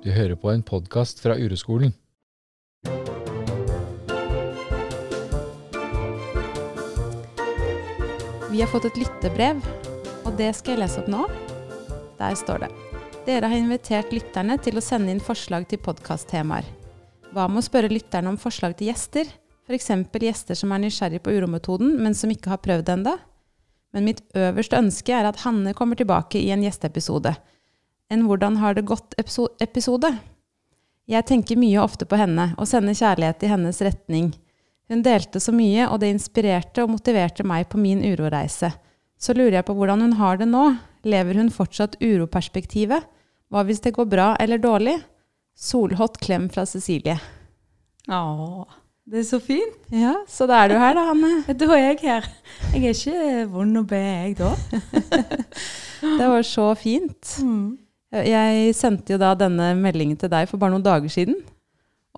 Du 0.00 0.08
hører 0.08 0.32
på 0.32 0.48
en 0.48 0.62
podkast 0.64 1.18
fra 1.20 1.34
Ureskolen. 1.36 1.90
Vi 8.48 8.62
har 8.62 8.70
fått 8.72 8.86
et 8.88 8.96
lyttebrev, 8.96 9.60
og 10.24 10.38
det 10.38 10.54
skal 10.56 10.72
jeg 10.72 10.80
lese 10.80 11.02
opp 11.02 11.10
nå. 11.12 11.26
Der 12.16 12.38
står 12.40 12.64
det. 12.64 12.70
Dere 13.28 13.52
har 13.52 13.60
invitert 13.60 14.08
lytterne 14.16 14.56
til 14.64 14.80
å 14.80 14.84
sende 14.84 15.12
inn 15.12 15.20
forslag 15.20 15.68
til 15.68 15.82
podkasttemaer. 15.84 16.64
Hva 17.36 17.44
med 17.52 17.60
å 17.60 17.68
spørre 17.68 17.92
lytterne 17.92 18.32
om 18.32 18.40
forslag 18.40 18.78
til 18.80 18.88
gjester? 18.88 19.28
F.eks. 19.68 19.92
gjester 20.16 20.56
som 20.56 20.72
er 20.72 20.80
nysgjerrig 20.86 21.20
på 21.20 21.36
urometoden, 21.36 21.98
men 22.00 22.16
som 22.16 22.32
ikke 22.32 22.56
har 22.56 22.64
prøvd 22.64 22.96
ennå? 22.96 23.18
Men 23.92 24.08
mitt 24.08 24.24
øverste 24.32 24.80
ønske 24.80 25.12
er 25.12 25.28
at 25.28 25.44
Hanne 25.44 25.76
kommer 25.76 26.00
tilbake 26.00 26.40
i 26.40 26.48
en 26.56 26.64
gjesteepisode. 26.64 27.36
En 28.10 28.26
'Hvordan 28.26 28.56
har 28.58 28.74
det 28.74 28.84
gått?'-episode. 28.84 30.18
Jeg 31.08 31.26
tenker 31.26 31.58
mye 31.58 31.78
og 31.78 31.90
ofte 31.90 32.06
på 32.06 32.18
henne, 32.18 32.54
og 32.58 32.66
sender 32.66 32.94
kjærlighet 32.94 33.42
i 33.42 33.50
hennes 33.50 33.80
retning. 33.82 34.32
Hun 34.90 35.02
delte 35.02 35.40
så 35.40 35.52
mye, 35.54 35.86
og 35.86 36.00
det 36.02 36.10
inspirerte 36.10 36.82
og 36.82 36.90
motiverte 36.90 37.46
meg 37.46 37.68
på 37.70 37.78
min 37.78 38.02
uroreise. 38.02 38.72
Så 39.18 39.34
lurer 39.36 39.60
jeg 39.60 39.66
på 39.68 39.74
hvordan 39.78 40.00
hun 40.00 40.16
har 40.18 40.40
det 40.40 40.48
nå. 40.50 40.76
Lever 41.06 41.38
hun 41.38 41.50
fortsatt 41.50 41.96
uroperspektivet? 42.02 43.06
Hva 43.50 43.62
hvis 43.66 43.82
det 43.84 43.94
går 43.94 44.08
bra 44.10 44.28
eller 44.42 44.58
dårlig? 44.58 44.96
Solhott 45.54 46.18
klem 46.22 46.48
fra 46.50 46.64
Cecilie. 46.66 47.18
Å, 48.10 48.64
det 49.10 49.22
er 49.22 49.26
så 49.28 49.40
fint. 49.42 49.76
Ja, 49.94 50.14
så 50.30 50.46
da 50.50 50.62
er 50.64 50.72
du 50.72 50.78
her 50.80 50.94
da, 50.96 51.06
Hanne. 51.10 51.32
Da 51.60 51.70
er 51.76 51.84
jeg 51.90 52.00
her. 52.04 52.26
Jeg 52.74 52.84
er 52.86 52.96
ikke 52.96 53.46
vond 53.52 53.82
å 53.82 53.84
be, 53.86 54.00
jeg 54.00 54.38
da. 54.40 54.54
Det 56.20 56.28
var 56.32 56.46
så 56.46 56.70
fint. 56.78 57.34
Jeg 58.10 58.74
sendte 58.74 59.14
jo 59.14 59.18
da 59.22 59.34
denne 59.38 59.72
meldingen 59.78 60.18
til 60.18 60.30
deg 60.32 60.48
for 60.50 60.58
bare 60.58 60.74
noen 60.74 60.84
dager 60.86 61.12
siden. 61.12 61.36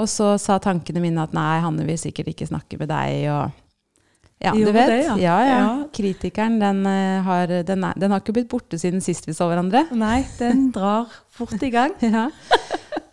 Og 0.01 0.09
så 0.09 0.35
sa 0.41 0.57
tankene 0.63 1.03
mine 1.05 1.21
at 1.21 1.35
nei, 1.37 1.59
Hanne 1.61 1.85
vil 1.85 1.99
sikkert 2.01 2.31
ikke 2.33 2.49
snakke 2.49 2.79
med 2.81 2.89
deg. 2.89 3.27
og 3.29 3.51
ja, 4.43 4.51
du 4.57 4.63
Gjorde 4.65 4.73
vet. 4.75 4.91
det, 4.91 5.03
ja. 5.07 5.17
ja, 5.23 5.35
ja. 5.47 5.67
Kritikeren, 5.95 6.57
den, 6.59 6.81
eh, 6.89 7.21
har, 7.23 7.53
den, 7.69 7.85
er, 7.87 7.99
den 8.01 8.11
har 8.11 8.23
ikke 8.25 8.35
blitt 8.35 8.49
borte 8.51 8.79
siden 8.81 9.05
sist 9.05 9.29
vi 9.29 9.35
så 9.37 9.47
hverandre. 9.47 9.85
Nei, 9.95 10.25
den 10.41 10.71
drar 10.75 11.13
fort 11.31 11.61
i 11.63 11.71
gang. 11.75 11.95
Ja. 12.03 12.29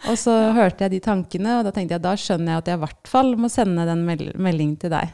Og 0.09 0.15
så 0.17 0.31
hørte 0.55 0.85
jeg 0.85 0.93
de 0.93 0.99
tankene, 1.03 1.57
og 1.59 1.65
da 1.67 1.73
tenkte 1.75 1.97
jeg 1.97 2.01
da 2.01 2.13
skjønner 2.17 2.53
jeg 2.53 2.61
at 2.61 2.69
jeg 2.71 2.77
i 2.79 2.81
hvert 2.85 3.09
fall 3.11 3.33
må 3.37 3.49
sende 3.51 3.83
den 3.85 4.05
mel 4.07 4.21
meldingen 4.39 4.77
til 4.79 4.93
deg. 4.93 5.11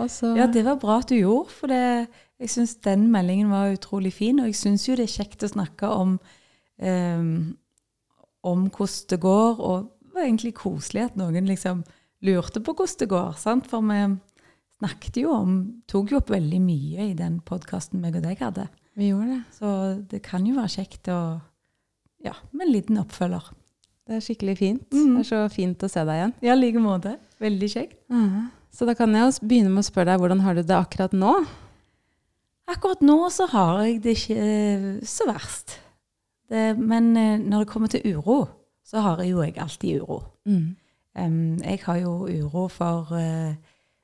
Og 0.00 0.08
så, 0.10 0.32
Ja, 0.38 0.46
det 0.50 0.64
var 0.66 0.78
bra 0.80 0.96
at 1.02 1.12
du 1.12 1.18
gjorde, 1.18 1.52
for 1.52 1.70
det, 1.70 2.08
jeg 2.40 2.50
syns 2.50 2.72
den 2.82 3.04
meldingen 3.12 3.52
var 3.52 3.74
utrolig 3.76 4.14
fin. 4.16 4.40
Og 4.40 4.48
jeg 4.48 4.56
syns 4.58 4.88
jo 4.88 4.96
det 4.98 5.04
er 5.04 5.12
kjekt 5.20 5.44
å 5.46 5.52
snakke 5.52 5.92
om, 5.92 6.16
ehm, 6.80 7.54
om 8.42 8.66
hvordan 8.70 9.08
det 9.12 9.20
går, 9.20 9.60
og 9.60 9.88
det 10.00 10.14
var 10.16 10.26
egentlig 10.26 10.54
koselig 10.58 11.04
at 11.10 11.16
noen 11.20 11.46
liksom 11.48 11.84
lurte 12.26 12.60
på 12.64 12.74
hvordan 12.74 13.00
det 13.00 13.08
går. 13.08 13.36
sant? 13.38 13.68
For 13.70 13.84
vi 13.84 14.00
snakket 14.80 15.20
jo 15.22 15.32
om 15.34 15.56
Tok 15.90 16.12
jo 16.12 16.20
opp 16.20 16.30
veldig 16.32 16.60
mye 16.64 17.10
i 17.10 17.14
den 17.14 17.40
podkasten 17.44 18.00
meg 18.00 18.16
og 18.16 18.24
deg 18.24 18.40
hadde. 18.40 18.68
vi 18.96 19.10
gjorde 19.10 19.36
det. 19.36 19.42
Så 19.56 19.68
det 20.10 20.22
kan 20.22 20.44
jo 20.46 20.56
være 20.56 20.74
kjekt 20.80 21.08
å 21.08 21.40
Ja, 22.20 22.34
med 22.52 22.66
en 22.66 22.72
liten 22.72 22.98
oppfølger. 23.00 23.46
Det 24.06 24.16
er 24.18 24.20
skikkelig 24.20 24.56
fint. 24.58 24.92
Mm. 24.92 25.14
Det 25.14 25.20
er 25.22 25.28
så 25.28 25.48
fint 25.48 25.82
å 25.82 25.88
se 25.88 26.02
deg 26.04 26.18
igjen. 26.18 26.32
Ja, 26.44 26.52
i 26.52 26.60
like 26.60 26.80
måte. 26.82 27.14
Veldig 27.40 27.68
kjekt. 27.70 27.96
Mm. 28.12 28.50
Så 28.74 28.84
da 28.84 28.92
kan 28.94 29.14
jeg 29.14 29.38
begynne 29.40 29.70
med 29.72 29.80
å 29.84 29.88
spørre 29.88 30.12
deg 30.12 30.20
hvordan 30.20 30.42
har 30.44 30.54
du 30.58 30.62
det 30.62 30.76
akkurat 30.76 31.14
nå? 31.16 31.32
Akkurat 32.70 33.00
nå 33.02 33.16
så 33.34 33.46
har 33.50 33.80
jeg 33.86 34.02
det 34.04 34.14
ikke 34.18 34.36
eh, 34.36 34.84
så 35.08 35.26
verst. 35.30 35.78
Det, 36.50 36.78
men 36.78 37.16
eh, 37.16 37.38
når 37.38 37.58
det 37.58 37.68
kommer 37.68 37.88
til 37.88 38.16
uro, 38.16 38.44
så 38.84 39.00
har 39.00 39.22
jeg 39.22 39.30
jo 39.30 39.42
jeg 39.42 39.58
alltid 39.58 40.00
uro. 40.00 40.22
Mm. 40.46 40.76
Um, 41.18 41.58
jeg 41.62 41.78
har 41.84 41.96
jo 41.96 42.28
uro 42.28 42.68
for 42.68 43.12
uh, 43.12 43.54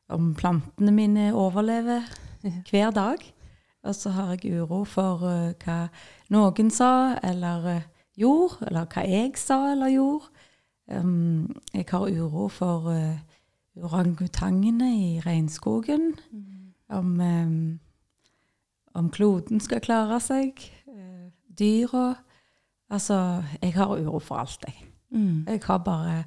om 0.09 0.35
plantene 0.35 0.93
mine 0.93 1.35
overlever 1.35 2.03
hver 2.71 2.91
dag. 2.91 3.17
Og 3.83 3.95
så 3.95 4.11
har 4.11 4.31
jeg 4.35 4.61
uro 4.61 4.85
for 4.85 5.23
uh, 5.23 5.53
hva 5.65 5.89
noen 6.31 6.71
sa 6.71 7.17
eller 7.23 7.67
uh, 7.77 7.83
gjorde, 8.17 8.67
eller 8.67 8.87
hva 8.91 9.07
jeg 9.07 9.33
sa 9.39 9.73
eller 9.73 9.95
gjorde. 9.95 10.31
Um, 10.91 11.57
jeg 11.75 11.87
har 11.91 12.11
uro 12.11 12.49
for 12.49 12.91
uh, 12.91 13.19
orangutangene 13.77 14.91
i 14.97 15.21
regnskogen. 15.21 16.15
Om, 16.89 17.21
um, 17.21 17.81
om 18.95 19.11
kloden 19.11 19.61
skal 19.61 19.81
klare 19.81 20.21
seg. 20.23 20.63
Uh, 20.87 21.31
dyra. 21.59 22.15
Altså, 22.91 23.43
jeg 23.63 23.75
har 23.75 23.95
uro 23.99 24.19
for 24.23 24.43
alt, 24.43 24.65
jeg. 24.67 24.77
Mm. 25.11 25.47
Jeg 25.49 25.61
har 25.65 25.79
bare 25.79 26.19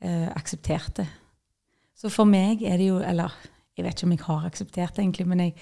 eh, 0.00 0.28
akseptert 0.36 0.96
det. 0.96 1.06
Så 1.96 2.10
for 2.12 2.28
meg 2.28 2.62
er 2.64 2.76
det 2.76 2.88
jo 2.88 2.98
Eller 3.00 3.32
jeg 3.76 3.84
vet 3.84 3.96
ikke 3.96 4.06
om 4.06 4.12
jeg 4.14 4.24
har 4.24 4.46
akseptert 4.48 4.96
det, 4.96 5.02
egentlig, 5.02 5.26
men 5.28 5.40
jeg, 5.40 5.54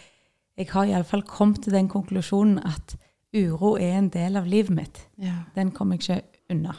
jeg 0.58 0.68
har 0.70 0.86
iallfall 0.86 1.24
kommet 1.26 1.64
til 1.64 1.74
den 1.74 1.88
konklusjonen 1.90 2.60
at 2.62 2.94
uro 3.34 3.74
er 3.74 3.98
en 3.98 4.10
del 4.14 4.38
av 4.38 4.46
livet 4.46 4.74
mitt. 4.74 5.00
Ja. 5.18 5.48
Den 5.56 5.72
kommer 5.74 5.98
jeg 5.98 6.22
ikke 6.22 6.54
unna. 6.54 6.76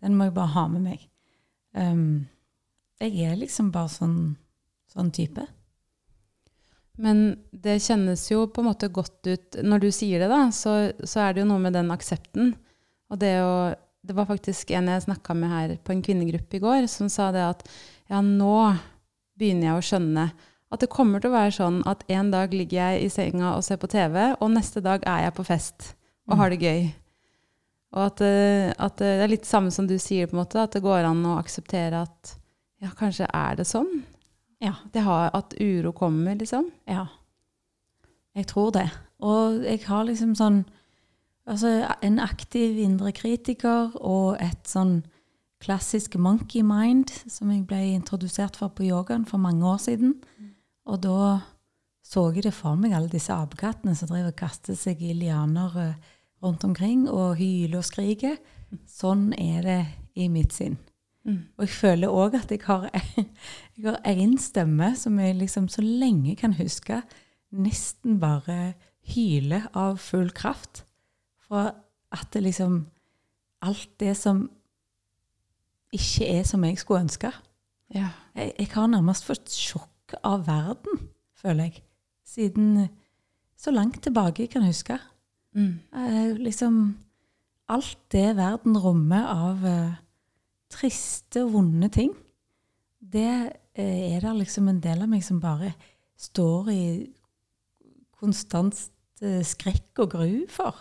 Den 0.00 0.14
må 0.14 0.28
jeg 0.28 0.36
bare 0.36 0.54
ha 0.54 0.66
med 0.70 0.84
meg. 0.86 1.08
Um, 1.74 2.28
jeg 3.00 3.18
er 3.26 3.40
liksom 3.40 3.72
bare 3.74 3.90
sånn, 3.90 4.36
sånn 4.90 5.10
type. 5.14 5.42
Men 7.00 7.24
det 7.50 7.80
kjennes 7.82 8.22
jo 8.30 8.44
på 8.50 8.62
en 8.62 8.66
måte 8.68 8.90
godt 8.92 9.24
ut 9.24 9.56
Når 9.62 9.78
du 9.80 9.86
sier 9.94 10.20
det, 10.20 10.26
da, 10.28 10.50
så, 10.52 10.92
så 11.00 11.22
er 11.24 11.32
det 11.34 11.42
jo 11.42 11.50
noe 11.50 11.62
med 11.62 11.74
den 11.74 11.90
aksepten. 11.94 12.54
Og 13.10 13.20
det 13.22 13.36
å 13.44 13.54
Det 14.00 14.14
var 14.16 14.24
faktisk 14.24 14.70
en 14.72 14.86
jeg 14.88 15.02
snakka 15.04 15.34
med 15.36 15.50
her 15.52 15.72
på 15.84 15.92
en 15.92 16.00
kvinnegruppe 16.00 16.56
i 16.56 16.60
går, 16.62 16.86
som 16.88 17.10
sa 17.12 17.26
det 17.34 17.42
at 17.44 17.66
ja, 18.08 18.22
nå 18.24 18.72
begynner 19.36 19.66
jeg 19.66 19.76
å 19.76 19.82
skjønne 19.84 20.24
at 20.72 20.80
det 20.80 20.88
kommer 20.88 21.20
til 21.20 21.28
å 21.28 21.34
være 21.34 21.52
sånn 21.52 21.82
at 21.84 22.06
en 22.08 22.30
dag 22.32 22.54
ligger 22.54 22.78
jeg 22.78 23.04
i 23.04 23.10
senga 23.12 23.50
og 23.58 23.64
ser 23.66 23.76
på 23.76 23.90
TV, 23.92 24.16
og 24.40 24.54
neste 24.54 24.80
dag 24.80 25.04
er 25.04 25.26
jeg 25.26 25.34
på 25.36 25.44
fest 25.44 25.90
og 26.30 26.38
har 26.40 26.48
det 26.48 26.62
gøy. 26.64 26.88
Og 27.92 28.04
at, 28.06 28.22
eh, 28.22 28.70
at 28.78 29.00
det 29.02 29.10
er 29.24 29.32
litt 29.32 29.48
samme 29.48 29.72
som 29.74 29.88
du 29.90 29.96
sier, 29.98 30.30
på 30.30 30.36
en 30.36 30.44
måte, 30.44 30.62
at 30.62 30.76
det 30.76 30.84
går 30.84 31.08
an 31.08 31.24
å 31.26 31.38
akseptere 31.40 32.04
at 32.06 32.34
ja, 32.80 32.92
kanskje 32.96 33.26
er 33.34 33.58
det 33.58 33.66
sånn. 33.68 33.90
Ja. 34.62 34.76
Det 34.92 35.02
har, 35.04 35.32
at 35.34 35.56
uro 35.60 35.92
kommer, 35.96 36.36
liksom. 36.38 36.70
Ja. 36.88 37.08
Jeg 38.36 38.46
tror 38.52 38.70
det. 38.76 38.86
Og 39.20 39.64
jeg 39.66 39.82
har 39.88 40.06
liksom 40.06 40.36
sånn 40.38 40.62
Altså 41.50 41.70
en 42.06 42.20
aktiv 42.22 42.78
indre 42.78 43.10
kritiker 43.16 43.96
og 43.98 44.36
et 44.42 44.68
sånn 44.70 45.00
klassisk 45.60 46.14
monkey 46.16 46.62
mind 46.64 47.10
som 47.28 47.50
jeg 47.52 47.66
ble 47.68 47.80
introdusert 47.96 48.56
for 48.56 48.72
på 48.72 48.86
yogaen 48.86 49.26
for 49.28 49.42
mange 49.42 49.66
år 49.66 49.80
siden. 49.82 50.14
Og 50.88 51.02
da 51.04 51.40
så 52.10 52.30
jeg 52.34 52.46
det 52.46 52.54
for 52.56 52.78
meg, 52.80 52.94
alle 52.96 53.10
disse 53.10 53.34
apekattene 53.34 53.94
som 53.94 54.10
driver 54.10 54.32
og 54.32 54.38
kaster 54.40 54.78
seg 54.78 55.02
i 55.04 55.12
lianer 55.14 55.76
eh, 55.78 55.98
rundt 56.42 56.64
omkring 56.66 57.04
og 57.10 57.36
hyler 57.38 57.78
og 57.82 57.86
skriker. 57.86 58.38
Sånn 58.88 59.30
er 59.38 59.66
det 59.66 59.80
i 60.18 60.26
mitt 60.32 60.54
sinn. 60.56 60.78
Mm. 61.28 61.42
Og 61.58 61.66
jeg 61.66 61.74
føler 61.76 62.16
òg 62.22 62.34
at 62.40 62.50
jeg 62.50 62.64
har, 62.64 62.88
jeg 63.76 63.86
har 63.86 64.00
én 64.08 64.38
stemme 64.42 64.94
som 64.98 65.18
jeg 65.20 65.38
liksom 65.38 65.68
så 65.70 65.84
lenge 65.84 66.34
kan 66.40 66.56
huske, 66.58 67.02
nesten 67.50 68.18
bare 68.22 68.74
hyler 69.12 69.68
av 69.76 70.00
full 70.02 70.32
kraft. 70.34 70.86
For 71.50 71.74
at 72.14 72.32
det 72.32 72.46
liksom 72.46 72.86
Alt 73.60 73.90
det 74.00 74.14
som 74.16 74.46
ikke 75.92 76.24
er 76.38 76.46
som 76.48 76.62
jeg 76.64 76.78
skulle 76.80 77.02
ønske. 77.04 77.28
Ja. 77.92 78.06
Jeg, 78.34 78.54
jeg 78.56 78.68
har 78.72 78.86
nærmest 78.88 79.26
fått 79.26 79.52
sjokk 79.52 80.14
av 80.24 80.46
verden, 80.46 81.10
føler 81.36 81.68
jeg. 81.68 81.82
Siden 82.24 82.86
så 83.60 83.74
langt 83.74 84.00
tilbake 84.00 84.46
jeg 84.46 84.52
kan 84.54 84.64
huske. 84.64 84.96
Mm. 85.52 85.76
Eh, 85.92 86.32
liksom 86.40 86.96
Alt 87.68 87.98
det 88.10 88.32
verden 88.34 88.78
rommer 88.80 89.28
av 89.30 89.66
eh, 89.68 89.98
triste 90.72 91.44
og 91.44 91.52
vonde 91.52 91.86
ting, 91.94 92.14
det 92.98 93.52
eh, 93.78 94.16
er 94.16 94.24
det 94.24 94.32
liksom 94.40 94.68
en 94.72 94.80
del 94.82 95.04
av 95.04 95.10
meg 95.12 95.22
som 95.22 95.38
bare 95.42 95.74
står 96.18 96.70
i 96.74 96.82
konstant 98.18 98.74
eh, 99.22 99.44
skrekk 99.46 100.02
og 100.02 100.16
gru 100.16 100.32
for. 100.50 100.74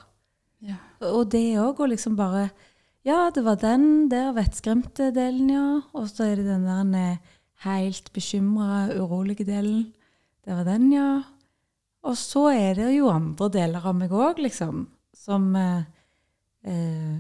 Ja. 0.66 0.76
Og 1.08 1.30
det 1.32 1.60
òg 1.62 1.80
å 1.80 1.90
liksom 1.90 2.18
bare 2.20 2.50
Ja, 3.08 3.30
det 3.32 3.46
var 3.46 3.56
den 3.62 4.10
der 4.12 4.34
vettskremte 4.36 5.14
delen, 5.16 5.50
ja. 5.54 5.68
Og 5.96 6.10
så 6.12 6.28
er 6.28 6.42
det 6.42 6.50
den 6.50 6.66
der 6.68 7.20
helt 7.64 8.12
bekymra, 8.14 8.90
urolige 8.92 9.46
delen. 9.48 9.94
Det 10.46 10.56
var 10.56 10.68
den, 10.68 10.92
ja. 10.94 11.22
Og 12.04 12.16
så 12.18 12.50
er 12.52 12.76
det 12.76 12.94
jo 12.96 13.10
andre 13.12 13.50
deler 13.52 13.86
av 13.88 13.98
meg 13.98 14.14
òg, 14.16 14.40
liksom, 14.44 14.86
som 15.16 15.52
eh, 15.56 15.84
eh, 16.64 17.20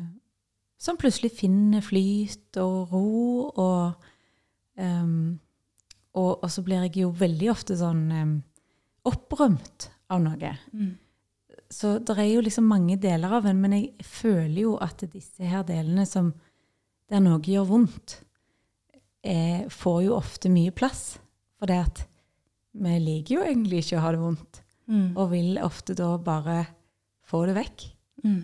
Som 0.79 0.95
plutselig 0.95 1.33
finner 1.35 1.83
flyt 1.83 2.55
og 2.61 2.93
ro, 2.93 3.51
og, 3.51 4.05
ehm, 4.79 5.39
og 6.13 6.43
Og 6.43 6.51
så 6.51 6.63
blir 6.63 6.85
jeg 6.87 7.01
jo 7.01 7.09
veldig 7.11 7.49
ofte 7.51 7.75
sånn 7.75 8.11
um, 8.11 8.43
opprømt 9.03 9.89
av 10.09 10.21
noe. 10.23 10.53
Mm. 10.71 10.97
Så 11.69 11.99
det 12.01 12.15
er 12.17 12.31
jo 12.31 12.41
liksom 12.41 12.65
mange 12.65 12.95
deler 12.97 13.33
av 13.37 13.45
en, 13.45 13.59
men 13.61 13.75
jeg 13.77 14.05
føler 14.05 14.61
jo 14.63 14.77
at 14.81 15.03
disse 15.13 15.45
her 15.45 15.61
delene 15.67 16.05
som 16.09 16.31
der 17.09 17.21
noe 17.21 17.41
gjør 17.45 17.67
vondt, 17.69 18.15
er, 19.25 19.67
får 19.69 19.99
jo 20.07 20.15
ofte 20.17 20.49
mye 20.49 20.71
plass. 20.73 21.19
For 21.59 21.69
det 21.69 21.77
at 21.83 22.01
vi 22.79 22.95
liker 23.03 23.35
jo 23.35 23.45
egentlig 23.45 23.83
ikke 23.83 23.99
å 23.99 24.03
ha 24.07 24.15
det 24.15 24.23
vondt, 24.23 24.63
Mm. 24.89 25.11
og 25.21 25.27
vil 25.29 25.59
ofte 25.61 25.93
da 25.93 26.15
bare 26.17 26.63
få 27.29 27.43
det 27.45 27.53
vekk. 27.59 27.83
Mm. 28.25 28.39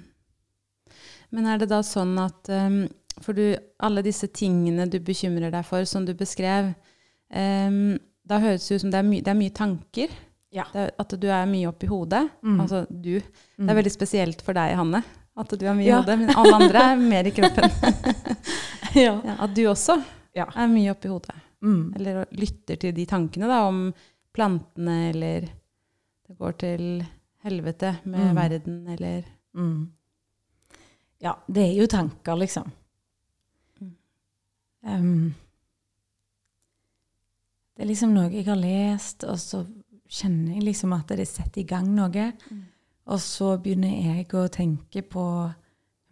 Men 1.34 1.48
er 1.50 1.58
det 1.58 1.72
da 1.72 1.80
sånn 1.82 2.12
at 2.22 2.52
um, 2.54 2.84
For 3.24 3.34
du, 3.34 3.56
alle 3.82 4.04
disse 4.06 4.28
tingene 4.30 4.86
du 4.92 5.00
bekymrer 5.00 5.50
deg 5.50 5.66
for, 5.66 5.82
som 5.90 6.06
du 6.06 6.14
beskrev, 6.14 6.74
um, 7.34 7.96
da 8.28 8.38
høres 8.44 8.68
det 8.68 8.76
ut 8.76 8.84
som 8.84 8.92
det 8.94 9.00
er, 9.00 9.08
my 9.08 9.22
det 9.26 9.32
er 9.34 9.40
mye 9.40 9.54
tanker? 9.56 10.14
Ja. 10.56 10.64
Det 10.72 10.86
at 11.02 11.14
du 11.20 11.28
er 11.28 11.46
mye 11.52 11.68
oppi 11.68 11.88
hodet? 11.92 12.24
Mm. 12.42 12.60
Altså 12.64 12.86
du. 12.90 13.18
Mm. 13.20 13.66
Det 13.66 13.70
er 13.74 13.80
veldig 13.82 13.92
spesielt 13.94 14.42
for 14.46 14.56
deg, 14.56 14.76
Hanne, 14.80 15.02
at 15.36 15.56
du 15.60 15.66
er 15.68 15.76
mye 15.76 15.86
Ja. 15.90 15.98
i 15.98 16.02
hodet. 16.02 16.20
Men 16.22 16.36
alle 16.40 16.56
andre 16.56 16.84
er 16.94 17.02
mer 17.02 17.28
i 17.28 17.34
kroppen. 17.36 17.68
ja. 19.06 19.18
ja, 19.20 19.36
at 19.44 19.54
du 19.58 19.66
også 19.68 19.98
Ja. 20.36 20.46
er 20.56 20.68
mye 20.72 20.92
oppi 20.96 21.12
hodet. 21.12 21.36
Mm. 21.66 21.94
Eller 21.98 22.26
lytter 22.32 22.80
til 22.80 22.94
de 22.96 23.06
tankene 23.10 23.48
da, 23.52 23.62
om 23.68 23.90
plantene, 24.36 24.96
eller 25.12 25.42
det 26.28 26.38
går 26.40 26.56
til 26.64 26.88
helvete 27.46 27.98
med 28.06 28.32
Mm. 28.32 28.36
verden, 28.40 28.80
eller 28.96 29.24
Mm. 29.56 29.90
Ja, 31.22 31.36
det 31.48 31.64
er 31.64 31.74
jo 31.82 31.86
tanker, 31.88 32.36
liksom. 32.36 32.72
Um, 34.86 35.34
det 37.76 37.84
er 37.84 37.90
liksom 37.90 38.14
noe 38.14 38.30
jeg 38.32 38.46
har 38.48 38.60
lest, 38.60 39.24
og 39.28 39.40
så 39.42 39.64
kjenner 40.12 40.56
jeg 40.58 40.68
liksom 40.70 40.94
at 40.96 41.12
det 41.18 41.28
setter 41.30 41.62
i 41.64 41.68
gang 41.70 41.88
noe. 41.96 42.32
Mm. 42.50 42.64
Og 43.12 43.22
så 43.22 43.56
begynner 43.62 43.92
jeg 43.92 44.30
å 44.34 44.48
tenke 44.50 45.04
på 45.06 45.26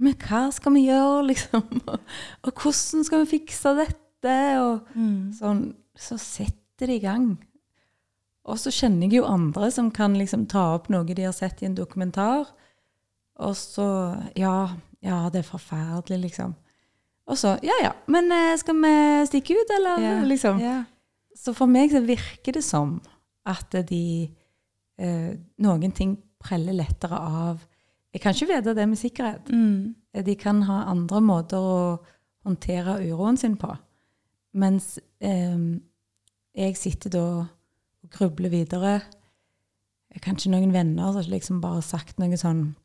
Men 0.04 0.16
hva 0.19 0.48
skal 0.51 0.74
vi 0.75 0.88
gjøre, 0.88 1.25
liksom? 1.31 1.81
Og, 1.88 2.00
og 2.44 2.51
hvordan 2.62 3.06
skal 3.07 3.24
vi 3.24 3.38
fikse 3.38 3.75
dette? 3.78 4.36
Og 4.60 4.88
sånn, 5.38 5.66
så 5.95 6.18
setter 6.19 6.90
det 6.90 6.98
i 6.98 7.04
gang. 7.04 7.28
Og 8.44 8.60
så 8.60 8.74
kjenner 8.74 9.07
jeg 9.07 9.22
jo 9.22 9.30
andre 9.30 9.69
som 9.72 9.92
kan 9.94 10.18
liksom 10.19 10.48
ta 10.51 10.74
opp 10.75 10.89
noe 10.92 11.07
de 11.07 11.24
har 11.24 11.36
sett 11.36 11.62
i 11.63 11.69
en 11.69 11.78
dokumentar. 11.78 12.50
Og 13.39 13.56
så 13.57 13.88
Ja, 14.36 14.75
ja, 15.04 15.30
det 15.30 15.44
er 15.44 15.48
forferdelig, 15.48 16.19
liksom. 16.28 16.56
Og 17.28 17.39
så 17.39 17.57
Ja, 17.63 17.78
ja, 17.81 17.94
men 18.07 18.31
eh, 18.31 18.57
skal 18.60 18.75
vi 18.81 18.96
stikke 19.30 19.56
ut, 19.62 19.72
eller? 19.78 20.04
Ja, 20.04 20.24
Liksom. 20.28 20.60
Ja. 20.60 20.84
Så 21.36 21.54
for 21.54 21.68
meg 21.68 21.92
så 21.92 22.04
virker 22.04 22.54
det 22.54 22.63
som 22.63 23.00
at 23.45 23.75
de 23.90 24.30
eh, 25.00 25.31
Noen 25.63 25.92
ting 25.95 26.18
preller 26.44 26.75
lettere 26.75 27.18
av. 27.18 27.63
Jeg 28.13 28.22
kan 28.22 28.36
ikke 28.36 28.50
vite 28.51 28.75
det 28.78 28.86
med 28.90 29.00
sikkerhet. 29.00 29.50
Mm. 29.50 29.95
De 30.25 30.36
kan 30.36 30.62
ha 30.68 30.84
andre 30.92 31.22
måter 31.24 31.57
å 31.57 31.78
håndtere 32.45 33.00
uroen 33.07 33.38
sin 33.40 33.56
på. 33.57 33.72
Mens 34.60 35.00
eh, 35.24 35.57
jeg 36.54 36.78
sitter 36.78 37.10
da 37.16 37.25
og 38.04 38.12
grubler 38.13 38.51
videre. 38.54 39.01
Kanskje 40.22 40.51
noen 40.54 40.74
venner 40.75 41.16
som 41.16 41.31
liksom 41.31 41.62
bare 41.63 41.80
har 41.80 41.88
sagt 41.88 42.19
noe 42.22 42.38
sånn 42.38 42.75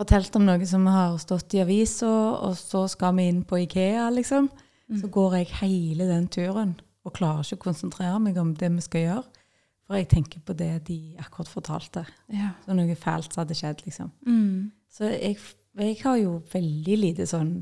Fortalt 0.00 0.36
om 0.38 0.46
noe 0.46 0.64
som 0.64 0.86
har 0.88 1.18
stått 1.20 1.52
i 1.58 1.60
avisa, 1.60 2.08
og 2.08 2.54
så 2.56 2.86
skal 2.88 3.12
vi 3.18 3.26
inn 3.28 3.42
på 3.44 3.58
Ikea, 3.66 4.06
liksom. 4.14 4.46
Så 4.88 5.06
Mm. 5.06 5.10
går 5.12 5.34
jeg 5.36 5.46
hele 5.60 6.06
den 6.08 6.26
turen 6.28 6.80
og 7.10 7.16
klarer 7.18 7.44
ikke 7.44 7.58
å 7.58 7.66
konsentrere 7.68 8.18
meg 8.22 8.38
om 8.40 8.54
det 8.56 8.70
vi 8.76 8.86
skal 8.86 9.06
gjøre. 9.06 9.46
For 9.90 9.98
jeg 9.98 10.06
tenker 10.12 10.42
på 10.46 10.54
det 10.54 10.70
de 10.86 11.00
akkurat 11.18 11.50
fortalte. 11.50 12.04
Ja. 12.30 12.52
Så 12.62 12.76
noe 12.78 12.94
fælt 12.94 13.32
som 13.32 13.42
hadde 13.42 13.56
skjedd, 13.58 13.82
liksom. 13.82 14.12
Mm. 14.22 14.70
Så 14.90 15.10
jeg, 15.10 15.34
jeg 15.82 15.96
har 16.04 16.20
jo 16.20 16.36
veldig 16.52 16.98
lite 17.00 17.26
sånn 17.26 17.56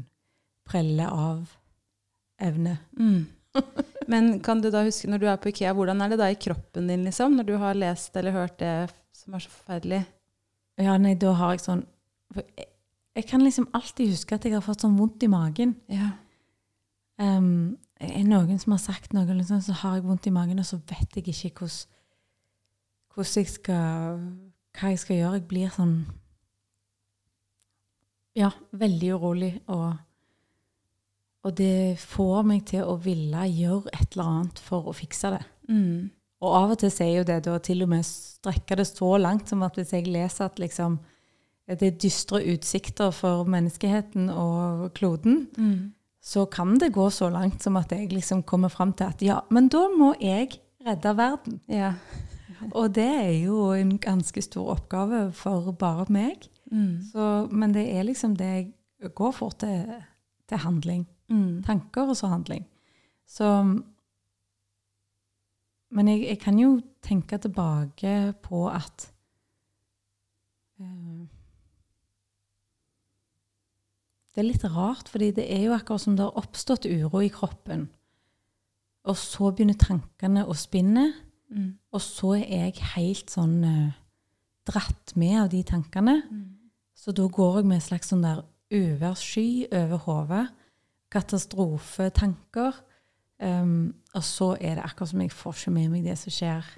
prelle 0.68 1.08
av 1.08 1.54
evne. 2.44 2.76
Mm. 3.00 3.24
Men 4.12 4.30
kan 4.44 4.60
du 4.60 4.68
da 4.72 4.84
huske, 4.84 5.08
når 5.08 5.22
du 5.22 5.26
er 5.32 5.40
på 5.40 5.50
Ikea, 5.50 5.72
hvordan 5.76 6.04
er 6.04 6.12
det 6.12 6.20
da 6.20 6.28
i 6.28 6.36
kroppen 6.38 6.92
din, 6.92 7.08
liksom? 7.08 7.38
Når 7.38 7.48
du 7.48 7.54
har 7.60 7.80
lest 7.80 8.16
eller 8.20 8.36
hørt 8.36 8.58
det 8.60 8.74
som 9.16 9.36
er 9.36 9.44
så 9.44 9.52
forferdelig? 9.52 10.02
Ja, 10.78 10.94
nei, 11.00 11.16
da 11.18 11.32
har 11.34 11.56
jeg 11.56 11.64
sånn 11.64 11.86
jeg, 12.36 12.68
jeg 13.16 13.26
kan 13.26 13.42
liksom 13.42 13.66
alltid 13.74 14.12
huske 14.12 14.36
at 14.36 14.44
jeg 14.46 14.54
har 14.54 14.62
fått 14.62 14.84
sånn 14.84 14.98
vondt 14.98 15.24
i 15.24 15.30
magen. 15.32 15.74
Ja. 15.90 16.12
Um, 17.18 17.78
er 18.00 18.24
noen 18.26 18.58
som 18.62 18.74
har 18.76 18.82
sagt 18.82 19.14
noe, 19.14 19.26
liksom, 19.26 19.60
så 19.64 19.74
har 19.80 19.96
jeg 19.98 20.04
vondt 20.06 20.28
i 20.30 20.34
magen, 20.34 20.60
og 20.62 20.66
så 20.68 20.78
vet 20.88 21.16
jeg 21.16 21.28
ikke 21.28 21.50
hvordan, 21.58 21.78
hvordan 23.14 23.40
jeg 23.42 23.52
skal 23.54 24.20
Hva 24.78 24.92
jeg 24.92 25.00
skal 25.02 25.16
gjøre. 25.16 25.38
Jeg 25.40 25.48
blir 25.50 25.72
sånn 25.74 25.96
Ja, 28.38 28.52
veldig 28.78 29.08
urolig. 29.16 29.50
Og, 29.66 29.96
og 31.42 31.56
det 31.58 31.98
får 31.98 32.44
meg 32.46 32.64
til 32.70 32.84
å 32.86 32.94
ville 33.02 33.48
gjøre 33.50 33.90
et 33.90 34.14
eller 34.14 34.30
annet 34.30 34.62
for 34.62 34.86
å 34.86 34.94
fikse 34.94 35.32
det. 35.34 35.42
Mm. 35.68 36.10
Og 36.38 36.54
av 36.54 36.70
og 36.76 36.78
til 36.78 36.92
sier 36.94 37.16
jo 37.16 37.26
det 37.26 37.40
da 37.48 37.56
til 37.58 37.82
og 37.82 37.90
med 37.90 38.06
strekker 38.06 38.78
det 38.78 38.86
så 38.86 39.16
langt 39.18 39.50
som 39.50 39.64
at 39.66 39.74
hvis 39.74 39.96
jeg 39.96 40.06
leser 40.06 40.46
at 40.46 40.60
liksom 40.62 41.00
det 41.68 41.84
er 41.84 41.96
dystre 42.00 42.38
utsikter 42.54 43.10
for 43.12 43.44
menneskeheten 43.44 44.30
og 44.32 44.92
kloden, 44.96 45.48
Mm. 45.58 45.92
Så 46.28 46.44
kan 46.52 46.76
det 46.76 46.92
gå 46.92 47.06
så 47.10 47.30
langt 47.32 47.62
som 47.64 47.78
at 47.80 47.92
jeg 47.94 48.10
liksom 48.12 48.42
kommer 48.44 48.68
fram 48.68 48.92
til 48.92 49.08
at 49.08 49.22
ja, 49.24 49.38
men 49.50 49.70
da 49.72 49.86
må 49.88 50.12
jeg 50.20 50.58
redde 50.84 51.14
verden. 51.16 51.60
Ja. 51.72 51.94
Og 52.74 52.94
det 52.94 53.06
er 53.06 53.32
jo 53.46 53.70
en 53.72 53.94
ganske 54.02 54.42
stor 54.42 54.74
oppgave 54.74 55.28
for 55.32 55.72
bare 55.72 56.06
meg. 56.12 56.48
Mm. 56.72 57.00
Så, 57.12 57.48
men 57.50 57.72
det 57.74 57.86
er 57.96 58.04
liksom 58.04 58.36
det 58.36 58.50
jeg 58.50 59.14
går 59.14 59.32
for 59.32 59.56
til, 59.56 59.86
til 60.48 60.60
handling. 60.66 61.06
Mm. 61.28 61.62
Tanker 61.64 62.10
og 62.12 62.16
så 62.16 62.26
handling. 62.26 62.66
Så 63.26 63.78
Men 65.90 66.08
jeg, 66.08 66.26
jeg 66.28 66.38
kan 66.38 66.58
jo 66.58 66.80
tenke 67.02 67.38
tilbake 67.38 68.34
på 68.42 68.66
at 68.68 69.12
eh, 70.80 71.17
Det 74.38 74.44
er 74.44 74.52
litt 74.52 74.64
rart, 74.70 75.08
fordi 75.10 75.32
det 75.34 75.48
er 75.50 75.64
jo 75.64 75.72
akkurat 75.74 76.04
som 76.04 76.14
det 76.14 76.22
har 76.22 76.36
oppstått 76.38 76.84
uro 76.86 77.18
i 77.26 77.30
kroppen. 77.34 77.88
Og 79.10 79.16
så 79.18 79.48
begynner 79.50 79.74
tankene 79.74 80.44
å 80.46 80.54
spinne, 80.54 81.08
Mm. 81.50 81.78
og 81.92 82.00
så 82.04 82.34
er 82.36 82.66
jeg 82.68 82.82
helt 82.94 83.30
sånn 83.32 83.64
uh, 83.64 83.92
dratt 84.68 85.14
med 85.16 85.40
av 85.40 85.48
de 85.48 85.62
tankene. 85.64 86.22
Så 86.94 87.10
da 87.16 87.24
går 87.26 87.56
jeg 87.56 87.66
med 87.66 87.74
en 87.80 87.80
slags 87.80 88.12
sånn 88.12 88.22
der 88.22 88.44
uværssky 88.70 89.66
over 89.72 89.96
hodet. 89.96 90.48
Katastrofetanker. 91.10 92.74
Um, 93.40 93.94
og 94.14 94.22
så 94.22 94.52
er 94.60 94.76
det 94.76 94.84
akkurat 94.84 95.08
som 95.08 95.20
jeg 95.24 95.32
får 95.32 95.56
ikke 95.56 95.70
med 95.72 95.88
meg 95.90 96.04
det 96.04 96.18
som 96.18 96.30
skjer 96.30 96.68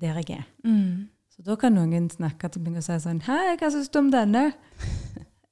der 0.00 0.22
jeg 0.22 0.38
er. 0.38 0.46
Mm. 0.64 1.08
Så 1.28 1.42
da 1.42 1.56
kan 1.56 1.74
noen 1.74 2.08
snakke 2.08 2.48
til 2.48 2.62
meg 2.62 2.76
og 2.78 2.84
si 2.86 2.98
sånn 3.00 3.22
Hei, 3.26 3.56
hva 3.58 3.70
syns 3.74 3.90
du 3.90 3.98
om 3.98 4.10
denne? 4.12 4.52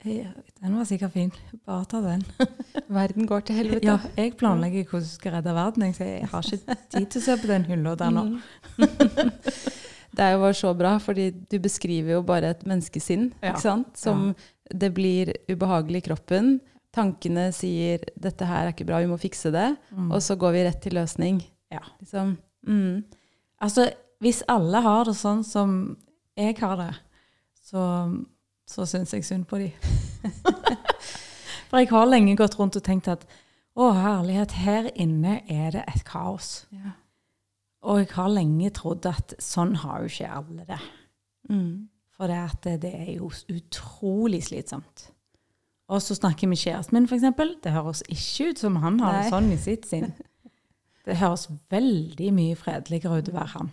«Ja, 0.03 0.31
Den 0.61 0.75
var 0.77 0.85
sikkert 0.89 1.11
fin. 1.13 1.31
Bare 1.65 1.85
ta 1.85 1.99
den. 2.01 2.23
Verden 2.89 3.27
går 3.29 3.43
til 3.45 3.55
helvete. 3.55 3.85
Ja, 3.85 3.99
jeg 4.17 4.33
planlegger 4.39 4.83
hvordan 4.89 5.05
du 5.05 5.09
skal 5.11 5.35
redde 5.35 5.53
verden. 5.53 5.83
Jeg, 5.83 5.95
jeg 5.99 6.29
har 6.31 6.41
ikke 6.41 6.75
tid 6.89 7.05
til 7.13 7.21
å 7.21 7.25
se 7.25 7.35
på 7.37 7.47
den 7.51 7.65
hylla 7.69 7.93
der 7.99 8.09
nå. 8.15 8.23
Mm. 8.23 8.39
det 10.17 10.25
er 10.25 10.33
jo 10.35 10.41
bare 10.41 10.57
så 10.57 10.73
bra, 10.77 10.95
fordi 11.01 11.29
du 11.51 11.57
beskriver 11.61 12.15
jo 12.17 12.23
bare 12.25 12.49
et 12.55 12.65
menneskesinn, 12.67 13.29
Ja. 13.41 13.51
ikke 13.53 13.61
sant? 13.63 13.93
Som 13.97 14.31
det 14.73 14.89
blir 14.95 15.33
ubehagelig 15.51 16.01
i 16.03 16.07
kroppen. 16.09 16.51
Tankene 16.91 17.51
sier 17.55 17.99
'dette 18.19 18.45
her 18.45 18.65
er 18.67 18.73
ikke 18.73 18.85
bra, 18.89 18.99
vi 18.99 19.07
må 19.07 19.17
fikse 19.19 19.51
det', 19.51 19.77
Mm. 19.91 20.11
og 20.11 20.19
så 20.21 20.35
går 20.35 20.51
vi 20.51 20.63
rett 20.65 20.81
til 20.81 20.93
løsning. 20.93 21.41
Ja. 21.71 21.79
Liksom. 22.01 22.37
Mm. 22.67 23.03
Altså, 23.61 23.91
hvis 24.21 24.43
alle 24.47 24.81
har 24.81 25.05
det 25.05 25.15
sånn 25.15 25.43
som 25.45 25.95
jeg 26.37 26.57
har 26.59 26.75
det, 26.77 26.95
så, 27.63 28.25
så 28.71 28.87
syns 28.87 29.13
jeg 29.13 29.27
synd 29.27 29.47
på 29.49 29.59
de. 29.61 29.69
For 31.71 31.79
jeg 31.79 31.91
har 31.91 32.09
lenge 32.09 32.35
gått 32.39 32.57
rundt 32.59 32.77
og 32.79 32.83
tenkt 32.85 33.09
at 33.11 33.23
å, 33.71 33.93
herlighet, 33.95 34.57
her 34.65 34.89
inne 34.99 35.39
er 35.47 35.71
det 35.77 35.85
et 35.87 36.03
kaos. 36.07 36.65
Ja. 36.75 36.97
Og 37.87 38.01
jeg 38.03 38.11
har 38.13 38.29
lenge 38.29 38.69
trodd 38.75 39.07
at 39.09 39.33
sånn 39.41 39.77
har 39.81 40.03
jo 40.03 40.11
ikke 40.11 40.33
alle 40.41 40.65
det. 40.67 40.81
Mm. 41.49 41.87
For 42.17 42.29
det, 42.29 42.41
at 42.51 42.67
det, 42.83 42.91
er 42.91 43.13
jo 43.15 43.31
utrolig 43.49 44.43
slitsomt. 44.45 45.07
Og 45.91 46.03
så 46.03 46.15
snakker 46.15 46.51
vi 46.51 46.59
kjæresten 46.59 46.99
min, 46.99 47.07
f.eks. 47.09 47.31
Det 47.63 47.73
høres 47.73 48.03
ikke 48.11 48.51
ut 48.51 48.61
som 48.61 48.77
han 48.83 48.99
har 49.01 49.17
det 49.17 49.31
sånn 49.31 49.49
i 49.51 49.59
sitt 49.59 49.87
sinn. 49.89 50.11
Det 51.07 51.17
høres 51.17 51.47
veldig 51.73 52.29
mye 52.35 52.59
fredeligere 52.59 53.23
ut 53.23 53.31
å 53.31 53.37
være 53.39 53.53
han. 53.55 53.71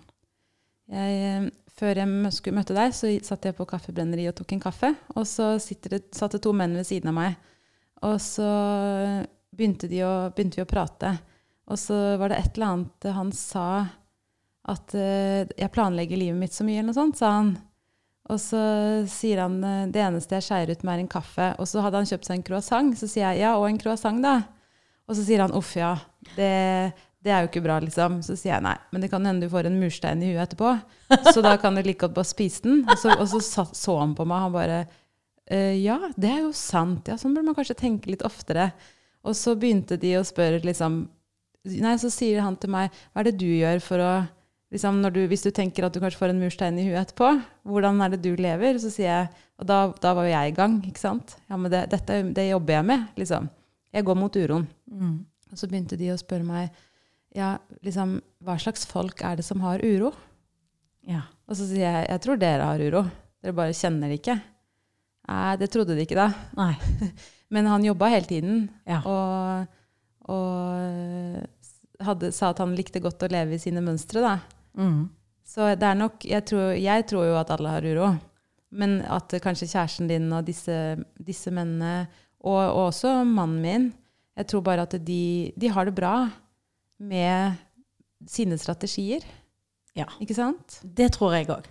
Jeg, 0.88 1.18
eh, 1.28 1.67
før 1.78 2.00
jeg 2.02 2.32
skulle 2.34 2.58
møte 2.58 2.76
deg, 2.76 2.94
så 2.96 3.10
satt 3.24 3.46
jeg 3.48 3.56
på 3.58 3.66
kaffebrenneriet 3.68 4.32
og 4.32 4.40
tok 4.40 4.56
en 4.56 4.64
kaffe. 4.64 4.92
Og 5.14 5.26
så 5.28 5.54
det, 5.58 6.02
satt 6.16 6.34
det 6.34 6.42
to 6.44 6.52
menn 6.56 6.76
ved 6.78 6.88
siden 6.88 7.12
av 7.12 7.16
meg. 7.18 7.38
Og 8.06 8.18
så 8.22 8.48
begynte, 9.54 9.90
de 9.90 10.02
å, 10.06 10.12
begynte 10.34 10.60
vi 10.60 10.66
å 10.66 10.70
prate. 10.70 11.14
Og 11.68 11.78
så 11.80 11.96
var 12.20 12.32
det 12.32 12.40
et 12.40 12.56
eller 12.56 12.72
annet 12.72 13.08
han 13.12 13.30
sa 13.36 13.68
At 14.68 14.94
uh, 14.96 15.44
jeg 15.44 15.72
planlegger 15.74 16.20
livet 16.20 16.38
mitt 16.40 16.54
så 16.54 16.64
mye, 16.64 16.80
eller 16.80 16.90
noe 16.90 16.98
sånt, 16.98 17.18
sa 17.20 17.32
han. 17.38 17.54
Og 18.28 18.36
så 18.42 18.60
sier 19.08 19.40
han 19.40 19.56
eh, 19.64 19.86
det 19.88 20.02
eneste 20.04 20.36
jeg 20.36 20.44
skeier 20.44 20.68
ut 20.68 20.82
med, 20.84 20.98
er 20.98 21.00
en 21.00 21.10
kaffe. 21.10 21.46
Og 21.56 21.68
så 21.70 21.80
hadde 21.80 22.02
han 22.02 22.08
kjøpt 22.10 22.28
seg 22.28 22.36
en 22.36 22.44
croissant. 22.44 22.90
Så 23.00 23.08
sier 23.08 23.24
jeg 23.24 23.40
ja, 23.46 23.54
og 23.56 23.64
en 23.70 23.80
croissant, 23.80 24.20
da. 24.20 24.34
Og 25.08 25.16
så 25.16 25.24
sier 25.24 25.40
han 25.40 25.54
uff, 25.56 25.70
ja. 25.78 25.94
Det, 26.34 26.50
det 27.28 27.34
er 27.34 27.44
jo 27.44 27.50
ikke 27.50 27.64
bra, 27.66 27.76
liksom. 27.84 28.22
Så 28.24 28.34
sier 28.38 28.54
jeg 28.54 28.64
nei, 28.64 28.76
men 28.92 29.04
det 29.04 29.10
kan 29.12 29.26
hende 29.28 29.44
du 29.44 29.52
får 29.52 29.68
en 29.68 29.76
murstein 29.80 30.22
i 30.24 30.30
huet 30.32 30.46
etterpå. 30.46 30.72
Så 31.34 31.44
da 31.44 31.58
kan 31.60 31.76
du 31.76 31.82
like 31.84 32.00
godt 32.00 32.16
bare 32.16 32.28
spise 32.28 32.64
den. 32.64 32.80
Og 32.88 32.96
så, 33.00 33.12
og 33.12 33.28
så 33.28 33.66
så 33.68 33.98
han 34.00 34.16
på 34.16 34.26
meg, 34.28 34.46
han 34.46 34.56
bare 34.56 34.80
«Eh, 35.48 35.78
ja, 35.80 35.96
det 36.20 36.28
er 36.28 36.40
jo 36.42 36.52
sant. 36.56 37.08
Ja, 37.08 37.16
sånn 37.16 37.32
burde 37.32 37.48
man 37.48 37.56
kanskje 37.56 37.78
tenke 37.78 38.10
litt 38.12 38.24
oftere. 38.26 38.70
Og 39.24 39.36
så 39.36 39.54
begynte 39.56 39.96
de 40.00 40.18
å 40.18 40.26
spørre 40.26 40.60
liksom 40.64 41.06
Nei, 41.68 41.96
så 42.00 42.08
sier 42.08 42.38
han 42.40 42.54
til 42.56 42.70
meg, 42.72 42.94
hva 43.12 43.20
er 43.20 43.26
det 43.28 43.40
du 43.40 43.48
gjør 43.48 43.80
for 43.84 44.00
å 44.00 44.10
liksom 44.72 45.00
når 45.02 45.14
du, 45.16 45.20
Hvis 45.28 45.44
du 45.44 45.50
tenker 45.52 45.84
at 45.84 45.92
du 45.92 46.00
kanskje 46.00 46.20
får 46.20 46.32
en 46.32 46.40
murstein 46.40 46.78
i 46.80 46.86
huet 46.86 47.00
etterpå, 47.00 47.32
hvordan 47.68 48.00
er 48.04 48.14
det 48.14 48.20
du 48.24 48.30
lever? 48.40 48.78
Så 48.80 48.92
sier 48.94 49.08
jeg, 49.08 49.46
og 49.58 49.68
da, 49.68 49.78
da 50.00 50.14
var 50.16 50.28
jo 50.28 50.34
jeg 50.34 50.52
i 50.52 50.56
gang, 50.56 50.78
ikke 50.86 51.02
sant? 51.02 51.36
Ja, 51.48 51.58
men 51.58 51.72
det, 51.72 51.86
dette, 51.92 52.20
det 52.36 52.48
jobber 52.50 52.78
jeg 52.78 52.88
med, 52.92 53.06
liksom. 53.20 53.48
Jeg 53.96 54.06
går 54.06 54.18
mot 54.20 54.36
uroen. 54.36 54.68
Mm. 54.92 55.16
Og 55.48 55.60
så 55.60 55.68
begynte 55.68 55.98
de 55.98 56.12
å 56.12 56.20
spørre 56.20 56.46
meg, 56.46 56.82
ja, 57.36 57.56
liksom, 57.84 58.18
hva 58.44 58.56
slags 58.60 58.86
folk 58.88 59.20
er 59.26 59.36
det 59.40 59.44
som 59.46 59.60
har 59.64 59.82
uro? 59.84 60.12
Ja. 61.08 61.22
Og 61.48 61.56
så 61.56 61.66
sier 61.68 61.84
jeg, 61.86 62.06
jeg 62.10 62.22
tror 62.24 62.40
dere 62.40 62.68
har 62.68 62.80
uro. 62.80 63.02
Dere 63.42 63.56
bare 63.56 63.76
kjenner 63.76 64.10
det 64.12 64.20
ikke. 64.20 64.38
Nei, 65.28 65.56
det 65.60 65.68
trodde 65.72 65.96
de 65.96 66.04
ikke 66.06 66.18
da. 66.18 66.28
Nei. 66.56 66.72
Men 67.54 67.68
han 67.70 67.84
jobba 67.84 68.10
hele 68.12 68.28
tiden, 68.28 68.56
Ja. 68.88 69.00
og, 69.08 69.68
og 70.28 72.04
hadde, 72.04 72.30
sa 72.36 72.50
at 72.52 72.60
han 72.62 72.74
likte 72.76 73.00
godt 73.04 73.24
å 73.24 73.30
leve 73.32 73.56
i 73.56 73.62
sine 73.62 73.80
mønstre, 73.84 74.20
da. 74.24 74.34
Mm. 74.78 75.06
Så 75.48 75.70
det 75.80 75.86
er 75.88 75.96
nok 75.96 76.24
jeg 76.28 76.44
tror, 76.48 76.74
jeg 76.76 77.06
tror 77.08 77.24
jo 77.30 77.38
at 77.40 77.52
alle 77.54 77.72
har 77.72 77.86
uro. 77.88 78.10
Men 78.76 78.98
at 79.08 79.32
kanskje 79.40 79.70
kjæresten 79.70 80.10
din 80.10 80.26
og 80.36 80.44
disse, 80.44 80.74
disse 81.24 81.52
mennene, 81.54 82.08
og, 82.44 82.58
og 82.68 82.82
også 82.92 83.14
mannen 83.26 83.62
min 83.64 83.86
Jeg 84.38 84.46
tror 84.46 84.60
bare 84.62 84.84
at 84.86 84.92
de, 85.02 85.50
de 85.58 85.70
har 85.74 85.88
det 85.88 85.94
bra 85.96 86.28
med 86.98 87.58
sine 88.28 88.58
strategier. 88.58 89.24
Ja. 89.96 90.06
Ikke 90.20 90.34
sant? 90.36 90.80
Det 90.82 91.12
tror 91.16 91.34
jeg 91.36 91.48
òg. 91.50 91.66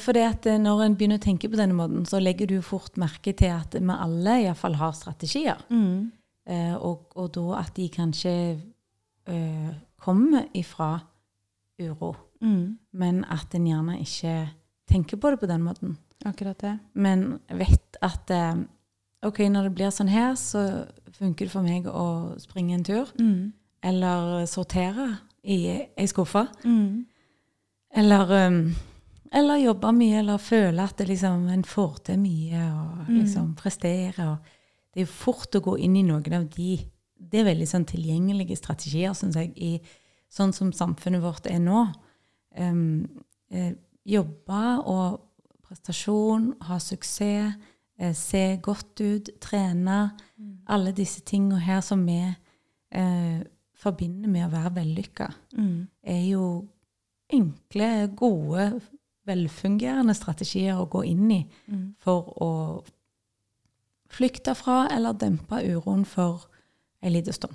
For 0.00 0.16
det 0.16 0.22
at 0.24 0.46
eh, 0.48 0.58
når 0.58 0.84
en 0.86 0.94
begynner 0.96 1.18
å 1.20 1.24
tenke 1.24 1.50
på 1.52 1.58
denne 1.60 1.76
måten, 1.76 2.06
så 2.08 2.20
legger 2.22 2.48
du 2.48 2.60
fort 2.64 2.96
merke 3.00 3.34
til 3.36 3.52
at 3.52 3.74
vi 3.76 3.96
alle 3.98 4.38
iallfall 4.46 4.78
har 4.80 4.94
strategier. 4.96 5.60
Eh, 5.70 6.74
og, 6.76 7.10
og 7.16 7.32
da 7.36 7.58
at 7.60 7.74
de 7.76 7.88
kanskje 7.92 8.32
eh, 9.28 9.74
kommer 10.04 10.46
ifra 10.54 10.94
uro, 11.80 12.14
Mm. 12.44 12.74
men 12.92 13.22
at 13.32 13.54
en 13.56 13.64
gjerne 13.66 13.94
ikke 14.02 14.32
tenker 14.90 15.16
på 15.16 15.30
det 15.32 15.38
på 15.40 15.46
den 15.48 15.62
måten. 15.64 15.94
Akkurat 16.28 16.58
det. 16.60 16.74
Men 16.92 17.38
vet 17.48 17.96
at 18.04 18.28
eh, 18.30 18.58
ok, 19.24 19.38
når 19.48 19.62
det 19.70 19.74
blir 19.78 19.92
sånn 19.94 20.10
her, 20.12 20.34
så 20.36 20.84
funker 21.16 21.46
det 21.46 21.52
for 21.54 21.64
meg 21.64 21.86
å 21.88 22.34
springe 22.42 22.74
en 22.76 22.84
tur. 22.84 23.08
Mm. 23.16 23.52
Eller 23.84 24.46
sortere 24.48 25.10
i 25.44 25.58
ei 25.96 26.06
skuffe. 26.08 26.46
Mm. 26.64 27.04
Eller, 27.94 28.30
um, 28.48 28.74
eller 29.34 29.60
jobbe 29.60 29.90
mye, 29.92 30.18
eller 30.22 30.40
føle 30.42 30.82
at 30.82 30.96
det 30.98 31.08
liksom, 31.10 31.48
en 31.52 31.64
får 31.68 31.98
til 32.08 32.18
mye, 32.22 32.62
og 32.72 33.08
Mm. 33.08 33.18
liksom 33.20 33.54
prestere. 33.54 34.30
Og 34.30 34.38
det 34.94 35.02
er 35.02 35.06
jo 35.06 35.12
fort 35.12 35.54
å 35.54 35.60
gå 35.60 35.76
inn 35.78 35.96
i 35.96 36.02
noen 36.02 36.32
av 36.32 36.48
de 36.56 36.78
Det 37.30 37.40
er 37.40 37.44
veldig 37.54 37.66
sånn 37.66 37.84
tilgjengelige 37.86 38.56
strategier, 38.58 39.14
syns 39.14 39.36
jeg, 39.36 39.52
i 39.56 39.80
sånn 40.30 40.52
som 40.52 40.72
samfunnet 40.72 41.22
vårt 41.22 41.46
er 41.46 41.58
nå. 41.58 41.86
Um, 42.58 43.22
eh, 43.50 43.72
jobbe 44.06 44.82
og 44.84 45.20
prestasjon, 45.62 46.54
ha 46.62 46.76
suksess, 46.78 47.54
eh, 47.98 48.12
se 48.12 48.58
godt 48.60 49.00
ut, 49.00 49.30
trene. 49.40 50.12
Alle 50.68 50.92
disse 50.92 51.20
tingene 51.24 51.60
her 51.60 51.80
som 51.80 52.04
vi 52.06 52.18
eh, 52.92 53.40
forbinder 53.84 54.30
med 54.32 54.46
å 54.48 54.52
være 54.56 54.74
vellykka 54.80 55.28
Mm. 55.56 55.86
er 56.02 56.22
jo 56.30 56.48
enkle, 57.32 57.88
gode, 58.16 58.80
velfungerende 59.26 60.14
strategier 60.16 60.76
å 60.80 60.88
gå 60.90 61.04
inn 61.08 61.30
i 61.32 61.42
Mm. 61.70 61.94
for 61.98 62.34
å 62.44 62.50
flykte 64.14 64.54
fra 64.56 64.86
eller 64.92 65.16
dempe 65.18 65.58
uroen 65.64 66.04
for 66.06 66.46
en 67.02 67.12
lita 67.12 67.32
stund. 67.32 67.54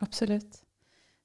Absolutt. 0.00 0.62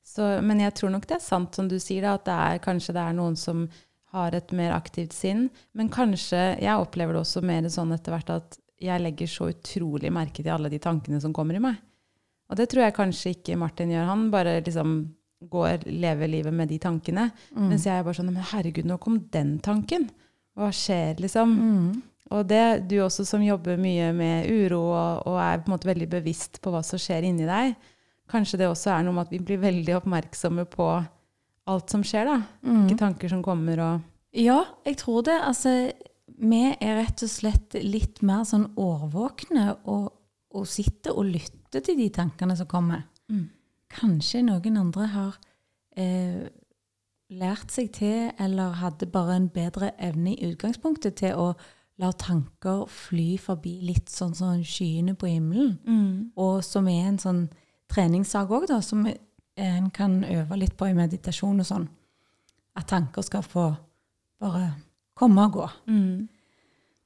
Så, 0.04 0.42
men 0.44 0.60
jeg 0.60 0.74
tror 0.76 0.92
nok 0.92 1.06
det 1.08 1.16
er 1.20 1.24
sant 1.24 1.56
som 1.56 1.70
du 1.72 1.78
sier, 1.80 2.02
da, 2.04 2.16
at 2.18 2.26
det 2.28 2.34
er, 2.36 2.60
kanskje 2.66 2.94
det 2.98 3.04
er 3.06 3.14
noen 3.16 3.38
som 3.40 3.68
har 4.14 4.36
et 4.36 4.52
mer 4.54 4.74
aktivt 4.76 5.14
sinn. 5.16 5.48
Men 5.74 5.90
kanskje 5.90 6.60
Jeg 6.62 6.78
opplever 6.78 7.14
det 7.16 7.22
også 7.24 7.42
mer 7.46 7.62
sånn 7.72 7.94
etter 7.96 8.12
hvert 8.14 8.30
at 8.30 8.58
jeg 8.84 9.02
legger 9.02 9.28
så 9.32 9.48
utrolig 9.54 10.12
merke 10.12 10.44
til 10.44 10.52
alle 10.52 10.70
de 10.70 10.80
tankene 10.84 11.22
som 11.24 11.34
kommer 11.34 11.56
i 11.56 11.60
meg. 11.64 11.78
Og 12.54 12.60
det 12.60 12.70
tror 12.70 12.86
jeg 12.86 12.94
kanskje 12.94 13.34
ikke 13.34 13.58
Martin 13.58 13.90
gjør. 13.90 14.10
Han 14.12 14.28
bare 14.34 14.60
liksom 14.62 14.98
går, 15.50 15.88
lever 15.90 16.30
livet 16.30 16.54
med 16.54 16.70
de 16.70 16.78
tankene. 16.82 17.32
Mm. 17.56 17.72
Mens 17.72 17.88
jeg 17.88 17.98
er 17.98 18.06
bare 18.06 18.20
sånn 18.20 18.30
Men 18.30 18.46
herregud, 18.54 18.86
nå 18.88 19.00
kom 19.02 19.18
den 19.34 19.56
tanken. 19.64 20.06
Hva 20.54 20.70
skjer, 20.76 21.18
liksom? 21.24 21.56
Mm. 21.58 21.88
Og 22.34 22.46
det, 22.48 22.86
du 22.90 23.00
også 23.04 23.26
som 23.28 23.42
jobber 23.44 23.82
mye 23.82 24.12
med 24.16 24.48
uro 24.54 24.84
og, 24.86 25.26
og 25.30 25.40
er 25.42 25.60
på 25.64 25.70
en 25.70 25.76
måte 25.76 25.90
veldig 25.90 26.08
bevisst 26.14 26.62
på 26.64 26.72
hva 26.74 26.84
som 26.86 27.02
skjer 27.02 27.26
inni 27.28 27.50
deg, 27.50 27.74
kanskje 28.32 28.62
det 28.62 28.70
også 28.70 28.94
er 28.94 29.04
noe 29.06 29.18
med 29.18 29.28
at 29.28 29.34
vi 29.34 29.42
blir 29.44 29.60
veldig 29.62 29.98
oppmerksomme 30.00 30.66
på 30.72 30.88
alt 31.74 31.94
som 31.94 32.04
skjer, 32.06 32.30
da. 32.30 32.40
Mm. 32.64 32.80
Hvilke 32.80 33.00
tanker 33.02 33.34
som 33.34 33.44
kommer 33.46 33.82
og 33.84 34.10
Ja, 34.38 34.64
jeg 34.88 34.98
tror 35.02 35.26
det. 35.28 35.36
Altså, 35.46 35.74
vi 36.42 36.64
er 36.72 36.98
rett 37.02 37.26
og 37.26 37.30
slett 37.30 37.78
litt 37.82 38.24
mer 38.26 38.46
sånn 38.50 38.70
årvåkne 38.80 39.68
og, 39.84 40.10
og 40.54 40.68
sitter 40.70 41.16
og 41.18 41.26
lytter 41.26 41.82
til 41.84 41.98
de 41.98 42.10
tankene 42.14 42.56
som 42.58 42.70
kommer. 42.70 43.06
Mm. 43.30 43.48
Kanskje 43.94 44.44
noen 44.46 44.78
andre 44.78 45.08
har 45.14 45.38
eh, 45.98 46.44
lært 47.34 47.74
seg 47.74 47.92
til, 47.96 48.32
eller 48.42 48.78
hadde 48.82 49.10
bare 49.10 49.38
en 49.38 49.50
bedre 49.54 49.92
evne 50.02 50.36
i 50.36 50.52
utgangspunktet 50.52 51.18
til 51.22 51.40
å 51.40 51.48
la 52.02 52.10
tanker 52.18 52.88
fly 52.90 53.36
forbi 53.42 53.76
litt 53.86 54.10
sånn 54.10 54.34
som 54.38 54.62
skyene 54.66 55.14
på 55.18 55.30
himmelen. 55.30 55.76
Og 56.42 56.64
som 56.66 56.88
er 56.90 57.08
en 57.08 57.20
sånn 57.22 57.44
treningssak 57.92 58.50
òg, 58.50 58.68
da, 58.70 58.80
som 58.82 59.06
en 59.06 59.90
kan 59.94 60.24
øve 60.26 60.58
litt 60.58 60.78
på 60.78 60.90
i 60.90 60.98
meditasjon 60.98 61.62
og 61.62 61.70
sånn. 61.70 61.90
At 62.78 62.90
tanker 62.90 63.26
skal 63.26 63.46
få 63.46 63.68
bare 64.42 64.72
komme 65.18 65.46
og 65.46 65.60
gå. 65.60 65.68
Mm. 65.94 66.30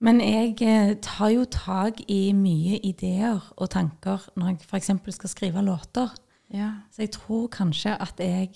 Men 0.01 0.21
jeg 0.21 0.55
eh, 0.61 0.95
tar 1.01 1.31
jo 1.33 1.45
tak 1.49 2.03
i 2.07 2.31
mye 2.37 2.77
ideer 2.85 3.41
og 3.57 3.69
tanker 3.73 4.27
når 4.37 4.53
jeg 4.53 4.67
f.eks. 4.67 4.91
skal 5.15 5.29
skrive 5.31 5.63
låter. 5.65 6.11
Ja. 6.53 6.71
Så 6.93 7.01
jeg 7.07 7.15
tror 7.17 7.47
kanskje 7.51 7.95
at 8.01 8.19
jeg 8.23 8.53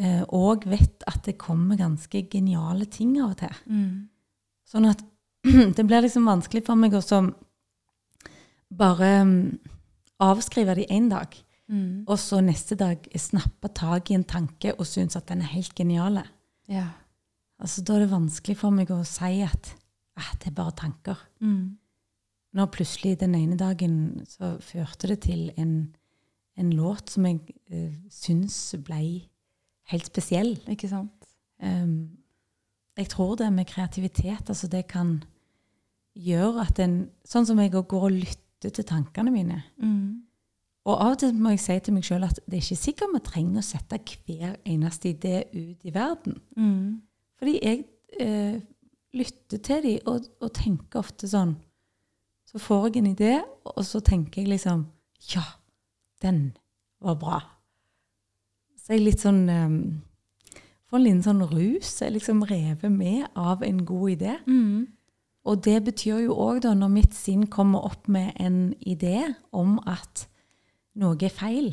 òg 0.00 0.62
vet 0.70 1.02
at 1.10 1.26
det 1.26 1.34
kommer 1.36 1.76
ganske 1.76 2.22
geniale 2.32 2.86
ting 2.88 3.18
av 3.20 3.34
og 3.34 3.40
til. 3.42 3.56
Mm. 3.68 4.08
Sånn 4.64 4.86
at 4.88 5.02
det 5.76 5.84
blir 5.84 6.06
liksom 6.06 6.24
vanskelig 6.30 6.62
for 6.64 6.78
meg 6.78 6.94
å 6.96 7.02
så 7.04 7.18
bare 8.70 9.10
mm, 9.26 9.58
avskrive 10.24 10.78
det 10.78 10.86
i 10.88 10.98
én 10.98 11.10
dag, 11.12 11.36
Mm. 11.70 12.02
og 12.10 12.18
så 12.18 12.40
neste 12.42 12.74
dag 12.74 13.04
snappe 13.14 13.68
tak 13.70 14.10
i 14.10 14.16
en 14.16 14.24
tanke 14.26 14.72
og 14.74 14.88
synes 14.90 15.14
at 15.14 15.28
den 15.28 15.38
er 15.44 15.52
helt 15.52 15.70
genial. 15.78 16.16
Ja. 16.66 16.88
Altså, 17.62 17.84
da 17.86 17.94
er 17.94 18.00
det 18.00 18.10
vanskelig 18.10 18.56
for 18.58 18.74
meg 18.74 18.90
å 18.90 19.04
si 19.06 19.38
at 19.46 19.76
ah, 20.20 20.30
det 20.38 20.50
er 20.50 20.56
bare 20.56 20.76
tanker. 20.76 21.18
Mm. 21.40 21.78
Når 22.56 22.70
plutselig 22.74 23.18
den 23.20 23.34
ene 23.38 23.56
dagen 23.58 24.22
så 24.28 24.56
førte 24.64 25.10
det 25.10 25.20
til 25.26 25.50
en, 25.60 25.74
en 26.58 26.72
låt 26.74 27.12
som 27.14 27.26
jeg 27.28 27.40
uh, 27.72 27.92
syns 28.10 28.56
ble 28.84 29.02
helt 29.90 30.08
spesiell. 30.10 30.56
Ikke 30.70 30.90
sant? 30.90 31.28
Um, 31.62 32.16
jeg 32.98 33.08
tror 33.12 33.36
det 33.38 33.52
med 33.54 33.68
kreativitet, 33.70 34.48
altså 34.48 34.68
det 34.68 34.86
kan 34.90 35.20
gjøre 36.18 36.66
at 36.66 36.80
en 36.82 36.96
Sånn 37.24 37.46
som 37.46 37.60
jeg 37.62 37.70
går 37.70 37.94
og 37.94 38.10
lytter 38.10 38.72
til 38.74 38.84
tankene 38.84 39.30
mine. 39.32 39.62
Mm. 39.78 40.26
Og 40.88 40.96
av 40.96 41.14
og 41.14 41.20
til 41.20 41.36
må 41.36 41.52
jeg 41.54 41.62
si 41.62 41.76
til 41.84 41.94
meg 41.94 42.06
sjøl 42.08 42.24
at 42.26 42.40
det 42.46 42.58
er 42.58 42.64
ikke 42.64 42.80
sikkert 42.80 43.14
vi 43.14 43.20
trenger 43.24 43.60
å 43.60 43.64
sette 43.66 44.00
hver 44.00 44.56
eneste 44.68 45.12
idé 45.12 45.44
ut 45.52 45.86
i 45.86 45.92
verden. 45.94 46.40
Mm. 46.56 47.00
Fordi 47.38 47.56
jeg 47.60 47.84
eh, 48.18 48.58
lytter 49.16 49.58
til 49.58 49.82
dem 49.84 50.10
og, 50.10 50.28
og 50.40 50.52
tenker 50.54 51.02
ofte 51.02 51.28
sånn 51.30 51.56
Så 52.46 52.60
får 52.62 52.88
jeg 52.88 53.00
en 53.00 53.10
idé, 53.12 53.32
og 53.64 53.82
så 53.86 54.00
tenker 54.04 54.42
jeg 54.42 54.52
liksom 54.52 54.86
Ja, 55.32 55.44
den 56.22 56.52
var 57.00 57.16
bra. 57.20 57.40
Så 58.76 58.94
jeg 58.94 59.00
er 59.00 59.06
litt 59.06 59.24
sånn 59.24 59.42
um, 59.48 59.82
Får 60.90 60.98
en 60.98 61.04
liten 61.04 61.22
sånn 61.22 61.44
rus. 61.46 61.92
Jeg 62.02 62.16
liksom 62.16 62.40
rever 62.50 62.90
med 62.90 63.28
av 63.38 63.60
en 63.62 63.84
god 63.86 64.16
idé. 64.16 64.32
Mm. 64.50 64.88
Og 65.46 65.60
det 65.62 65.76
betyr 65.86 66.24
jo 66.24 66.34
òg, 66.34 66.64
da, 66.64 66.72
når 66.74 66.90
mitt 66.90 67.14
sinn 67.14 67.44
kommer 67.46 67.86
opp 67.86 68.08
med 68.10 68.34
en 68.42 68.72
idé 68.82 69.22
om 69.54 69.78
at 69.86 70.26
noe 70.98 71.14
er 71.22 71.30
feil, 71.30 71.70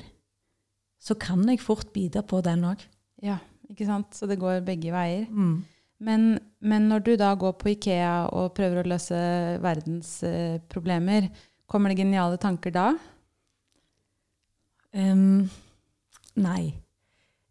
så 1.01 1.17
kan 1.17 1.41
jeg 1.49 1.63
fort 1.65 1.89
bite 1.95 2.21
på 2.29 2.43
den 2.45 2.67
òg. 2.69 2.85
Ja, 3.25 3.39
ikke 3.71 3.89
sant? 3.89 4.13
Så 4.13 4.29
det 4.29 4.37
går 4.37 4.61
begge 4.67 4.93
veier. 4.93 5.25
Mm. 5.33 5.65
Men, 5.97 6.39
men 6.59 6.89
når 6.91 7.05
du 7.05 7.13
da 7.17 7.31
går 7.39 7.55
på 7.57 7.71
Ikea 7.73 8.27
og 8.29 8.51
prøver 8.57 8.83
å 8.83 8.89
løse 8.91 9.21
verdens 9.63 10.11
eh, 10.27 10.59
problemer, 10.69 11.31
kommer 11.65 11.91
det 11.91 12.03
geniale 12.03 12.37
tanker 12.41 12.73
da? 12.75 12.91
Um, 14.93 15.47
nei. 16.37 16.75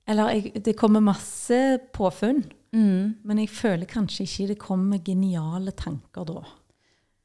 Eller 0.07 0.37
jeg, 0.37 0.63
det 0.63 0.77
kommer 0.79 1.03
masse 1.03 1.59
påfunn, 1.95 2.45
Mm. 2.77 3.23
men 3.25 3.39
jeg 3.41 3.53
føler 3.55 3.89
kanskje 3.89 4.27
ikke 4.27 4.47
det 4.51 4.59
kommer 4.61 5.03
geniale 5.05 5.73
tanker 5.73 6.27
da. 6.29 6.43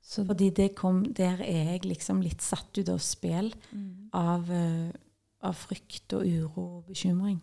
Så, 0.01 0.23
Fordi 0.25 0.49
det 0.49 0.73
kom, 0.75 1.03
der 1.13 1.41
er 1.43 1.73
jeg 1.73 1.85
liksom 1.85 2.21
litt 2.23 2.41
satt 2.43 2.77
ut 2.77 2.89
av 2.89 2.99
spill 3.03 3.51
mm. 3.71 4.09
av, 4.17 4.49
eh, 4.51 4.91
av 5.45 5.55
frykt 5.55 6.15
og 6.17 6.25
uro 6.25 6.65
og 6.65 6.89
bekymring. 6.91 7.39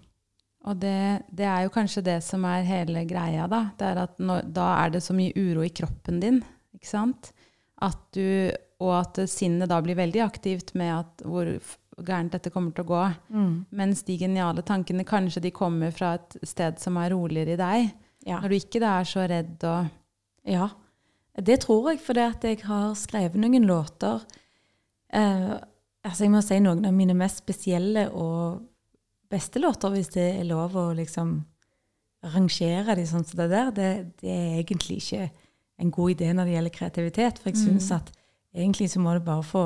Og 0.67 0.77
det, 0.83 1.23
det 1.31 1.47
er 1.47 1.65
jo 1.65 1.73
kanskje 1.73 2.03
det 2.05 2.19
som 2.27 2.43
er 2.49 2.67
hele 2.67 3.05
greia, 3.09 3.47
da. 3.51 3.69
Det 3.79 3.91
er 3.93 4.01
at 4.03 4.19
når, 4.19 4.49
da 4.55 4.71
er 4.83 4.97
det 4.97 5.03
så 5.05 5.15
mye 5.17 5.35
uro 5.37 5.63
i 5.65 5.73
kroppen 5.73 6.19
din, 6.23 6.41
ikke 6.75 6.91
sant? 6.91 7.31
At 7.85 8.01
du, 8.17 8.51
og 8.83 8.95
at 8.99 9.21
sinnet 9.31 9.71
da 9.71 9.79
blir 9.85 9.99
veldig 9.99 10.25
aktivt 10.25 10.75
med 10.79 10.93
at 10.97 11.23
hvor 11.25 11.53
gærent 12.05 12.35
dette 12.35 12.51
kommer 12.55 12.75
til 12.75 12.85
å 12.87 12.91
gå. 12.91 13.05
Mens 13.79 14.03
de 14.07 14.19
geniale 14.19 14.63
tankene 14.67 15.07
kanskje 15.07 15.43
de 15.47 15.55
kommer 15.55 15.95
fra 15.95 16.17
et 16.19 16.37
sted 16.47 16.79
som 16.83 16.99
er 17.01 17.15
roligere 17.15 17.55
i 17.55 17.61
deg. 17.61 17.89
Ja. 18.27 18.43
Når 18.43 18.51
du 18.51 18.59
ikke 18.59 18.83
da 18.83 18.99
er 18.99 19.09
så 19.09 19.25
redd 19.31 19.65
og 19.67 19.89
ja. 20.49 20.69
Det 21.39 21.61
tror 21.63 21.93
jeg, 21.93 22.01
fordi 22.03 22.23
at 22.25 22.45
jeg 22.45 22.63
har 22.67 22.95
skrevet 22.99 23.39
noen 23.39 23.67
låter 23.69 24.25
eh, 25.15 25.59
Altså, 26.07 26.25
jeg 26.25 26.31
må 26.33 26.41
si 26.41 26.57
noen 26.63 26.87
av 26.89 26.95
mine 26.95 27.13
mest 27.19 27.43
spesielle 27.43 28.07
og 28.17 28.63
beste 29.31 29.61
låter, 29.61 29.93
hvis 29.93 30.11
det 30.15 30.27
er 30.41 30.49
lov 30.49 30.77
å 30.77 30.89
liksom 30.97 31.39
rangere 32.35 32.97
de 32.99 33.05
sånn 33.07 33.27
som 33.27 33.39
det 33.39 33.49
der. 33.53 33.71
Det, 33.75 33.91
det 34.23 34.33
er 34.33 34.57
egentlig 34.63 34.99
ikke 35.03 35.29
en 35.79 35.93
god 35.95 36.11
idé 36.17 36.33
når 36.35 36.49
det 36.49 36.55
gjelder 36.57 36.75
kreativitet, 36.75 37.39
for 37.39 37.53
jeg 37.53 37.61
syns 37.61 37.93
at 37.95 38.11
egentlig 38.55 38.89
så 38.91 39.01
må 39.01 39.13
det 39.15 39.23
bare 39.27 39.45
få 39.47 39.65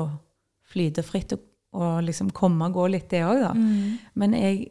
flyte 0.73 1.01
fritt 1.05 1.33
og, 1.33 1.41
og 1.73 2.03
liksom 2.05 2.29
komme 2.35 2.67
og 2.69 2.73
gå 2.77 2.87
litt, 2.93 3.09
det 3.09 3.23
òg, 3.25 3.39
da. 3.41 3.53
Men 4.13 4.35
jeg, 4.37 4.67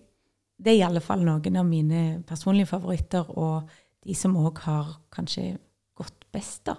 det 0.62 0.72
er 0.72 0.78
i 0.78 0.86
alle 0.86 1.02
fall 1.02 1.24
noen 1.26 1.56
av 1.58 1.66
mine 1.66 2.22
personlige 2.28 2.70
favoritter, 2.70 3.26
og 3.34 3.70
de 4.06 4.14
som 4.14 4.36
òg 4.38 4.58
har 4.66 4.92
kanskje 5.14 5.56
gått 5.98 6.26
best, 6.32 6.64
da. 6.70 6.76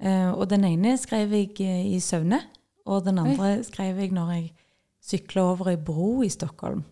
Eh, 0.00 0.30
og 0.32 0.48
den 0.48 0.64
ene 0.64 0.96
skrev 0.98 1.30
jeg 1.36 1.52
eh, 1.60 1.86
i 1.94 2.00
søvne, 2.00 2.40
og 2.86 3.04
den 3.06 3.18
andre 3.22 3.60
skrev 3.66 3.98
jeg 4.00 4.10
når 4.16 4.32
jeg 4.34 4.50
sykla 5.04 5.42
over 5.52 5.70
ei 5.70 5.76
bro 5.76 6.22
i 6.24 6.30
Stockholm. 6.32 6.82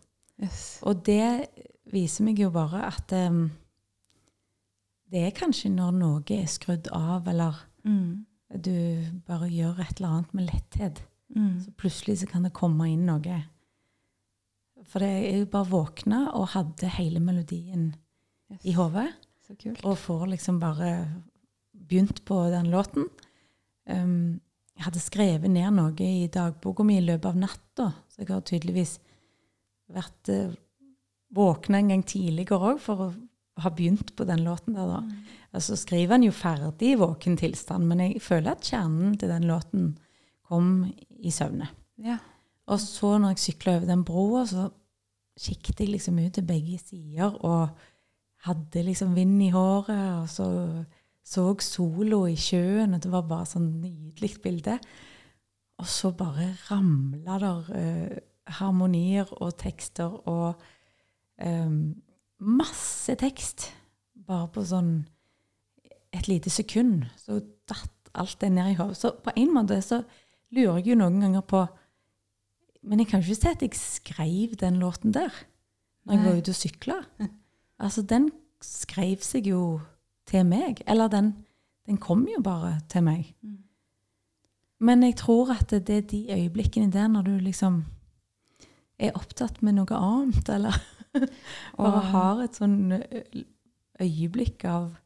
Yes. 0.42 0.78
Og 0.82 1.02
det 1.06 1.48
viser 1.92 2.24
meg 2.24 2.38
jo 2.42 2.50
bare 2.54 2.82
at 2.90 3.12
um, 3.16 3.50
det 5.08 5.22
er 5.26 5.36
kanskje 5.36 5.70
når 5.72 5.94
noe 5.96 6.22
er 6.36 6.46
skrudd 6.50 6.88
av, 6.92 7.28
eller 7.28 7.64
Mm. 7.88 8.24
du 8.60 8.72
bare 9.26 9.46
gjør 9.48 9.78
et 9.80 9.96
eller 10.00 10.08
annet 10.08 10.34
med 10.34 10.46
letthet. 10.50 10.98
Mm. 11.34 11.60
Så 11.64 11.70
plutselig 11.76 12.18
så 12.20 12.26
kan 12.28 12.42
det 12.44 12.52
komme 12.52 12.88
inn 12.90 13.06
noe. 13.06 13.38
For 14.84 15.00
er 15.02 15.38
jo 15.38 15.46
bare 15.46 15.70
våkna 15.70 16.18
og 16.34 16.48
hadde 16.54 16.88
hele 16.98 17.20
melodien 17.20 17.94
Yes. 18.50 18.60
i 18.64 18.72
hodet. 18.72 19.08
Og 19.84 19.96
får 19.98 20.26
liksom 20.28 20.58
bare 20.60 21.08
begynt 21.72 22.24
på 22.24 22.50
den 22.50 22.66
låten. 22.70 23.08
Um, 23.88 24.40
jeg 24.76 24.84
hadde 24.84 25.00
skrevet 25.00 25.50
ned 25.50 25.72
noe 25.72 25.94
i 26.04 26.26
dagboka 26.28 26.84
mi 26.84 26.98
i 26.98 27.04
løpet 27.04 27.26
av 27.30 27.36
natta, 27.36 27.92
så 28.08 28.18
jeg 28.20 28.28
har 28.28 28.40
tydeligvis 28.40 28.98
vært 29.92 30.30
uh, 30.34 30.54
våkna 31.34 31.80
en 31.80 31.92
gang 31.92 32.04
tidligere 32.08 32.72
òg 32.72 32.80
for 32.82 33.04
å 33.04 33.08
ha 33.58 33.72
begynt 33.74 34.14
på 34.16 34.26
den 34.28 34.44
låten 34.46 34.76
der, 34.78 34.90
da. 34.90 35.34
Altså 35.56 35.78
skriver 35.80 36.14
han 36.14 36.26
jo 36.26 36.34
ferdig 36.36 36.92
i 36.92 36.98
våken 37.00 37.38
tilstand, 37.40 37.88
men 37.88 38.04
jeg 38.04 38.22
føler 38.22 38.52
at 38.52 38.66
kjernen 38.68 39.16
til 39.18 39.32
den 39.32 39.48
låten 39.48 39.94
kom 40.48 40.84
i 41.08 41.32
søvne. 41.34 41.70
Ja. 42.04 42.18
Og 42.68 42.80
så 42.82 43.16
når 43.18 43.34
jeg 43.34 43.44
sykla 43.46 43.78
over 43.78 43.88
den 43.88 44.04
broa, 44.06 44.44
så 44.46 44.68
kikket 45.38 45.80
jeg 45.80 45.94
liksom 45.94 46.20
ut 46.20 46.34
til 46.36 46.46
begge 46.46 46.78
sider 46.82 47.34
og 47.46 47.72
hadde 48.46 48.84
liksom 48.86 49.16
vind 49.16 49.40
i 49.42 49.50
håret, 49.54 50.22
og 50.22 50.28
så 50.30 50.48
så 51.28 51.50
solo 51.60 52.22
i 52.28 52.36
sjøen, 52.40 52.94
og 52.96 53.02
det 53.04 53.10
var 53.12 53.26
bare 53.28 53.48
sånn 53.48 53.68
nydelig 53.82 54.38
bilde. 54.44 54.78
Og 55.78 55.88
så 55.90 56.10
bare 56.16 56.54
ramla 56.70 57.36
der 57.42 57.68
eh, 57.76 58.14
harmonier 58.58 59.28
og 59.42 59.56
tekster 59.60 60.14
og 60.28 60.60
um, 61.44 61.96
masse 62.38 63.14
tekst. 63.20 63.70
Bare 64.28 64.48
på 64.52 64.64
sånn 64.66 64.92
et 66.12 66.28
lite 66.28 66.50
sekund 66.52 67.04
så 67.20 67.40
datt 67.68 68.12
alt 68.18 68.38
det 68.40 68.50
ned 68.52 68.72
i 68.72 68.78
hodet. 68.78 68.96
Så 68.96 69.12
på 69.24 69.34
en 69.36 69.52
måte 69.54 69.80
så 69.84 70.02
lurer 70.54 70.80
jeg 70.80 70.92
jo 70.92 71.00
noen 71.02 71.20
ganger 71.20 71.44
på 71.44 71.66
Men 72.88 73.00
jeg 73.02 73.08
kan 73.10 73.20
ikke 73.20 73.34
si 73.34 73.48
at 73.50 73.62
jeg 73.62 73.74
skrev 73.74 74.52
den 74.56 74.76
låten 74.78 75.12
der 75.12 75.34
når 76.06 76.14
jeg 76.14 76.24
var 76.24 76.36
ute 76.38 76.52
og 76.54 76.56
sykla. 76.56 76.98
Altså, 77.78 78.02
den 78.02 78.30
skrev 78.58 79.20
seg 79.22 79.46
jo 79.46 79.80
til 80.26 80.46
meg. 80.46 80.80
Eller 80.86 81.06
den, 81.08 81.28
den 81.86 81.98
kom 82.02 82.24
jo 82.26 82.40
bare 82.42 82.80
til 82.90 83.04
meg. 83.06 83.28
Mm. 83.42 83.60
Men 84.80 85.02
jeg 85.02 85.14
tror 85.20 85.52
at 85.54 85.70
det 85.70 85.90
er 85.90 86.00
de 86.10 86.26
øyeblikkene 86.32 86.92
der 86.92 87.06
når 87.06 87.22
du 87.22 87.38
liksom 87.38 87.84
er 88.98 89.16
opptatt 89.16 89.60
med 89.62 89.78
noe 89.78 89.98
annet, 89.98 90.48
eller 90.50 90.78
bare 91.78 92.00
har 92.12 92.42
et 92.44 92.58
sånn 92.58 92.96
øyeblikk 93.98 94.66
av 94.68 94.96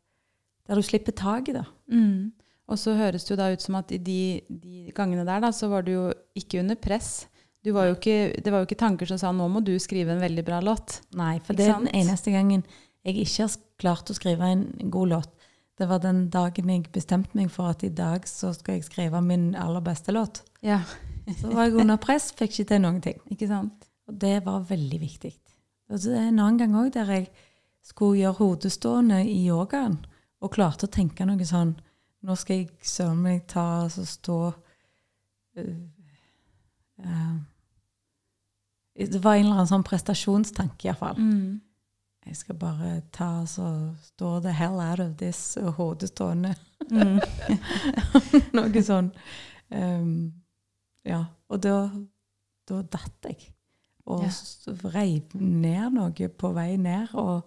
Der 0.68 0.78
du 0.78 0.85
slipper 0.87 1.12
taket, 1.16 1.57
da. 1.59 1.64
Mm. 1.90 2.31
Og 2.70 2.78
så 2.78 2.94
høres 2.96 3.24
det 3.26 3.33
jo 3.35 3.38
da 3.40 3.50
ut 3.52 3.64
som 3.64 3.76
at 3.81 3.90
i 3.92 3.98
de, 3.98 4.40
de 4.46 4.92
gangene 4.94 5.24
der, 5.26 5.42
da, 5.42 5.50
så 5.52 5.68
var 5.68 5.83
du 5.85 5.90
jo 5.92 6.05
ikke 6.38 6.61
under 6.62 6.78
press. 6.78 7.26
Du 7.62 7.72
var 7.74 7.90
ikke, 7.90 8.38
det 8.38 8.52
var 8.52 8.62
jo 8.62 8.68
ikke 8.68 8.78
tanker 8.78 9.11
som 9.11 9.18
sa 9.18 9.33
'nå 9.35 9.48
må 9.50 9.61
du 9.62 9.74
skrive 9.83 10.14
en 10.14 10.22
veldig 10.22 10.44
bra 10.46 10.61
låt'. 10.62 11.00
Nei, 11.18 11.38
for 11.42 11.59
det 11.59 11.66
er 11.66 11.78
den 11.83 11.90
eneste 11.94 12.31
gangen 12.31 12.64
jeg 13.02 13.18
ikke 13.18 13.42
har 13.42 13.57
klart 13.83 14.11
å 14.11 14.16
skrive 14.16 14.46
en 14.46 14.66
god 14.90 15.09
låt. 15.09 15.31
Det 15.78 15.88
var 15.88 15.98
den 15.98 16.28
dagen 16.31 16.70
jeg 16.70 16.87
bestemte 16.94 17.35
meg 17.35 17.50
for 17.50 17.72
at 17.72 17.83
i 17.83 17.88
dag 17.88 18.26
så 18.28 18.52
skal 18.55 18.78
jeg 18.78 18.87
skrive 18.87 19.20
min 19.24 19.55
aller 19.59 19.83
beste 19.83 20.14
låt. 20.14 20.44
Ja, 20.62 20.83
Så 21.38 21.52
var 21.52 21.68
jeg 21.68 21.78
under 21.78 21.98
press, 22.02 22.32
fikk 22.37 22.56
ikke 22.56 22.68
til 22.72 22.82
noen 22.82 23.00
ting. 23.04 23.20
ikke 23.30 23.48
sant? 23.50 23.88
Og 24.11 24.18
det 24.20 24.40
var 24.46 24.66
veldig 24.68 25.00
viktig. 25.00 25.32
Og 25.92 26.00
så 26.00 26.11
er 26.11 26.24
det 26.24 26.32
en 26.32 26.42
annen 26.42 26.58
gang 26.58 26.76
òg 26.80 26.92
der 26.94 27.11
jeg 27.12 27.28
skulle 27.85 28.20
gjøre 28.22 28.38
hodestående 28.38 29.22
i 29.26 29.46
yogaen, 29.46 29.98
og 30.42 30.54
klarte 30.54 30.88
å 30.88 30.92
tenke 30.92 31.26
noe 31.26 31.46
sånn 31.46 31.76
Nå 32.22 32.37
skal 32.38 32.61
jeg 32.61 32.87
søren 32.87 33.18
meg 33.18 33.40
ta 33.50 33.82
og 33.82 33.88
så 33.90 34.04
stå 34.06 34.37
uh, 35.58 35.80
uh, 37.02 37.38
Det 38.94 39.18
var 39.24 39.35
en 39.35 39.48
eller 39.48 39.56
annen 39.56 39.70
sånn 39.72 39.82
prestasjonstanke, 39.82 40.87
iallfall. 40.87 41.18
Mm. 41.18 41.56
Jeg 42.22 42.38
skal 42.38 42.58
bare 42.61 42.92
ta 43.11 43.42
så 43.50 43.66
stå 44.04 44.37
the 44.44 44.52
hell 44.54 44.78
out 44.78 45.02
of 45.02 45.16
this 45.18 45.58
hodestående. 45.58 46.54
Mm. 46.92 47.18
Noe 48.54 48.85
sånn. 48.87 49.11
Um, 49.74 50.14
ja. 51.04 51.24
Og 51.50 51.60
da, 51.60 51.90
da 52.68 52.82
datt 52.82 53.28
jeg. 53.28 53.52
Og 54.06 54.24
Ja. 54.24 54.30
reiv 54.90 55.34
ned 55.34 55.92
noe 55.94 56.28
på 56.28 56.52
vei 56.54 56.76
ned. 56.76 57.12
Og 57.14 57.42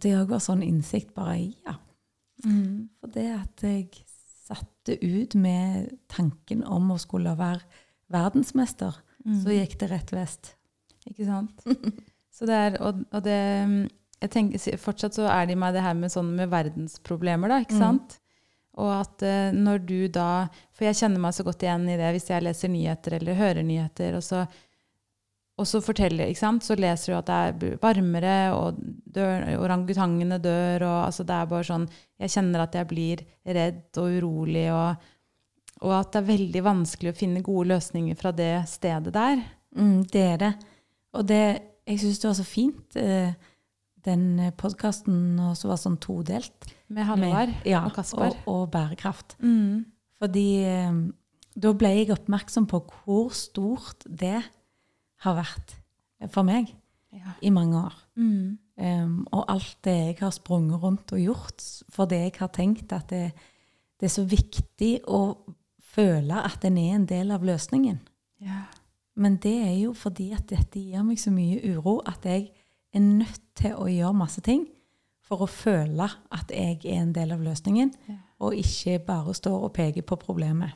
det 0.00 0.12
òg 0.18 0.28
var 0.28 0.38
sånn 0.44 0.62
innsikt 0.66 1.14
bare 1.14 1.38
Ja. 1.66 1.76
Mm. 2.44 2.88
For 3.00 3.08
det 3.08 3.26
at 3.34 3.62
jeg 3.62 3.90
satte 4.46 4.96
ut 5.02 5.34
med 5.34 5.90
tanken 6.08 6.64
om 6.64 6.90
å 6.90 6.98
skulle 6.98 7.36
være 7.36 7.60
verdensmester, 8.10 8.94
Mm. 9.24 9.42
så 9.44 9.48
gikk 9.52 9.78
det 9.78 9.90
rett 9.90 10.10
vest. 10.12 10.54
Ikke 11.06 11.26
sant? 11.26 11.62
Så 12.32 12.46
det 12.46 12.54
er, 12.56 12.76
og, 12.80 13.04
og 13.12 13.22
det 13.22 13.36
jeg 14.22 14.30
tenker, 14.30 14.76
Fortsatt 14.80 15.12
så 15.16 15.26
er 15.28 15.46
det 15.46 15.52
i 15.52 15.60
meg 15.60 15.74
det 15.74 15.82
her 15.82 15.94
med, 15.94 16.10
sånn 16.12 16.30
med 16.36 16.48
verdensproblemer, 16.52 17.48
da, 17.48 17.58
ikke 17.60 17.76
Mm. 17.76 17.82
Og 18.78 18.90
at 18.94 19.22
eh, 19.26 19.52
når 19.56 19.82
du 19.82 19.98
da 20.12 20.46
For 20.76 20.86
jeg 20.86 21.00
kjenner 21.00 21.22
meg 21.22 21.34
så 21.34 21.44
godt 21.46 21.64
igjen 21.66 21.88
i 21.90 21.98
det 21.98 22.10
hvis 22.14 22.28
jeg 22.30 22.44
leser 22.46 22.70
nyheter 22.72 23.16
eller 23.18 23.38
hører 23.38 23.66
nyheter, 23.66 24.16
og 24.16 24.24
så, 24.24 24.44
og 25.60 25.68
så 25.68 25.82
forteller, 25.84 26.30
ikke 26.30 26.40
sant? 26.40 26.64
Så 26.64 26.78
leser 26.78 27.12
du 27.12 27.18
at 27.18 27.28
det 27.28 27.38
er 27.74 27.80
varmere, 27.82 28.36
og 28.56 28.78
dør, 28.80 29.48
orangutangene 29.60 30.38
dør, 30.40 30.86
og 30.86 30.98
altså 31.08 31.26
det 31.28 31.36
er 31.36 31.50
bare 31.50 31.68
sånn 31.68 31.88
Jeg 32.20 32.34
kjenner 32.36 32.64
at 32.64 32.78
jeg 32.78 32.90
blir 32.90 33.24
redd 33.44 34.00
og 34.00 34.16
urolig, 34.20 34.66
og, 34.72 35.10
og 35.82 35.96
at 35.98 36.12
det 36.14 36.22
er 36.22 36.32
veldig 36.32 36.66
vanskelig 36.70 37.12
å 37.12 37.20
finne 37.20 37.44
gode 37.44 37.72
løsninger 37.74 38.16
fra 38.16 38.32
det 38.36 38.54
stedet 38.70 39.12
der. 39.16 39.44
Mm, 39.76 40.02
det 40.12 40.26
er 40.34 40.42
det. 40.44 40.52
Og 41.18 41.26
det, 41.26 41.44
jeg 41.88 42.00
syns 42.00 42.22
det 42.22 42.30
var 42.30 42.38
så 42.38 42.46
fint, 42.46 42.96
eh, 42.96 43.49
den 44.06 44.52
podkasten 44.60 45.38
som 45.58 45.72
var 45.72 45.80
sånn 45.80 45.98
todelt. 46.02 46.68
Med 46.90 47.06
Halvard 47.08 47.52
ja, 47.68 47.84
og 47.86 47.94
Kasper. 47.96 48.34
Og, 48.44 48.48
og 48.50 48.68
bærekraft. 48.74 49.36
Mm. 49.42 49.86
Fordi 50.20 50.48
eh, 50.68 51.00
da 51.60 51.72
ble 51.76 51.94
jeg 51.98 52.12
oppmerksom 52.14 52.68
på 52.70 52.82
hvor 53.00 53.32
stort 53.36 54.06
det 54.06 54.38
har 55.24 55.36
vært 55.36 55.76
for 56.32 56.46
meg. 56.46 56.72
Ja. 57.10 57.32
i 57.42 57.50
mange 57.50 57.74
år. 57.74 57.94
Mm. 58.14 58.58
Um, 58.80 59.14
og 59.34 59.48
alt 59.50 59.78
det 59.84 59.94
jeg 59.94 60.16
har 60.20 60.30
sprunget 60.30 60.78
rundt 60.82 61.10
og 61.12 61.18
gjort 61.18 61.64
fordi 61.92 62.20
jeg 62.22 62.36
har 62.38 62.52
tenkt 62.54 62.92
at 62.94 63.10
det, 63.10 63.32
det 63.98 64.06
er 64.06 64.12
så 64.14 64.22
viktig 64.24 64.92
å 65.10 65.34
føle 65.90 66.38
at 66.38 66.64
en 66.64 66.78
er 66.78 66.94
en 66.94 67.08
del 67.10 67.34
av 67.34 67.44
løsningen. 67.44 67.98
Ja. 68.40 68.62
Men 69.20 69.40
det 69.42 69.56
er 69.66 69.74
jo 69.74 69.92
fordi 69.98 70.30
at 70.36 70.46
dette 70.48 70.80
gir 70.80 71.02
meg 71.04 71.18
så 71.20 71.32
mye 71.34 71.58
uro 71.74 71.98
at 72.08 72.24
jeg 72.24 72.52
er 72.94 73.00
nødt 73.00 73.40
til 73.54 73.74
å 73.78 73.86
gjøre 73.90 74.16
masse 74.16 74.40
ting 74.42 74.66
for 75.22 75.44
å 75.44 75.48
føle 75.50 76.08
at 76.34 76.50
jeg 76.50 76.80
er 76.84 77.02
en 77.04 77.12
del 77.14 77.32
av 77.32 77.40
løsningen, 77.44 77.92
Ja. 78.08 78.14
og 78.40 78.54
ikke 78.58 78.98
bare 79.06 79.34
står 79.34 79.64
og 79.68 79.72
peker 79.76 80.02
på 80.02 80.16
problemet. 80.18 80.72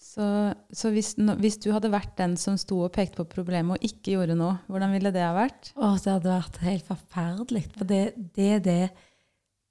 Så, 0.00 0.54
så 0.72 0.88
hvis, 0.90 1.10
hvis 1.38 1.58
du 1.60 1.70
hadde 1.74 1.90
vært 1.92 2.14
den 2.16 2.36
som 2.40 2.56
sto 2.56 2.78
og 2.86 2.92
pekte 2.94 3.20
på 3.20 3.26
problemet 3.34 3.76
og 3.76 3.84
ikke 3.84 4.14
gjorde 4.14 4.34
noe, 4.38 4.54
hvordan 4.66 4.94
ville 4.94 5.12
det 5.12 5.20
ha 5.20 5.34
vært? 5.36 5.72
Å, 5.76 5.90
det 6.00 6.14
hadde 6.14 6.32
vært 6.32 6.56
helt 6.64 6.86
forferdelig. 6.88 7.66
For 7.76 7.84
det, 7.84 8.00
det 8.34 8.46
er 8.56 8.62
det 8.64 8.78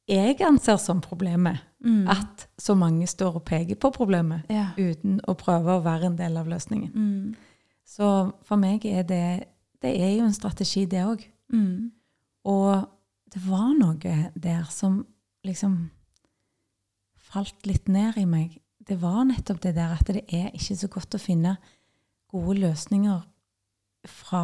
jeg 0.10 0.38
anser 0.46 0.78
som 0.82 1.02
problemet. 1.02 1.58
Mm. 1.86 2.06
At 2.14 2.46
så 2.62 2.76
mange 2.78 3.08
står 3.10 3.40
og 3.40 3.46
peker 3.50 3.76
på 3.82 3.90
problemet 3.96 4.46
Ja. 4.54 4.68
uten 4.78 5.18
å 5.28 5.34
prøve 5.40 5.80
å 5.80 5.84
være 5.84 6.06
en 6.12 6.16
del 6.20 6.38
av 6.38 6.46
løsningen. 6.52 6.94
Mm. 6.94 7.36
Så 7.88 8.32
for 8.46 8.58
meg 8.62 8.86
er 8.86 9.04
det 9.04 9.48
Det 9.82 9.94
er 9.96 10.18
jo 10.18 10.26
en 10.26 10.34
strategi, 10.36 10.84
det 10.86 11.00
òg. 11.08 11.22
Mm. 11.54 11.92
Og 12.50 12.88
det 13.34 13.42
var 13.46 13.74
noe 13.78 14.16
der 14.36 14.64
som 14.74 15.04
liksom 15.46 15.90
falt 17.30 17.68
litt 17.70 17.90
ned 17.92 18.18
i 18.18 18.26
meg. 18.30 18.58
Det 18.80 18.98
var 19.02 19.26
nettopp 19.28 19.62
det 19.62 19.76
der 19.78 19.94
at 19.98 20.10
det 20.10 20.26
er 20.34 20.50
ikke 20.56 20.78
så 20.80 20.90
godt 20.92 21.18
å 21.18 21.22
finne 21.22 21.58
gode 22.30 22.58
løsninger 22.64 23.22
fra 24.10 24.44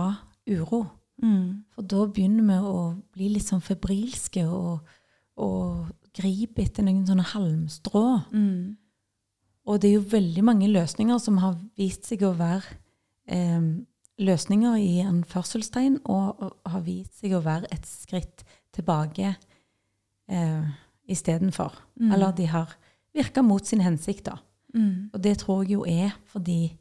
uro. 0.50 0.84
Mm. 1.24 1.66
For 1.74 1.88
da 1.88 2.06
begynner 2.12 2.46
vi 2.50 2.58
å 2.70 2.80
bli 3.16 3.32
litt 3.34 3.48
sånn 3.48 3.64
febrilske 3.64 4.46
og, 4.52 4.86
og 5.42 5.90
gripe 6.16 6.64
etter 6.66 6.86
noen 6.86 7.06
sånne 7.08 7.26
halmstrå. 7.32 8.06
Mm. 8.36 8.76
Og 9.66 9.82
det 9.82 9.90
er 9.90 9.98
jo 9.98 10.10
veldig 10.12 10.44
mange 10.46 10.70
løsninger 10.70 11.18
som 11.22 11.40
har 11.42 11.58
vist 11.80 12.06
seg 12.06 12.26
å 12.28 12.36
være 12.38 12.78
eh, 13.26 13.72
løsninger 14.22 14.78
i 14.80 15.00
anførselstegn, 15.04 16.00
og, 16.06 16.42
og 16.42 16.72
har 16.72 16.84
vist 16.86 17.20
seg 17.20 17.36
å 17.36 17.44
være 17.44 17.70
et 17.74 17.88
skritt 17.90 18.46
tilbake 18.76 19.36
eh, 20.32 20.68
istedenfor. 21.12 21.76
Mm. 22.00 22.12
Eller 22.16 22.36
de 22.38 22.48
har 22.52 22.76
virka 23.16 23.44
mot 23.44 23.66
sin 23.66 23.84
hensikt, 23.84 24.26
da. 24.30 24.40
Mm. 24.76 25.12
Og 25.14 25.22
det 25.24 25.38
tror 25.44 25.64
jeg 25.64 25.78
jo 25.78 25.86
er 25.88 26.16
fordi 26.32 26.76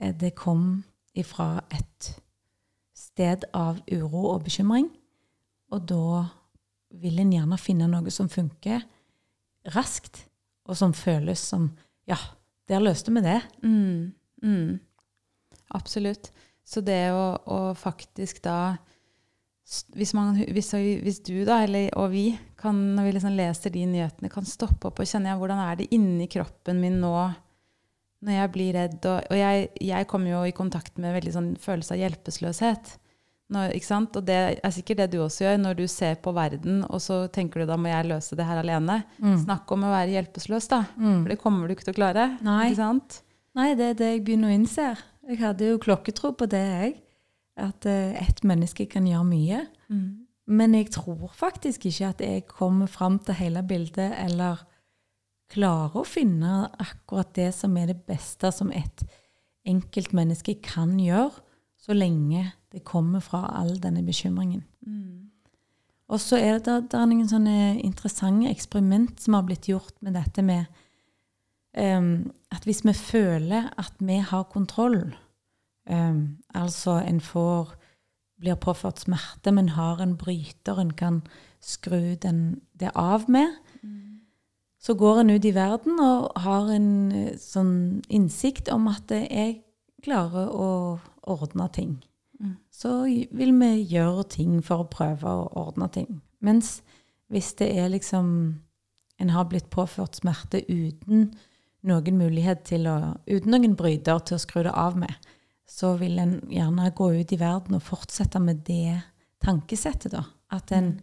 eh, 0.00 0.14
det 0.16 0.34
kom 0.36 0.82
ifra 1.16 1.62
et 1.72 2.12
sted 2.96 3.44
av 3.56 3.80
uro 3.92 4.26
og 4.34 4.44
bekymring. 4.48 4.88
Og 5.72 5.88
da 5.88 6.24
vil 7.02 7.20
en 7.22 7.32
gjerne 7.32 7.58
finne 7.60 7.88
noe 7.88 8.12
som 8.12 8.28
funker 8.32 8.84
raskt, 9.72 10.26
og 10.68 10.78
som 10.78 10.94
føles 10.94 11.40
som 11.52 11.72
Ja, 12.06 12.16
der 12.68 12.82
løste 12.82 13.12
vi 13.14 13.20
det. 13.22 13.40
Mm. 13.62 14.12
Mm. 14.42 14.80
Absolutt. 15.70 16.32
Så 16.64 16.80
det 16.84 17.10
å, 17.14 17.26
å 17.42 17.60
faktisk 17.78 18.42
da 18.44 18.76
hvis, 19.94 20.10
man, 20.14 20.34
hvis, 20.52 20.72
hvis 20.74 21.20
du 21.24 21.44
da, 21.46 21.62
eller, 21.64 21.88
og 21.98 22.10
vi, 22.12 22.32
kan, 22.60 22.76
når 22.96 23.06
vi 23.06 23.12
liksom 23.16 23.36
leser 23.38 23.72
de 23.72 23.84
nyhetene, 23.88 24.30
kan 24.32 24.46
stoppe 24.46 24.90
opp 24.90 25.00
og 25.00 25.08
kjenne 25.08 25.30
ja, 25.30 25.38
hvordan 25.38 25.60
er 25.62 25.78
det 25.78 25.88
inni 25.94 26.26
kroppen 26.30 26.80
min 26.82 26.98
nå 27.02 27.14
når 28.22 28.36
jeg 28.36 28.50
blir 28.54 28.74
redd. 28.76 28.98
Og, 29.02 29.30
og 29.30 29.38
jeg, 29.38 29.68
jeg 29.82 30.08
kommer 30.10 30.34
jo 30.34 30.42
i 30.46 30.54
kontakt 30.54 30.98
med 31.02 31.14
veldig 31.16 31.32
sånn 31.34 31.54
følelse 31.62 31.96
av 31.96 32.02
hjelpeløshet. 32.02 32.92
Når. 33.52 33.74
Og 34.00 34.20
det 34.24 34.36
er 34.64 34.72
sikkert 34.72 35.02
det 35.02 35.08
du 35.12 35.18
også 35.20 35.44
gjør 35.44 35.58
når 35.60 35.80
du 35.82 35.84
ser 35.90 36.14
på 36.24 36.32
verden, 36.32 36.84
og 36.88 37.02
så 37.04 37.26
tenker 37.28 37.60
du 37.60 37.68
da 37.68 37.76
må 37.76 37.90
jeg 37.90 38.08
løse 38.08 38.38
det 38.38 38.46
her 38.48 38.62
alene. 38.62 39.02
Snakk 39.42 39.70
om 39.74 39.84
å 39.84 39.90
være 39.92 40.14
hjelpeløs, 40.14 40.70
da. 40.72 40.84
For 40.96 41.32
det 41.34 41.40
kommer 41.42 41.68
du 41.68 41.74
ikke 41.74 41.90
til 41.90 41.96
å 41.96 41.98
klare. 41.98 42.28
Nei. 42.46 42.70
Ikke 42.70 42.80
sant? 42.80 43.18
Nei, 43.58 43.72
det 43.76 43.90
er 43.90 43.98
det 43.98 44.12
jeg 44.14 44.22
begynner 44.24 44.48
å 44.48 44.56
innse. 44.56 44.86
Jeg 45.28 45.38
hadde 45.38 45.70
jo 45.70 45.80
klokketro 45.82 46.32
på 46.34 46.48
det, 46.50 46.62
jeg. 46.62 46.98
At 47.60 47.86
uh, 47.86 48.14
ett 48.16 48.42
menneske 48.48 48.86
kan 48.90 49.06
gjøre 49.06 49.28
mye. 49.28 49.62
Mm. 49.92 50.26
Men 50.52 50.74
jeg 50.74 50.90
tror 50.94 51.30
faktisk 51.36 51.86
ikke 51.86 52.08
at 52.08 52.20
jeg 52.24 52.46
kommer 52.50 52.90
fram 52.90 53.18
til 53.22 53.38
hele 53.38 53.62
bildet, 53.62 54.16
eller 54.24 54.64
klarer 55.52 56.00
å 56.00 56.08
finne 56.08 56.66
akkurat 56.80 57.30
det 57.36 57.50
som 57.54 57.76
er 57.76 57.92
det 57.92 58.00
beste 58.08 58.50
som 58.54 58.72
et 58.74 59.04
enkeltmenneske 59.68 60.56
kan 60.64 60.96
gjøre, 60.98 61.30
så 61.78 61.94
lenge 61.94 62.48
det 62.72 62.84
kommer 62.86 63.22
fra 63.22 63.44
all 63.58 63.76
denne 63.82 64.02
bekymringen. 64.06 64.64
Mm. 64.86 65.28
Og 66.12 66.20
så 66.20 66.38
er 66.40 66.58
det, 66.60 66.76
det 66.92 66.98
er 66.98 67.08
noen 67.08 67.28
sånne 67.28 67.58
interessante 67.80 68.50
eksperiment 68.50 69.20
som 69.22 69.36
har 69.36 69.46
blitt 69.48 69.68
gjort 69.70 69.94
med 70.04 70.16
dette 70.18 70.44
med 70.44 70.66
em, 71.78 72.32
at 72.52 72.64
hvis 72.64 72.84
vi 72.84 72.92
føler 72.92 73.70
at 73.78 73.92
vi 74.00 74.20
har 74.20 74.42
kontroll, 74.42 75.14
um, 75.90 76.38
altså 76.54 76.98
en 77.00 77.20
får 77.20 77.74
blir 78.42 78.58
påført 78.58 79.00
smerte, 79.00 79.52
men 79.52 79.68
har 79.68 80.02
en 80.02 80.16
bryter 80.18 80.80
en 80.80 80.90
kan 80.90 81.22
skru 81.62 82.16
den, 82.22 82.60
det 82.74 82.90
av 82.94 83.30
med, 83.30 83.54
så 84.82 84.94
går 84.94 85.20
en 85.20 85.30
ut 85.30 85.44
i 85.44 85.54
verden 85.54 86.00
og 86.02 86.32
har 86.42 86.70
en 86.74 86.88
eh, 87.14 87.36
sånn 87.38 88.02
innsikt 88.10 88.70
om 88.72 88.88
at 88.90 89.12
jeg 89.14 89.60
klarer 90.02 90.50
å 90.50 90.70
ordne 91.22 91.68
ting. 91.74 91.92
Mm. 92.42 92.56
Så 92.74 93.04
vil 93.30 93.54
vi 93.60 93.70
gjøre 93.94 94.26
ting 94.34 94.58
for 94.66 94.82
å 94.82 94.90
prøve 94.90 95.30
å 95.30 95.46
ordne 95.62 95.86
ting. 95.94 96.18
Mens 96.42 96.80
hvis 97.30 97.54
det 97.60 97.70
er 97.78 97.92
liksom 97.94 98.58
En 99.20 99.30
har 99.30 99.44
blitt 99.46 99.68
påført 99.70 100.16
smerte 100.18 100.64
uten 100.66 101.28
noen 101.82 102.18
mulighet 102.18 102.64
til 102.68 102.86
å 102.90 102.96
Uten 103.26 103.54
noen 103.54 103.76
bryter 103.78 104.20
til 104.22 104.38
å 104.38 104.42
skru 104.42 104.62
det 104.66 104.74
av 104.74 104.98
med, 104.98 105.14
så 105.68 105.94
vil 106.00 106.18
en 106.20 106.36
gjerne 106.52 106.90
gå 106.94 107.08
ut 107.16 107.32
i 107.32 107.40
verden 107.40 107.78
og 107.78 107.86
fortsette 107.86 108.40
med 108.42 108.62
det 108.66 109.00
tankesettet, 109.42 110.12
da. 110.12 110.26
At 110.52 110.72
en, 110.74 110.94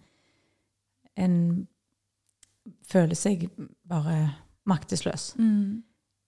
en 1.17 1.35
føler 2.87 3.17
seg 3.17 3.47
bare 3.89 4.35
maktesløs. 4.69 5.33
Mm. 5.39 5.81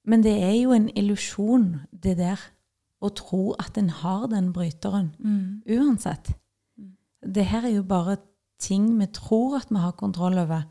Men 0.10 0.26
det 0.26 0.34
er 0.42 0.56
jo 0.58 0.74
en 0.74 0.90
illusjon, 0.98 1.84
det 1.92 2.18
der, 2.18 2.42
å 3.02 3.10
tro 3.18 3.54
at 3.62 3.78
en 3.82 3.90
har 4.02 4.28
den 4.30 4.52
bryteren 4.54 5.16
Mm. 5.20 5.62
uansett. 5.66 6.34
Mm. 6.78 6.98
Det 7.34 7.46
her 7.46 7.66
er 7.66 7.76
jo 7.76 7.84
bare 7.84 8.18
ting 8.60 9.00
vi 9.00 9.06
tror 9.06 9.58
at 9.58 9.70
vi 9.70 9.78
har 9.82 9.92
kontroll 9.98 10.38
over, 10.38 10.64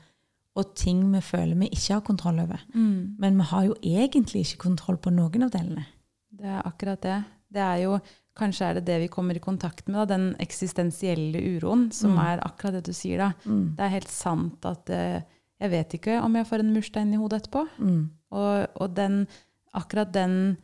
og 0.61 0.75
ting 0.79 1.03
vi 1.12 1.20
føler 1.25 1.57
vi 1.59 1.68
ikke 1.73 1.96
har 1.96 2.05
kontroll 2.07 2.38
over. 2.44 2.61
Mm. 2.75 3.16
Men 3.18 3.37
vi 3.40 3.46
har 3.51 3.64
jo 3.66 3.75
egentlig 3.83 4.44
ikke 4.46 4.62
kontroll 4.68 4.99
på 5.03 5.12
noen 5.14 5.46
av 5.49 5.51
delene. 5.55 5.87
Det 6.31 6.46
er 6.49 6.62
akkurat 6.68 7.01
det. 7.05 7.18
Det 7.51 7.62
er 7.66 7.79
jo, 7.87 8.01
Kanskje 8.40 8.68
er 8.70 8.75
det 8.79 8.85
det 8.87 8.94
vi 9.03 9.09
kommer 9.12 9.37
i 9.37 9.40
kontakt 9.42 9.88
med, 9.90 9.99
da, 10.09 10.14
den 10.16 10.29
eksistensielle 10.40 11.40
uroen, 11.59 11.88
som 11.92 12.12
Mm. 12.14 12.18
er 12.25 12.40
akkurat 12.46 12.73
det 12.79 12.85
du 12.87 12.92
sier. 12.92 13.18
da. 13.18 13.33
Det 13.77 13.81
er 13.85 13.88
helt 13.96 14.09
sant 14.09 14.64
at 14.64 14.88
eh, 14.88 15.20
jeg 15.61 15.70
vet 15.70 15.94
ikke 15.99 16.20
om 16.23 16.37
jeg 16.38 16.46
får 16.46 16.61
en 16.62 16.73
murstein 16.73 17.12
i 17.12 17.16
hodet 17.20 17.42
etterpå. 17.42 17.66
Mm. 17.79 18.11
Og, 18.31 18.66
og 18.81 18.94
den, 18.96 19.27
akkurat 19.75 20.12
den 20.14 20.57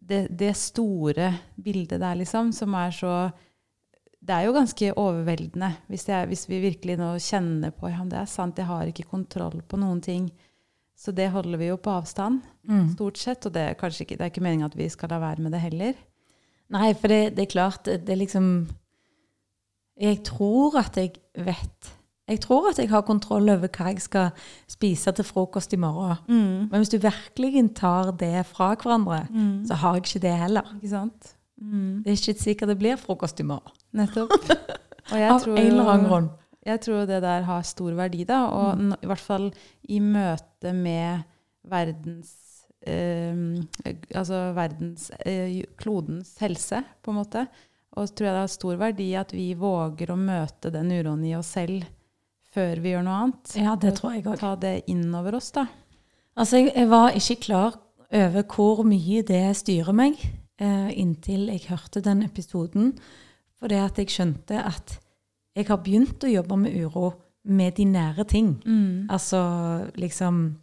det, 0.00 0.28
det 0.38 0.54
store 0.56 1.32
bildet 1.62 2.00
der, 2.00 2.14
liksom, 2.14 2.52
som 2.52 2.72
er 2.74 2.90
så 2.90 3.12
Det 4.24 4.32
er 4.32 4.46
jo 4.46 4.54
ganske 4.56 4.88
overveldende 4.96 5.68
hvis, 5.92 6.06
jeg, 6.08 6.26
hvis 6.30 6.46
vi 6.48 6.60
virkelig 6.62 6.96
nå 6.96 7.10
kjenner 7.20 7.70
på 7.76 7.90
ja, 7.92 8.04
det 8.08 8.18
er 8.22 8.30
sant, 8.30 8.56
jeg 8.58 8.66
har 8.70 8.88
ikke 8.88 9.04
kontroll 9.10 9.60
på 9.68 9.76
noen 9.80 10.00
ting. 10.04 10.30
Så 10.96 11.12
det 11.12 11.26
holder 11.34 11.58
vi 11.60 11.66
jo 11.72 11.76
på 11.76 11.90
avstand, 11.90 12.40
Mm. 12.64 12.94
stort 12.94 13.18
sett. 13.18 13.44
Og 13.46 13.52
det 13.52 13.60
er 13.60 13.74
kanskje 13.76 14.04
ikke, 14.06 14.16
det 14.16 14.24
er 14.24 14.30
ikke 14.32 14.40
meningen 14.46 14.64
at 14.70 14.76
vi 14.78 14.86
skal 14.88 15.10
la 15.12 15.18
være 15.20 15.42
med 15.44 15.52
det 15.52 15.60
heller. 15.60 15.94
Nei, 16.72 16.94
for 16.94 17.08
det, 17.12 17.34
det 17.36 17.42
er 17.42 17.50
klart, 17.52 17.84
det, 17.84 18.08
er 18.08 18.16
liksom 18.16 18.46
Jeg 20.00 20.22
tror 20.24 20.78
at 20.80 20.96
jeg 20.96 21.12
vet. 21.36 21.90
Jeg 22.28 22.40
tror 22.40 22.70
at 22.70 22.78
jeg 22.78 22.88
har 22.88 23.02
kontroll 23.04 23.48
over 23.52 23.68
hva 23.68 23.90
jeg 23.92 24.00
skal 24.00 24.30
spise 24.66 25.12
til 25.12 25.24
frokost 25.28 25.72
i 25.72 25.76
morgen. 25.76 26.16
Men 26.70 26.80
hvis 26.80 26.88
du 26.88 26.96
virkelig 26.98 27.74
tar 27.76 28.10
det 28.16 28.46
fra 28.46 28.72
hverandre, 28.74 29.26
så 29.68 29.74
har 29.74 29.94
jeg 29.94 30.02
ikke 30.06 30.22
det 30.24 30.38
heller. 30.38 30.72
Ikke 30.80 30.88
sant? 30.88 31.33
Mm. 31.60 32.02
Det 32.04 32.10
er 32.12 32.16
ikke 32.18 32.40
sikkert 32.42 32.72
det 32.72 32.78
blir 32.80 32.96
frokost 33.00 33.40
i 33.40 33.46
morgen. 33.46 33.74
Nettopp. 33.94 34.32
Og 35.12 35.18
jeg 35.20 35.30
Av 35.30 35.42
tror 35.44 35.58
en 35.60 35.66
eller 35.68 35.90
annen 35.92 36.08
grunn. 36.08 36.30
Jeg 36.64 36.80
tror 36.80 37.04
det 37.06 37.20
der 37.22 37.42
har 37.44 37.62
stor 37.68 37.92
verdi, 37.98 38.24
da. 38.24 38.38
Og 38.48 38.78
Mm. 38.80 38.94
i 39.02 39.06
hvert 39.10 39.20
fall 39.20 39.50
i 39.88 39.98
møte 40.00 40.72
med 40.72 41.24
verdens 41.68 42.32
eh, 42.86 43.36
Altså 44.16 44.40
verdens 44.56 45.10
eh, 45.24 45.62
klodens 45.80 46.34
helse, 46.40 46.82
på 47.04 47.12
en 47.12 47.18
måte. 47.20 47.46
Og 47.96 48.08
så 48.08 48.14
tror 48.16 48.26
jeg 48.26 48.34
det 48.34 48.40
har 48.42 48.52
stor 48.52 48.76
verdi 48.80 49.10
at 49.16 49.32
vi 49.32 49.52
våger 49.54 50.10
å 50.10 50.16
møte 50.18 50.72
den 50.74 50.90
uroen 50.90 51.22
i 51.28 51.34
oss 51.38 51.52
selv 51.54 51.84
før 52.54 52.80
vi 52.82 52.92
gjør 52.94 53.04
noe 53.06 53.20
annet. 53.24 53.54
Ja, 53.58 53.74
det 53.76 53.96
tror 53.98 54.14
jeg 54.14 54.24
også. 54.26 54.40
Ta 54.40 54.54
det 54.62 54.74
inn 54.90 55.08
over 55.14 55.36
oss, 55.38 55.50
da. 55.54 55.66
Altså, 56.36 56.58
jeg, 56.58 56.72
jeg 56.74 56.88
var 56.90 57.14
ikke 57.18 57.36
klar 57.44 57.76
over 58.14 58.42
hvor 58.50 58.82
mye 58.86 59.22
det 59.26 59.44
styrer 59.58 59.94
meg, 59.94 60.18
eh, 60.60 60.90
inntil 60.98 61.48
jeg 61.52 61.66
hørte 61.68 62.02
den 62.04 62.24
episoden. 62.26 62.92
For 63.58 63.70
det 63.70 63.80
at 63.80 64.00
jeg 64.00 64.12
skjønte 64.12 64.60
at 64.60 64.98
jeg 65.54 65.68
har 65.68 65.80
begynt 65.84 66.24
å 66.26 66.32
jobbe 66.32 66.58
med 66.64 66.74
uro 66.82 67.12
med 67.44 67.76
de 67.76 67.84
nære 67.86 68.24
ting. 68.26 68.56
Mm. 68.64 69.06
Altså 69.12 69.40
liksom 70.00 70.56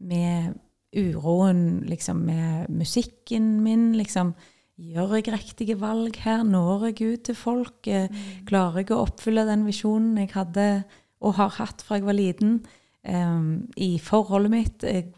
med 0.00 0.54
uroen, 0.96 1.84
liksom 1.86 2.24
med 2.26 2.70
musikken 2.72 3.60
min, 3.64 3.92
liksom 3.98 4.34
Gjør 4.80 5.18
jeg 5.18 5.28
riktige 5.34 5.74
valg 5.76 6.14
her? 6.24 6.40
Når 6.40 6.86
jeg 6.88 7.12
ut 7.12 7.24
til 7.28 7.36
folk? 7.36 7.84
Eh, 7.84 8.08
Klarer 8.48 8.80
jeg 8.80 8.94
å 8.94 9.02
oppfylle 9.04 9.44
den 9.44 9.66
visjonen 9.66 10.16
jeg 10.16 10.30
hadde 10.32 10.84
og 11.20 11.34
har 11.36 11.52
hatt 11.58 11.84
fra 11.84 11.98
jeg 11.98 12.06
var 12.06 12.16
liten? 12.16 12.62
Um, 13.04 13.68
I 13.76 13.98
forholdet 14.00 14.52
mitt 14.54 14.86
jeg, 14.88 15.10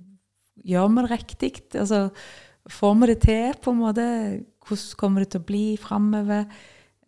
Gjør 0.62 0.90
vi 0.90 1.02
det 1.02 1.10
riktig? 1.10 1.52
Altså, 1.74 2.10
får 2.70 2.94
vi 3.00 3.06
det 3.06 3.20
til, 3.24 3.54
på 3.62 3.72
en 3.72 3.82
måte? 3.82 4.06
Hvordan 4.62 4.98
kommer 4.98 5.24
det 5.24 5.32
til 5.32 5.42
å 5.42 5.48
bli 5.48 5.64
framover? 5.80 6.46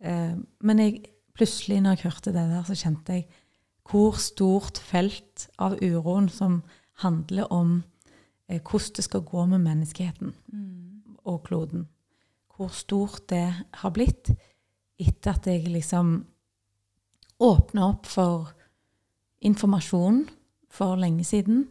Uh, 0.03 0.35
men 0.61 0.81
jeg, 0.81 1.01
plutselig, 1.35 1.81
når 1.81 1.95
jeg 1.95 2.09
hørte 2.09 2.33
det 2.35 2.45
der, 2.51 2.63
så 2.67 2.77
kjente 2.79 3.19
jeg 3.19 3.27
hvor 3.85 4.17
stort 4.17 4.79
felt 4.81 5.45
av 5.61 5.77
uroen 5.77 6.29
som 6.33 6.63
handler 7.03 7.51
om 7.53 7.83
eh, 8.49 8.61
hvordan 8.61 8.95
det 8.97 9.05
skal 9.05 9.25
gå 9.27 9.45
med 9.45 9.61
menneskeheten 9.61 10.33
Mm. 10.51 11.03
og 11.25 11.43
kloden. 11.43 11.87
Hvor 12.55 12.71
stort 12.73 13.29
det 13.29 13.65
har 13.73 13.91
blitt 13.91 14.31
etter 14.97 15.35
at 15.35 15.45
jeg 15.45 15.67
liksom 15.67 16.25
åpna 17.39 17.89
opp 17.89 18.05
for 18.05 18.53
informasjon 19.41 20.29
for 20.71 20.95
lenge 20.95 21.23
siden 21.23 21.67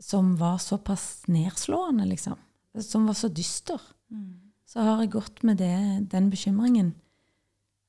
som 0.00 0.36
var 0.40 0.58
såpass 0.58 1.28
nedslående, 1.28 2.06
liksom. 2.08 2.38
Som 2.78 3.06
var 3.06 3.18
så 3.18 3.28
dyster. 3.28 3.80
Mm. 4.10 4.52
Så 4.66 4.80
har 4.80 5.00
jeg 5.02 5.10
gått 5.16 5.42
med 5.42 5.58
det, 5.58 6.10
den 6.12 6.30
bekymringen. 6.30 6.94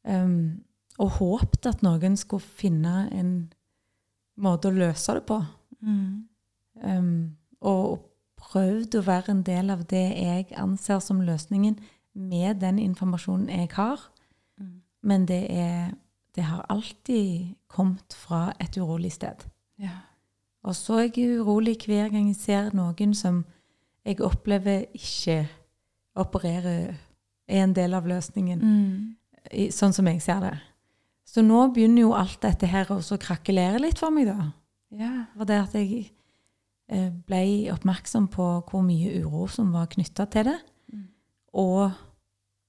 Um, 0.04 0.63
og 0.98 1.17
håpet 1.20 1.67
at 1.70 1.84
noen 1.86 2.17
skulle 2.17 2.41
finne 2.41 3.06
en 3.13 3.52
måte 4.41 4.72
å 4.72 4.76
løse 4.76 5.13
det 5.17 5.26
på. 5.30 5.38
Mm. 5.86 6.24
Um, 6.82 7.38
og 7.62 8.08
prøvd 8.41 8.98
å 8.98 9.06
være 9.06 9.36
en 9.36 9.44
del 9.46 9.70
av 9.74 9.86
det 9.89 10.08
jeg 10.17 10.48
anser 10.58 11.02
som 11.04 11.22
løsningen 11.22 11.78
med 12.17 12.62
den 12.63 12.80
informasjonen 12.82 13.50
jeg 13.54 13.70
har. 13.76 14.02
Mm. 14.60 14.82
Men 15.06 15.26
det, 15.30 15.44
er, 15.54 15.94
det 16.36 16.48
har 16.50 16.65
alltid 16.70 17.54
kommet 17.72 18.17
fra 18.17 18.50
et 18.60 18.78
urolig 18.78 19.13
sted. 19.13 19.46
Ja. 19.82 20.02
Og 20.63 20.76
så 20.78 21.00
er 21.02 21.10
jeg 21.10 21.39
urolig 21.41 21.78
hver 21.86 22.12
gang 22.13 22.28
jeg 22.30 22.41
ser 22.41 22.74
noen 22.78 23.15
som 23.17 23.44
jeg 24.06 24.22
opplever 24.26 24.86
ikke 24.98 25.48
opererer 26.20 26.96
er 27.52 27.64
en 27.64 27.74
del 27.76 27.94
av 27.94 28.08
løsningen, 28.08 28.60
Mm. 28.62 29.16
i, 29.52 29.68
sånn 29.70 29.94
som 29.94 30.08
jeg 30.08 30.22
ser 30.22 30.40
det. 30.40 30.58
Så 31.26 31.42
nå 31.42 31.74
begynner 31.74 32.02
jo 32.02 32.14
alt 32.14 32.42
dette 32.42 32.68
her 32.68 32.86
også 32.86 33.16
å 33.16 33.22
krakelere 33.22 33.80
litt 33.80 34.00
for 34.00 34.12
meg, 34.12 34.28
da. 34.28 34.52
Ja. 34.92 35.26
For 35.38 35.46
det 35.46 35.60
at 35.62 35.74
jeg 35.74 36.12
eh, 36.90 37.10
ble 37.10 37.72
oppmerksom 37.72 38.28
på 38.28 38.48
hvor 38.68 38.84
mye 38.84 39.22
uro 39.24 39.48
som 39.48 39.72
var 39.72 39.88
knytta 39.88 40.26
til 40.30 40.50
det. 40.50 40.60
Mm. 40.92 41.08
Og 41.54 41.92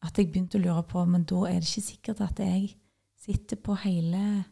at 0.02 0.18
jeg 0.18 0.30
begynte 0.32 0.58
å 0.58 0.62
lure 0.62 0.82
på 0.82 1.04
Men 1.06 1.24
da 1.24 1.44
er 1.46 1.60
det 1.60 1.68
ikke 1.68 1.90
sikkert 1.90 2.20
at 2.20 2.38
jeg 2.38 2.76
sitter 3.22 3.56
på 3.56 3.74
hele 3.82 4.44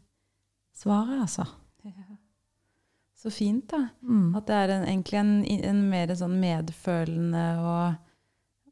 svaret, 0.75 1.21
altså. 1.23 1.47
Ja. 3.21 3.31
Så 3.31 3.31
fint, 3.37 3.67
da. 3.69 3.89
Mm. 4.03 4.35
At 4.37 4.47
det 4.49 4.55
er 4.57 4.71
en, 4.79 4.85
egentlig 4.89 5.19
en, 5.21 5.33
en 5.71 5.81
mer 5.91 6.15
sånn 6.17 6.39
medfølende 6.41 7.43
og, 7.61 7.95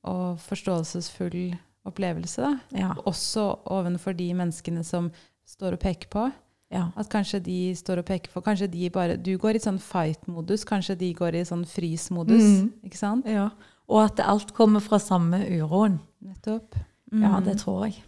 og 0.09 0.39
forståelsesfull 0.41 1.57
opplevelse, 1.89 2.41
da. 2.45 2.55
Ja. 2.77 2.91
Også 3.09 3.45
ovenfor 3.73 4.17
de 4.17 4.31
menneskene 4.37 4.85
som 4.85 5.11
står 5.49 5.77
og 5.77 5.81
peker 5.85 6.09
på. 6.13 6.27
ja. 6.73 6.87
At 6.97 7.09
kanskje 7.13 7.41
de 7.45 7.75
står 7.77 7.99
og 8.03 8.07
peker 8.09 8.31
på 8.33 8.43
Kanskje 8.45 8.67
de 8.69 8.91
bare 8.93 9.17
Du 9.17 9.39
går 9.39 9.57
i 9.57 9.63
sånn 9.63 9.79
fight-modus, 9.81 10.65
kanskje 10.69 10.97
de 11.01 11.13
går 11.17 11.35
i 11.41 11.45
sånn 11.49 11.65
frys-modus. 11.65 12.45
Mm. 12.45 12.73
Ikke 12.85 12.99
sant? 13.01 13.27
ja. 13.29 13.51
Og 13.89 14.03
at 14.05 14.21
alt 14.21 14.51
kommer 14.53 14.81
fra 14.85 14.99
samme 15.01 15.39
uroen. 15.49 15.99
Nettopp. 16.21 16.75
Ja, 17.13 17.39
Mm. 17.39 17.45
det 17.47 17.55
tror 17.63 17.87
jeg. 17.87 18.03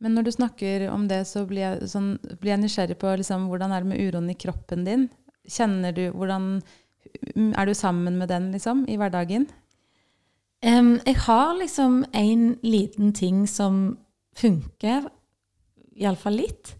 Men 0.00 0.12
når 0.14 0.24
du 0.24 0.30
snakker 0.32 0.90
om 0.92 1.06
det, 1.08 1.22
så 1.26 1.46
blir 1.48 1.60
jeg, 1.64 1.88
sånn, 1.88 2.18
blir 2.40 2.50
jeg 2.52 2.60
nysgjerrig 2.60 2.98
på 3.00 3.14
liksom, 3.16 3.46
hvordan 3.48 3.72
er 3.72 3.80
det 3.80 3.88
med 3.88 4.00
uroen 4.00 4.28
i 4.30 4.34
kroppen 4.36 4.84
din? 4.84 5.08
Kjenner 5.50 5.94
du 5.96 6.04
hvordan 6.14 6.60
Er 7.34 7.66
du 7.66 7.74
sammen 7.74 8.18
med 8.18 8.28
den, 8.28 8.50
liksom, 8.52 8.84
i 8.88 8.96
hverdagen? 9.00 9.48
Um, 10.60 10.98
jeg 11.06 11.16
har 11.24 11.54
liksom 11.56 12.04
en 12.12 12.58
liten 12.62 13.14
ting 13.16 13.46
som 13.48 13.96
funker, 14.36 15.08
iallfall 15.96 16.36
litt, 16.42 16.74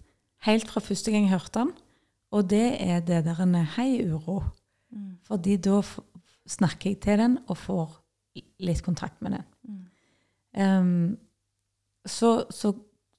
helt 0.45 0.69
fra 0.69 0.83
første 0.85 1.11
gang 1.11 1.25
jeg 1.25 1.33
hørte 1.33 1.63
den. 1.63 1.73
Og 2.37 2.51
det 2.51 2.77
er 2.85 3.01
det 3.01 3.25
der 3.25 3.41
en 3.43 3.57
hei 3.79 4.05
uro. 4.05 4.43
Fordi 5.25 5.57
da 5.57 5.81
snakker 6.51 6.91
jeg 6.91 7.01
til 7.01 7.19
den 7.19 7.39
og 7.47 7.57
får 7.57 7.97
litt 8.61 8.83
kontakt 8.83 9.21
med 9.23 9.39
den. 9.39 9.45
Mm. 9.65 9.83
Um, 10.61 11.19
så, 12.07 12.45
så, 12.51 12.73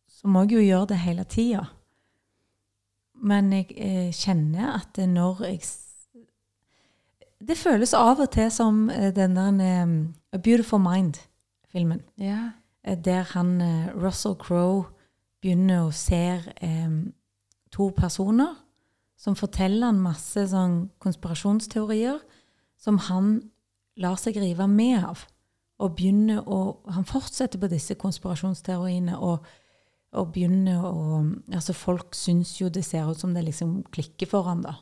så 0.07 0.27
må 0.27 0.43
jeg 0.45 0.57
jo 0.57 0.65
gjøre 0.65 0.91
det 0.91 0.97
hele 1.05 1.23
tida. 1.23 1.65
Men 3.31 3.51
jeg 3.55 3.69
eh, 3.77 4.09
kjenner 4.11 4.75
at 4.75 4.91
det 4.97 5.07
når 5.09 5.45
jeg 5.47 5.61
Det 7.41 7.57
føles 7.57 7.93
av 7.97 8.19
og 8.21 8.29
til 8.35 8.51
som 8.53 8.89
eh, 8.89 9.09
den 9.15 9.37
der 9.37 9.61
eh, 9.65 9.93
A 10.35 10.37
Beautiful 10.37 10.81
Mind-filmen. 10.83 12.01
Ja. 12.17 12.51
Der 12.81 13.23
han 13.33 13.61
Russell 13.93 14.35
Crowe 14.35 14.89
begynner 15.41 15.87
å 15.87 15.93
se 15.95 16.41
eh, 16.61 16.93
to 17.71 17.89
personer 17.97 18.55
som 19.21 19.37
forteller 19.37 19.91
han 19.91 20.01
masse 20.01 20.47
sånn 20.49 20.87
konspirasjonsteorier 21.01 22.21
som 22.81 22.97
han 23.09 23.35
lar 24.01 24.17
seg 24.17 24.39
rive 24.41 24.65
med 24.69 25.05
av. 25.05 25.25
Og 25.81 25.95
begynner 25.97 26.45
å 26.45 26.81
Han 26.93 27.05
fortsetter 27.05 27.59
på 27.59 27.69
disse 27.69 27.95
konspirasjonsteoriene 27.97 29.17
og, 29.17 29.45
og 30.11 30.33
begynner 30.35 30.83
å 30.83 31.21
Altså, 31.53 31.73
folk 31.73 32.15
syns 32.15 32.57
jo 32.59 32.69
det 32.69 32.83
ser 32.85 33.09
ut 33.09 33.19
som 33.19 33.33
det 33.35 33.45
liksom 33.47 33.81
klikker 33.93 34.27
for 34.27 34.47
han, 34.47 34.63
da. 34.65 34.75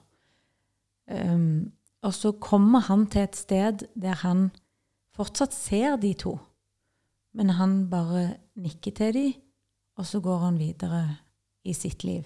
Um, 1.09 1.71
og 2.05 2.13
så 2.15 2.31
kommer 2.31 2.85
han 2.87 3.07
til 3.11 3.25
et 3.25 3.35
sted 3.35 3.83
der 3.97 4.21
han 4.23 4.49
fortsatt 5.17 5.53
ser 5.53 5.97
de 6.01 6.13
to. 6.13 6.37
Men 7.35 7.55
han 7.59 7.89
bare 7.91 8.39
nikker 8.57 8.95
til 8.95 9.13
de, 9.13 9.27
og 9.99 10.07
så 10.07 10.21
går 10.23 10.45
han 10.45 10.59
videre 10.59 11.01
i 11.67 11.73
sitt 11.73 12.05
liv. 12.07 12.23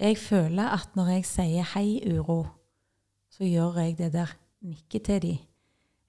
Jeg 0.00 0.18
føler 0.18 0.72
at 0.74 0.96
når 0.96 1.08
jeg 1.18 1.24
sier 1.24 1.62
'hei, 1.62 2.00
uro', 2.18 2.48
så 3.30 3.44
gjør 3.44 3.78
jeg 3.78 3.98
det 3.98 4.12
der 4.12 4.36
nikker 4.62 4.98
til 4.98 5.22
de. 5.22 5.38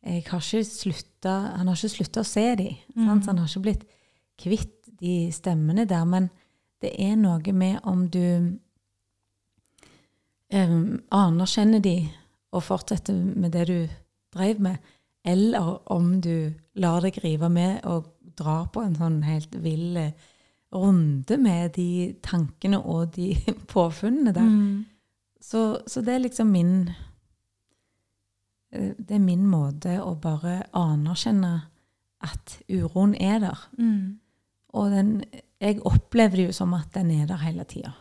Jeg 0.06 0.24
har 0.28 0.40
ikke 0.40 0.64
sluttet, 0.64 1.58
han 1.58 1.68
har 1.68 1.76
ikke 1.76 1.96
slutta 1.98 2.20
å 2.20 2.24
se 2.24 2.56
de. 2.56 2.78
sant? 2.94 3.26
Han 3.26 3.38
har 3.38 3.48
ikke 3.48 3.62
blitt 3.62 3.86
kvitt 4.38 4.85
de 5.00 5.32
stemmene 5.34 5.86
der. 5.90 6.06
Men 6.06 6.30
det 6.82 6.94
er 7.02 7.16
noe 7.20 7.54
med 7.54 7.80
om 7.84 8.08
du 8.12 8.58
em, 10.54 11.02
anerkjenner 11.12 11.84
de 11.84 11.98
og 12.56 12.64
fortsetter 12.64 13.16
med 13.16 13.52
det 13.56 13.68
du 13.68 13.80
drev 14.36 14.62
med, 14.62 14.78
eller 15.26 15.92
om 15.92 16.22
du 16.22 16.54
lar 16.80 17.02
deg 17.04 17.18
rive 17.24 17.50
med 17.50 17.86
og 17.90 18.12
drar 18.38 18.68
på 18.74 18.84
en 18.84 18.96
sånn 19.00 19.22
helt 19.26 19.56
vill 19.64 19.98
eh, 19.98 20.14
runde 20.76 21.38
med 21.40 21.74
de 21.78 22.16
tankene 22.24 22.80
og 22.80 23.16
de 23.16 23.34
påfunnene 23.74 24.34
der. 24.36 24.50
Mm. 24.50 24.86
Så, 25.42 25.80
så 25.88 26.02
det 26.02 26.16
er 26.16 26.24
liksom 26.24 26.52
min 26.52 26.90
eh, 28.72 28.92
Det 28.98 29.18
er 29.18 29.24
min 29.24 29.46
måte 29.48 30.00
å 30.02 30.16
bare 30.20 30.64
anerkjenne 30.74 31.56
at 32.26 32.60
uroen 32.72 33.16
er 33.16 33.40
der. 33.44 33.66
Mm. 33.78 34.20
Og 34.76 34.92
den, 34.92 35.12
jeg 35.62 35.80
opplever 35.88 36.36
det 36.42 36.48
jo 36.50 36.56
som 36.58 36.74
at 36.78 36.92
den 36.98 37.12
er 37.16 37.28
der 37.30 37.40
hele 37.46 37.64
tida. 37.70 37.94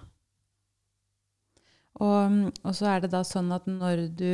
Og, 2.02 2.38
og 2.66 2.72
så 2.74 2.88
er 2.90 3.04
det 3.04 3.12
da 3.12 3.20
sånn 3.26 3.52
at 3.54 3.68
når 3.70 4.08
du 4.18 4.30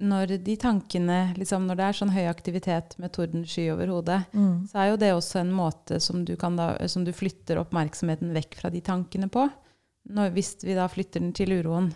når 0.00 0.30
de 0.40 0.54
tankene 0.56 1.34
liksom, 1.36 1.66
Når 1.68 1.76
det 1.76 1.84
er 1.84 1.96
sånn 1.98 2.12
høy 2.14 2.22
aktivitet 2.30 2.94
med 3.02 3.12
tordensky 3.12 3.66
over 3.68 3.90
hodet, 3.92 4.22
Mm. 4.32 4.66
så 4.70 4.78
er 4.80 4.86
jo 4.90 4.96
det 4.96 5.10
også 5.12 5.40
en 5.42 5.50
måte 5.52 5.98
som 6.00 6.24
du, 6.24 6.36
kan 6.40 6.56
da, 6.56 6.70
som 6.88 7.04
du 7.04 7.12
flytter 7.12 7.60
oppmerksomheten 7.60 8.32
vekk 8.32 8.56
fra 8.62 8.70
de 8.72 8.80
tankene 8.80 9.28
på. 9.28 9.44
Når, 10.08 10.30
hvis 10.32 10.56
vi 10.64 10.72
da 10.74 10.86
flytter 10.88 11.20
den 11.20 11.34
til 11.36 11.52
uroen. 11.52 11.90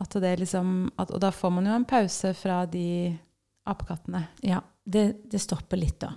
Liksom, 0.00 0.90
at, 0.96 1.10
og 1.10 1.20
da 1.20 1.30
får 1.30 1.50
man 1.52 1.66
jo 1.66 1.74
en 1.76 1.84
pause 1.84 2.32
fra 2.32 2.64
de 2.64 3.12
apekattene. 3.66 4.24
Ja, 4.40 4.62
det, 4.86 5.28
det 5.28 5.40
stopper 5.42 5.76
litt, 5.76 5.98
da. 6.00 6.14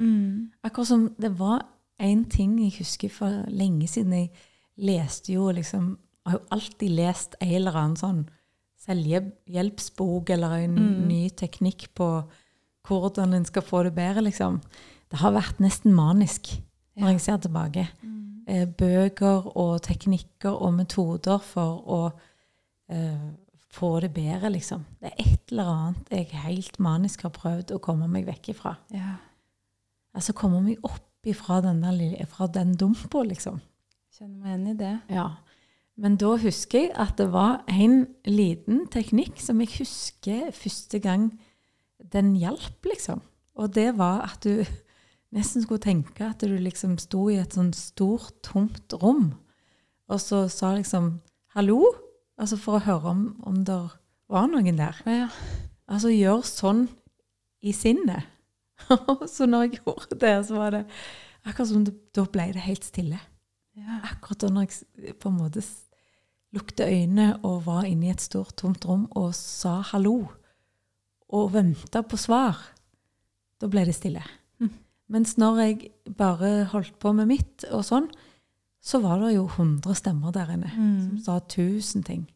Akkurat 0.63 0.87
som 0.87 1.09
det 1.19 1.33
var 1.35 1.65
en 2.01 2.25
ting 2.29 2.57
jeg 2.59 2.73
husker 2.79 3.09
for 3.13 3.45
lenge 3.49 3.87
siden. 3.87 4.13
Jeg 4.13 4.31
leste 4.77 5.33
jo 5.33 5.51
liksom 5.51 5.97
Jeg 6.23 6.31
har 6.31 6.37
jo 6.39 6.45
alltid 6.53 6.89
lest 6.93 7.35
en 7.41 7.53
eller 7.57 7.77
annen 7.79 7.95
sånn 7.97 8.19
selvhjelpsbok 8.81 10.29
eller 10.29 10.51
en 10.63 10.75
Mm. 10.75 11.07
ny 11.07 11.29
teknikk 11.29 11.87
på 11.95 12.23
hvordan 12.87 13.33
en 13.33 13.45
skal 13.45 13.61
få 13.61 13.83
det 13.83 13.95
bedre, 13.95 14.21
liksom. 14.21 14.61
Det 15.09 15.19
har 15.19 15.31
vært 15.31 15.59
nesten 15.59 15.93
manisk 15.93 16.61
når 16.95 17.07
Ja. 17.07 17.11
jeg 17.11 17.21
ser 17.21 17.37
tilbake. 17.37 17.87
Mm. 18.03 18.43
eh, 18.47 18.65
bøker 18.65 19.57
og 19.57 19.81
teknikker 19.81 20.61
og 20.61 20.73
metoder 20.73 21.37
for 21.39 21.83
å 21.87 22.11
uh, 22.93 23.31
få 23.69 23.99
det 24.01 24.13
bedre, 24.13 24.49
liksom. 24.51 24.85
Det 25.01 25.11
er 25.17 25.23
et 25.31 25.51
eller 25.51 25.63
annet 25.63 26.09
jeg 26.11 26.25
helt 26.31 26.79
manisk 26.79 27.21
har 27.21 27.29
prøvd 27.31 27.71
å 27.71 27.79
komme 27.79 28.07
meg 28.09 28.25
vekk 28.25 28.49
ifra. 28.49 28.75
Ja. 28.91 29.15
Altså 30.13 30.33
komme 30.33 30.61
meg 30.61 30.77
opp 30.83 31.01
ifra 31.27 31.61
den, 31.61 31.83
fra 32.27 32.47
den 32.47 32.75
dumpa, 32.77 33.23
liksom. 33.27 33.61
Kjenner 34.11 34.37
meg 34.41 34.51
igjen 34.51 34.67
i 34.71 34.77
det. 34.79 34.93
Ja. 35.13 35.27
Men 36.01 36.15
da 36.17 36.35
husker 36.41 36.87
jeg 36.87 36.93
at 36.99 37.17
det 37.19 37.29
var 37.33 37.61
en 37.69 38.07
liten 38.25 38.85
teknikk 38.91 39.41
som 39.41 39.61
jeg 39.61 39.75
husker 39.79 40.49
første 40.55 41.01
gang 41.03 41.29
den 42.11 42.33
hjalp, 42.39 42.85
liksom. 42.87 43.21
Og 43.55 43.73
det 43.75 43.91
var 43.99 44.25
at 44.31 44.43
du 44.43 44.63
nesten 45.35 45.63
skulle 45.63 45.83
tenke 45.83 46.25
at 46.25 46.41
du 46.41 46.57
liksom 46.57 46.97
sto 47.01 47.27
i 47.29 47.39
et 47.41 47.55
sånn 47.55 47.73
stort, 47.77 48.41
tomt 48.43 48.95
rom, 49.01 49.33
og 50.11 50.19
så 50.19 50.47
sa 50.51 50.73
liksom 50.75 51.21
'hallo', 51.55 51.95
altså 52.37 52.57
for 52.57 52.75
å 52.75 52.83
høre 52.83 53.11
om, 53.13 53.21
om 53.47 53.63
det 53.63 53.77
var 54.27 54.47
noen 54.47 54.77
der. 54.77 54.97
Ja. 55.05 55.29
Altså 55.87 56.11
gjør 56.11 56.43
sånn 56.47 56.87
i 57.61 57.71
sinnet. 57.71 58.27
så 59.35 59.45
når 59.49 59.61
jeg 59.67 59.79
gjorde 59.81 60.17
det, 60.21 60.33
så 60.47 60.55
var 60.57 60.71
det 60.75 60.83
akkurat 61.45 61.67
som 61.71 61.83
det, 61.87 61.93
da 62.13 62.25
ble 62.29 62.49
det 62.53 62.61
helt 62.65 62.83
stille. 62.85 63.19
ja. 63.77 63.99
Akkurat 64.11 64.39
da 64.43 64.49
når 64.49 64.67
jeg 64.67 65.15
på 65.19 65.29
en 65.31 65.37
måte 65.39 65.63
lukte 66.53 66.83
øynene 66.85 67.39
og 67.47 67.63
var 67.65 67.85
inne 67.87 68.07
i 68.09 68.11
et 68.11 68.21
stort, 68.21 68.55
tomt 68.59 68.85
rom 68.85 69.07
og 69.15 69.31
sa 69.37 69.77
hallo, 69.93 70.27
og 71.31 71.53
venta 71.53 72.01
på 72.03 72.17
svar, 72.19 72.57
da 73.61 73.67
ble 73.71 73.85
det 73.87 73.95
stille. 73.95 74.21
Mm. 74.59 74.73
Mens 75.15 75.37
når 75.39 75.61
jeg 75.63 75.91
bare 76.17 76.65
holdt 76.73 76.97
på 76.99 77.13
med 77.15 77.29
mitt 77.31 77.63
og 77.71 77.85
sånn, 77.87 78.09
så 78.83 78.99
var 79.03 79.19
det 79.23 79.35
jo 79.37 79.45
100 79.47 79.95
stemmer 79.95 80.31
der 80.35 80.51
inne 80.55 80.71
som 80.73 81.15
Mm. 81.15 81.19
sa 81.23 81.39
tusen 81.39 82.03
ting. 82.03 82.27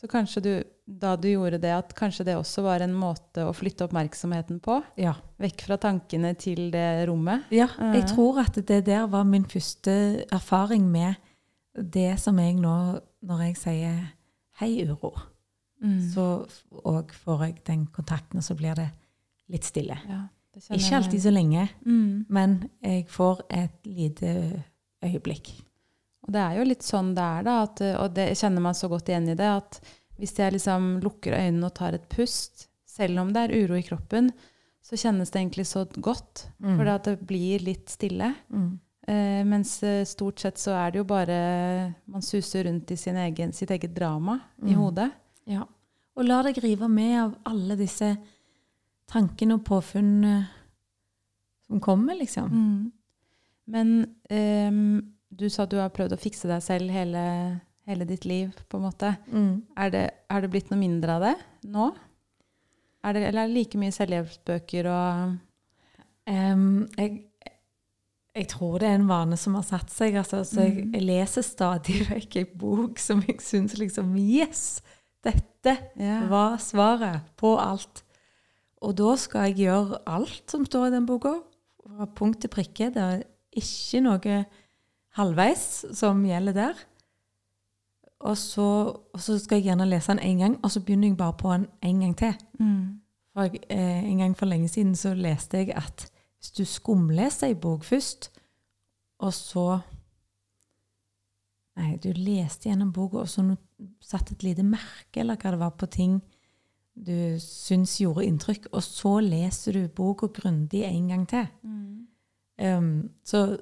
Så 0.00 0.08
kanskje 0.10 0.40
du, 0.42 0.52
da 0.86 1.14
du 1.16 1.28
gjorde 1.30 1.60
det, 1.62 1.70
at 1.72 1.92
kanskje 1.94 2.24
det 2.26 2.34
også 2.36 2.62
var 2.66 2.82
en 2.82 2.94
måte 2.98 3.44
å 3.46 3.52
flytte 3.54 3.86
oppmerksomheten 3.86 4.58
på? 4.64 4.80
Ja. 4.98 5.14
Vekk 5.38 5.62
fra 5.68 5.76
tankene 5.78 6.34
til 6.38 6.70
det 6.74 7.06
rommet? 7.08 7.44
Ja, 7.54 7.68
jeg 7.94 8.08
tror 8.10 8.40
at 8.42 8.58
det 8.66 8.82
der 8.88 9.06
var 9.06 9.24
min 9.24 9.44
første 9.44 9.94
erfaring 10.34 10.88
med 10.90 11.14
det 11.74 12.18
som 12.20 12.36
jeg 12.42 12.58
nå, 12.60 12.74
når 13.22 13.44
jeg 13.46 13.56
sier 13.56 14.00
hei, 14.60 14.72
uro, 14.88 15.12
Mm. 15.82 15.98
så 16.12 16.46
og 16.84 17.10
får 17.24 17.40
jeg 17.42 17.54
den 17.66 17.86
kontakten, 17.90 18.38
og 18.38 18.44
så 18.46 18.54
blir 18.54 18.74
det 18.78 18.84
litt 19.50 19.64
stille. 19.64 19.96
ja, 20.08 20.28
det 20.54 20.62
Ikke 20.78 20.94
alltid 20.96 21.20
så 21.22 21.32
lenge, 21.32 21.68
Mm. 21.84 22.26
men 22.28 22.70
jeg 22.84 23.08
får 23.08 23.40
et 23.50 23.80
lite 23.84 24.62
øyeblikk. 25.02 25.50
Og 26.22 26.32
det 26.32 26.40
er 26.40 26.58
jo 26.58 26.64
litt 26.68 26.82
sånn 26.86 27.14
det 27.16 27.22
er, 27.24 27.42
da, 27.42 27.62
at, 27.62 27.80
og 27.98 28.14
det 28.14 28.28
kjenner 28.38 28.60
meg 28.62 28.74
så 28.78 28.88
godt 28.88 29.08
igjen 29.08 29.28
i 29.30 29.34
det, 29.34 29.40
at 29.56 29.80
hvis 30.22 30.36
jeg 30.38 30.54
liksom 30.54 31.00
lukker 31.02 31.34
øynene 31.34 31.66
og 31.66 31.74
tar 31.74 31.96
et 31.98 32.04
pust, 32.12 32.68
selv 32.86 33.18
om 33.18 33.32
det 33.34 33.42
er 33.48 33.54
uro 33.64 33.74
i 33.74 33.82
kroppen, 33.82 34.30
så 34.82 34.94
kjennes 34.98 35.30
det 35.32 35.40
egentlig 35.40 35.66
så 35.66 35.82
godt, 35.98 36.46
Mm. 36.62 36.76
for 36.76 36.84
det 36.84 37.26
blir 37.26 37.58
litt 37.64 37.88
stille. 37.90 38.28
Mm. 38.52 38.78
Eh, 39.08 39.42
mens 39.44 39.82
eh, 39.82 40.04
stort 40.06 40.38
sett 40.38 40.58
så 40.62 40.70
er 40.78 40.92
det 40.92 40.98
jo 41.00 41.04
bare 41.04 41.94
Man 42.06 42.22
suser 42.22 42.64
rundt 42.68 42.90
i 42.92 42.96
sin 42.96 43.16
egen, 43.16 43.52
sitt 43.52 43.70
eget 43.70 43.94
drama 43.94 44.36
i 44.62 44.70
Mm. 44.74 44.78
hodet. 44.78 45.10
Ja. 45.46 45.64
Og 46.16 46.24
la 46.24 46.42
deg 46.42 46.58
rive 46.62 46.88
med 46.88 47.18
av 47.18 47.34
alle 47.46 47.74
disse 47.76 48.16
tankene 49.10 49.54
og 49.54 49.64
påfunnene 49.64 50.46
som 51.66 51.80
kommer, 51.80 52.14
liksom. 52.14 52.50
Mm. 52.52 52.92
Men 53.66 54.14
ehm, 54.30 55.12
du 55.34 55.48
sa 55.48 55.64
du 55.66 55.76
har 55.78 55.90
prøvd 55.90 56.12
å 56.12 56.20
fikse 56.20 56.46
deg 56.50 56.62
selv 56.62 56.90
hele, 56.90 57.60
hele 57.88 58.06
ditt 58.06 58.24
liv, 58.28 58.52
på 58.70 58.78
en 58.78 58.84
måte. 58.86 59.16
Mm. 59.26 59.62
Er 59.76 59.90
det, 59.90 60.04
er 60.30 60.40
det 60.44 60.50
blitt 60.52 60.70
noe 60.70 60.78
mindre 60.80 61.16
av 61.18 61.24
det 61.26 61.34
nå? 61.72 61.88
Er 63.02 63.16
det, 63.16 63.22
eller 63.26 63.42
er 63.42 63.50
det 63.50 63.56
like 63.56 63.78
mye 63.80 63.94
selvhjelpsbøker 63.94 64.86
og 64.86 65.32
um, 66.30 66.88
jeg, 66.96 67.16
jeg 68.38 68.46
tror 68.52 68.78
det 68.78 68.88
er 68.88 69.00
en 69.00 69.08
vane 69.10 69.36
som 69.36 69.56
har 69.58 69.66
satt 69.66 69.90
seg. 69.90 70.14
Altså, 70.20 70.44
altså, 70.44 70.60
jeg, 70.62 70.84
Mhm. 70.84 70.92
jeg 70.94 71.02
leser 71.08 71.42
stadig 71.42 71.98
vekk 72.12 72.36
en 72.44 72.52
bok 72.62 73.02
som 73.02 73.22
jeg 73.26 73.40
syns 73.42 73.74
liksom 73.80 74.14
Yes! 74.16 74.82
Dette 75.22 75.76
yeah. 75.98 76.24
var 76.30 76.56
svaret 76.58 77.28
på 77.38 77.52
alt. 77.62 78.02
Og 78.82 78.96
da 78.98 79.12
skal 79.16 79.50
jeg 79.50 79.68
gjøre 79.68 80.00
alt 80.10 80.50
som 80.50 80.64
står 80.66 80.88
i 80.88 80.94
den 80.96 81.04
boka, 81.06 81.36
fra 81.82 82.06
punkt 82.06 82.40
til 82.42 82.50
prikke. 82.50 82.88
Det 82.90 83.02
er 83.02 83.22
ikke 83.54 84.00
noe 84.02 84.38
halvveis 85.18 85.84
som 85.94 86.24
gjelder 86.26 86.56
der. 86.56 86.80
Og 88.22 88.36
så, 88.38 88.64
og 89.12 89.20
så 89.20 89.38
skal 89.38 89.58
jeg 89.58 89.72
gjerne 89.72 89.88
lese 89.90 90.12
den 90.12 90.22
én 90.22 90.42
gang, 90.42 90.58
og 90.62 90.70
så 90.70 90.80
begynner 90.80 91.08
jeg 91.08 91.16
bare 91.18 91.34
på 91.38 91.52
den 91.52 91.66
en 91.82 92.00
gang 92.00 92.16
til. 92.18 92.34
Mm. 92.60 93.00
For 93.32 93.48
jeg, 93.48 93.62
eh, 93.70 94.04
en 94.04 94.18
gang 94.18 94.36
for 94.38 94.46
lenge 94.46 94.68
siden 94.68 94.94
så 94.96 95.14
leste 95.14 95.58
jeg 95.58 95.72
at 95.76 96.06
hvis 96.38 96.50
du 96.50 96.64
skumleser 96.64 97.50
ei 97.50 97.54
bok 97.54 97.84
først, 97.84 98.30
og 99.18 99.34
så 99.34 99.80
Nei, 101.72 101.96
du 101.96 102.10
leste 102.12 102.68
gjennom 102.68 102.90
boka, 102.92 103.22
og 103.22 103.28
så 103.32 103.40
satt 103.40 104.04
satte 104.04 104.34
et 104.34 104.42
lite 104.44 104.62
merke 104.62 105.22
eller 105.22 105.38
hva 105.40 105.54
det 105.54 105.60
var 105.62 105.70
på 105.80 105.86
ting 105.88 106.18
du 106.92 107.38
syns 107.40 107.96
gjorde 108.02 108.26
inntrykk, 108.28 108.68
og 108.72 108.82
så 108.84 109.16
leser 109.24 109.78
du 109.78 109.88
boka 109.88 110.28
grundig 110.28 110.82
en 110.84 111.08
gang 111.08 111.22
til. 111.28 111.46
Mm. 111.62 112.06
Um, 112.60 113.10
så 113.24 113.56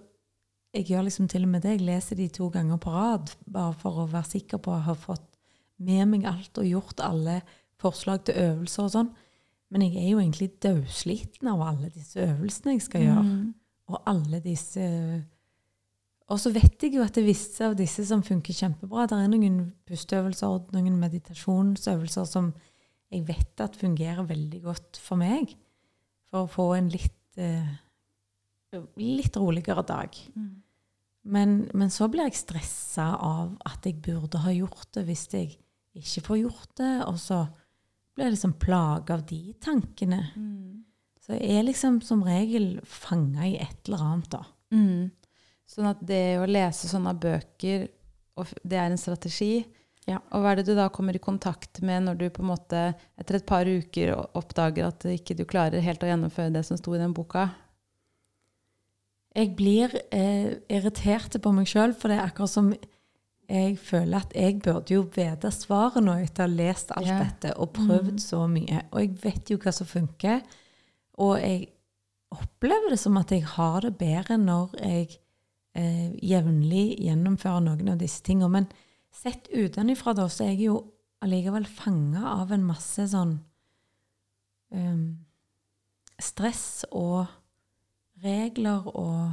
jeg 0.75 0.87
gjør 0.87 1.07
liksom 1.07 1.27
til 1.31 1.47
og 1.47 1.51
med 1.55 1.65
det. 1.65 1.77
Jeg 1.77 1.87
leser 1.87 2.19
de 2.19 2.29
to 2.31 2.49
ganger 2.53 2.79
på 2.83 2.93
rad, 2.95 3.33
bare 3.51 3.75
for 3.79 4.03
å 4.03 4.11
være 4.11 4.37
sikker 4.37 4.63
på 4.63 4.75
å 4.75 4.85
ha 4.87 4.95
fått 4.95 5.27
med 5.81 6.07
meg 6.13 6.29
alt 6.29 6.61
og 6.61 6.69
gjort 6.69 7.03
alle 7.03 7.41
forslag 7.81 8.23
til 8.29 8.39
øvelser 8.39 8.87
og 8.87 8.95
sånn. 8.95 9.11
Men 9.71 9.87
jeg 9.87 10.01
er 10.03 10.09
jo 10.13 10.21
egentlig 10.21 10.51
dødsliten 10.63 11.51
av 11.51 11.63
alle 11.65 11.91
disse 11.95 12.21
øvelsene 12.23 12.77
jeg 12.77 12.87
skal 12.87 13.07
gjøre. 13.07 13.27
Mm. 13.27 13.45
Og 13.91 14.03
alle 14.07 14.39
disse 14.45 14.87
Og 16.31 16.39
så 16.39 16.53
vet 16.55 16.85
jeg 16.85 16.95
jo 16.95 17.03
at 17.03 17.17
det 17.17 17.25
er 17.25 17.27
visse 17.27 17.65
av 17.67 17.73
disse 17.75 18.05
som 18.07 18.21
funker 18.23 18.55
kjempebra. 18.55 19.09
Det 19.11 19.17
er 19.19 19.31
noen 19.33 19.57
pusteøvelser 19.89 20.47
og 20.47 20.69
noen 20.77 21.01
meditasjonsøvelser 21.01 22.29
som 22.31 22.53
jeg 23.11 23.25
vet 23.27 23.63
at 23.65 23.75
fungerer 23.75 24.29
veldig 24.29 24.61
godt 24.63 25.01
for 25.03 25.19
meg. 25.19 25.57
For 26.31 26.47
å 26.47 26.51
få 26.53 26.69
en 26.77 26.93
litt, 26.93 27.19
eh, 27.35 27.67
litt 29.01 29.37
roligere 29.37 29.83
dag. 29.87 30.17
Mm. 30.35 30.51
Men, 31.23 31.57
men 31.77 31.91
så 31.93 32.09
blir 32.09 32.29
jeg 32.31 32.41
stressa 32.41 33.11
av 33.21 33.57
at 33.69 33.85
jeg 33.87 34.01
burde 34.05 34.41
ha 34.45 34.53
gjort 34.55 34.89
det 34.97 35.05
hvis 35.09 35.27
jeg 35.35 35.51
ikke 35.99 36.25
får 36.29 36.39
gjort 36.45 36.77
det. 36.81 36.93
Og 37.11 37.19
så 37.21 37.43
blir 38.15 38.29
jeg 38.29 38.37
liksom 38.37 38.57
plaga 38.63 39.19
av 39.19 39.27
de 39.29 39.43
tankene. 39.63 40.23
Mm. 40.37 40.85
Så 41.21 41.37
jeg 41.37 41.59
er 41.59 41.67
liksom 41.67 42.01
som 42.05 42.25
regel 42.25 42.73
fanga 42.89 43.49
i 43.49 43.59
et 43.61 43.89
eller 43.89 44.07
annet, 44.07 44.31
da. 44.33 44.45
Mm. 44.75 45.11
Sånn 45.71 45.91
at 45.91 46.01
det 46.03 46.41
å 46.41 46.49
lese 46.49 46.89
sånne 46.91 47.13
bøker, 47.21 47.87
det 48.65 48.79
er 48.79 48.89
en 48.89 48.99
strategi. 48.99 49.61
Ja. 50.09 50.19
Og 50.33 50.43
hva 50.43 50.55
er 50.55 50.61
det 50.61 50.71
du 50.71 50.75
da 50.75 50.89
kommer 50.91 51.15
i 51.15 51.23
kontakt 51.23 51.83
med 51.87 52.07
når 52.07 52.17
du 52.19 52.25
på 52.33 52.43
en 52.43 52.51
måte 52.51 52.81
etter 53.21 53.37
et 53.39 53.47
par 53.47 53.69
uker 53.69 54.15
oppdager 54.39 54.89
at 54.89 55.05
ikke 55.13 55.37
du 55.39 55.45
klarer 55.47 55.85
helt 55.85 56.03
å 56.03 56.09
gjennomføre 56.09 56.55
det 56.55 56.65
som 56.67 56.81
sto 56.81 56.97
i 56.97 57.03
den 57.03 57.15
boka? 57.15 57.51
Jeg 59.37 59.53
blir 59.59 59.93
eh, 60.11 60.57
irritert 60.73 61.37
på 61.43 61.53
meg 61.55 61.69
sjøl, 61.71 61.95
for 61.95 62.11
det 62.11 62.19
er 62.19 62.27
akkurat 62.27 62.51
som 62.51 62.73
jeg 63.51 63.77
føler 63.83 64.23
at 64.23 64.35
jeg 64.37 64.61
burde 64.63 64.95
jo 64.95 65.05
vite 65.11 65.51
svaret 65.55 66.05
nå 66.05 66.15
etter 66.23 66.45
å 66.45 66.47
ha 66.47 66.55
lest 66.55 66.93
alt 66.95 67.09
yeah. 67.09 67.23
dette 67.25 67.55
og 67.59 67.73
prøvd 67.75 68.17
mm. 68.19 68.23
så 68.23 68.45
mye. 68.51 68.85
Og 68.93 69.03
jeg 69.03 69.17
vet 69.25 69.51
jo 69.51 69.59
hva 69.63 69.73
som 69.75 69.89
funker. 69.91 70.45
Og 71.23 71.35
jeg 71.41 71.65
opplever 72.31 72.95
det 72.95 73.01
som 73.03 73.19
at 73.19 73.35
jeg 73.35 73.43
har 73.57 73.83
det 73.83 73.97
bedre 73.99 74.39
når 74.39 74.77
jeg 74.79 75.09
eh, 75.75 76.15
jevnlig 76.23 76.85
gjennomfører 77.03 77.67
noen 77.67 77.91
av 77.95 77.99
disse 78.03 78.23
tingene. 78.27 78.53
Men 78.55 78.71
sett 79.11 79.51
utenfra 79.51 80.15
da, 80.15 80.29
så 80.31 80.47
er 80.47 80.55
jeg 80.55 80.69
jo 80.69 80.79
allikevel 81.25 81.67
fanga 81.67 82.37
av 82.37 82.55
en 82.55 82.63
masse 82.65 83.05
sånn 83.11 83.35
um, 84.73 85.03
stress 86.23 86.87
og 86.91 87.27
regler 88.25 88.87
og 88.91 89.33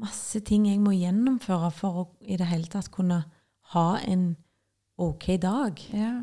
masse 0.00 0.40
ting 0.44 0.66
jeg 0.68 0.80
må 0.82 0.92
gjennomføre 0.96 1.70
for 1.74 2.00
å 2.00 2.06
i 2.20 2.36
det 2.38 2.48
hele 2.50 2.68
tatt 2.72 2.90
kunne 2.92 3.22
ha 3.72 3.86
en 4.04 4.34
ok 5.00 5.28
dag. 5.42 5.80
Ja. 5.92 6.14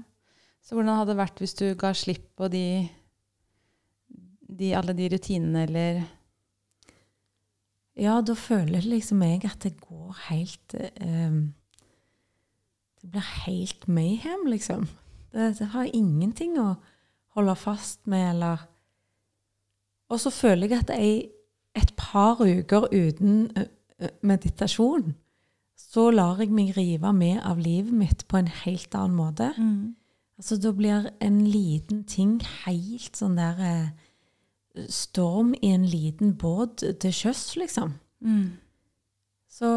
Så 0.64 0.78
hvordan 0.78 0.96
hadde 1.00 1.14
det 1.14 1.20
vært 1.20 1.42
hvis 1.42 1.56
du 1.60 1.66
ga 1.78 1.92
slipp 1.98 2.30
på 2.40 2.50
de, 2.54 2.66
de 4.48 4.74
alle 4.78 4.96
de 4.98 5.10
rutinene, 5.14 5.66
eller 5.68 6.04
Ja, 7.94 8.22
da 8.26 8.34
føler 8.34 8.82
liksom 8.90 9.22
jeg 9.22 9.44
at 9.46 9.62
det 9.62 9.76
går 9.78 10.16
helt 10.32 10.74
eh, 10.74 11.36
Det 13.02 13.10
blir 13.12 13.28
helt 13.46 13.88
mayhem, 13.88 14.48
liksom. 14.50 14.88
Det, 15.34 15.52
det 15.60 15.68
har 15.76 15.92
ingenting 15.94 16.58
å 16.58 16.72
holde 17.36 17.56
fast 17.58 18.08
med, 18.08 18.32
eller 18.36 18.64
Og 20.14 20.22
så 20.22 20.30
føler 20.34 20.70
jeg 20.70 20.84
at 20.84 20.94
jeg 20.94 21.30
et 21.76 21.94
par 21.98 22.38
uker 22.44 22.86
uten 22.94 23.48
meditasjon, 24.22 25.16
så 25.80 26.12
lar 26.14 26.42
jeg 26.42 26.54
meg 26.54 26.76
rive 26.78 27.10
med 27.18 27.40
av 27.42 27.58
livet 27.62 27.94
mitt 27.98 28.26
på 28.30 28.38
en 28.38 28.50
helt 28.64 28.94
annen 28.98 29.18
måte. 29.18 29.52
Mm. 29.58 29.96
Altså, 30.38 30.58
da 30.62 30.72
blir 30.74 31.08
en 31.22 31.40
liten 31.50 32.04
ting 32.10 32.40
helt 32.66 33.18
sånn 33.18 33.38
der 33.38 33.92
Storm 34.90 35.52
i 35.62 35.70
en 35.70 35.84
liten 35.86 36.32
båt 36.42 36.82
til 37.00 37.14
sjøs, 37.14 37.52
liksom. 37.62 37.92
Mm. 38.26 38.56
Så 39.46 39.70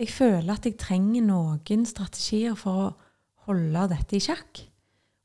jeg 0.00 0.08
føler 0.08 0.54
at 0.54 0.64
jeg 0.64 0.78
trenger 0.80 1.26
noen 1.26 1.84
strategier 1.84 2.56
for 2.56 2.86
å 2.86 2.94
holde 3.44 3.88
dette 3.92 4.16
i 4.16 4.22
sjakk. 4.24 4.62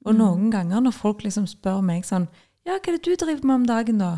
Og 0.05 0.13
Mm. 0.13 0.19
noen 0.19 0.51
ganger 0.51 0.83
når 0.83 0.93
folk 0.93 1.23
liksom 1.23 1.47
spør 1.47 1.81
meg 1.81 2.03
sånn 2.03 2.27
Ja, 2.67 2.75
hva 2.75 2.91
er 2.91 2.97
det 2.97 3.05
du 3.07 3.15
driver 3.15 3.47
med 3.47 3.61
om 3.61 3.67
dagen, 3.67 4.01
da? 4.03 4.17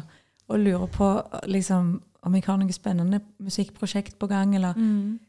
Og 0.49 0.63
lurer 0.63 0.89
på 0.89 1.07
liksom, 1.45 1.99
om 2.25 2.35
jeg 2.35 2.47
har 2.47 2.57
noe 2.59 2.75
spennende 2.75 3.21
musikkprosjekt 3.37 4.17
på 4.19 4.29
gang, 4.31 4.55
eller 4.57 4.77
Mm. 4.77 5.19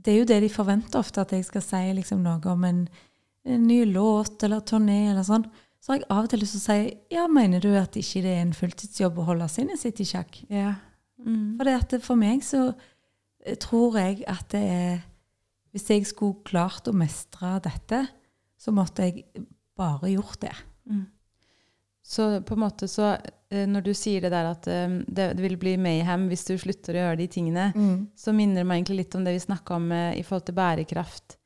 Det 0.00 0.14
er 0.14 0.18
jo 0.18 0.24
det 0.24 0.42
de 0.42 0.48
forventer 0.48 0.98
ofte, 0.98 1.20
at 1.20 1.32
jeg 1.32 1.44
skal 1.44 1.62
si 1.62 1.92
liksom 1.92 2.22
noe 2.24 2.40
om 2.48 2.64
en, 2.64 2.88
en 3.44 3.66
ny 3.66 3.84
låt 3.84 4.42
eller 4.42 4.60
turné 4.60 5.10
eller 5.10 5.22
sånn. 5.22 5.44
Så 5.80 5.92
har 5.92 5.98
jeg 5.98 6.08
av 6.10 6.24
og 6.24 6.30
til 6.30 6.40
lyst 6.40 6.56
til 6.56 6.60
å 6.60 6.64
si 6.64 7.16
ja, 7.16 7.26
mener 7.28 7.60
du 7.60 7.68
at 7.76 7.96
ikke 7.96 8.22
det 8.24 8.32
er 8.32 8.42
en 8.44 8.56
fulltidsjobb 8.56 9.20
å 9.20 9.26
holde 9.28 9.48
sinnet 9.52 9.80
sitt 9.80 10.00
i 10.00 10.08
sjakk? 10.08 10.40
Ja. 10.52 10.74
Mm. 11.20 11.56
For, 11.58 11.68
det 11.68 11.76
at 11.76 11.94
det, 11.94 12.00
for 12.04 12.20
meg 12.20 12.44
så 12.44 12.70
eh, 12.70 13.56
tror 13.60 13.98
jeg 14.00 14.24
at 14.28 14.48
det 14.54 14.64
er 14.64 15.00
Hvis 15.70 15.86
jeg 15.86 16.06
skulle 16.08 16.42
klart 16.42 16.88
å 16.90 16.92
mestre 16.96 17.60
dette, 17.62 18.00
så 18.58 18.72
måtte 18.74 19.04
jeg 19.06 19.44
bare 19.78 20.08
gjort 20.10 20.40
det. 20.42 20.54
Mm. 20.90 21.04
Så 22.02 22.40
på 22.42 22.56
en 22.56 22.62
måte 22.64 22.88
så 22.88 23.12
eh, 23.12 23.66
Når 23.68 23.84
du 23.84 23.90
sier 23.94 24.24
det 24.24 24.32
der 24.32 24.48
at 24.50 24.66
eh, 24.70 24.96
det, 25.06 25.34
vil 25.38 25.58
bli 25.60 25.76
mayhem 25.78 26.28
hvis 26.30 26.46
du 26.48 26.56
slutter 26.58 26.96
å 26.96 27.04
gjøre 27.04 27.20
de 27.20 27.28
tingene, 27.30 27.66
så 28.18 28.34
minner 28.34 28.62
det 28.62 28.66
meg 28.68 28.80
egentlig 28.80 29.04
litt 29.04 29.16
om 29.18 29.26
det 29.26 29.36
vi 29.36 29.44
snakka 29.44 29.76
om 29.76 29.90
eh, 29.92 30.18
i 30.18 30.24
forhold 30.26 30.48
til 30.48 30.58
bærekraft. 30.58 31.36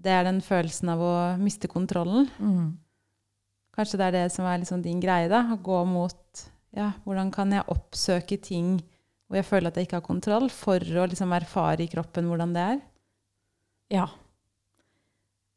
Det 0.00 0.12
er 0.12 0.24
den 0.26 0.40
følelsen 0.44 0.92
av 0.92 1.02
å 1.04 1.14
miste 1.40 1.68
kontrollen. 1.70 2.28
Mm. 2.38 2.70
Kanskje 3.76 4.00
det 4.00 4.08
er 4.08 4.16
det 4.18 4.26
som 4.34 4.48
er 4.48 4.62
liksom 4.62 4.82
din 4.84 5.00
greie, 5.02 5.28
da? 5.30 5.44
Å 5.54 5.60
gå 5.62 5.82
mot 5.88 6.46
ja, 6.76 6.92
hvordan 7.04 7.30
kan 7.34 7.52
jeg 7.54 7.68
oppsøke 7.70 8.38
ting 8.42 8.78
hvor 9.30 9.38
jeg 9.38 9.46
føler 9.46 9.70
at 9.70 9.78
jeg 9.78 9.86
ikke 9.86 10.00
har 10.00 10.06
kontroll, 10.06 10.48
for 10.50 10.82
å 10.82 11.06
liksom 11.06 11.30
erfare 11.36 11.84
i 11.84 11.90
kroppen 11.90 12.26
hvordan 12.26 12.54
det 12.56 12.64
er? 12.66 12.80
Ja. 13.94 14.08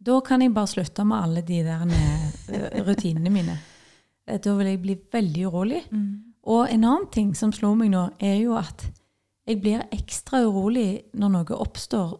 Da 0.03 0.17
kan 0.25 0.43
jeg 0.45 0.53
bare 0.53 0.69
slutte 0.69 1.05
med 1.07 1.25
alle 1.25 1.41
de 1.47 1.61
der 1.65 2.83
rutinene 2.85 3.33
mine. 3.33 3.55
Eh, 4.27 4.39
Da 4.39 4.53
vil 4.55 4.67
jeg 4.67 4.81
bli 4.81 4.95
veldig 5.11 5.45
urolig. 5.49 5.81
Og 6.45 6.67
en 6.69 6.83
annen 6.83 7.07
ting 7.11 7.33
som 7.35 7.51
slo 7.51 7.73
meg 7.75 7.89
nå, 7.91 8.09
er 8.19 8.37
jo 8.41 8.55
at 8.59 8.85
jeg 9.47 9.61
blir 9.61 9.83
ekstra 9.91 10.41
urolig 10.45 11.03
når 11.13 11.29
noe 11.31 11.57
oppstår 11.59 12.17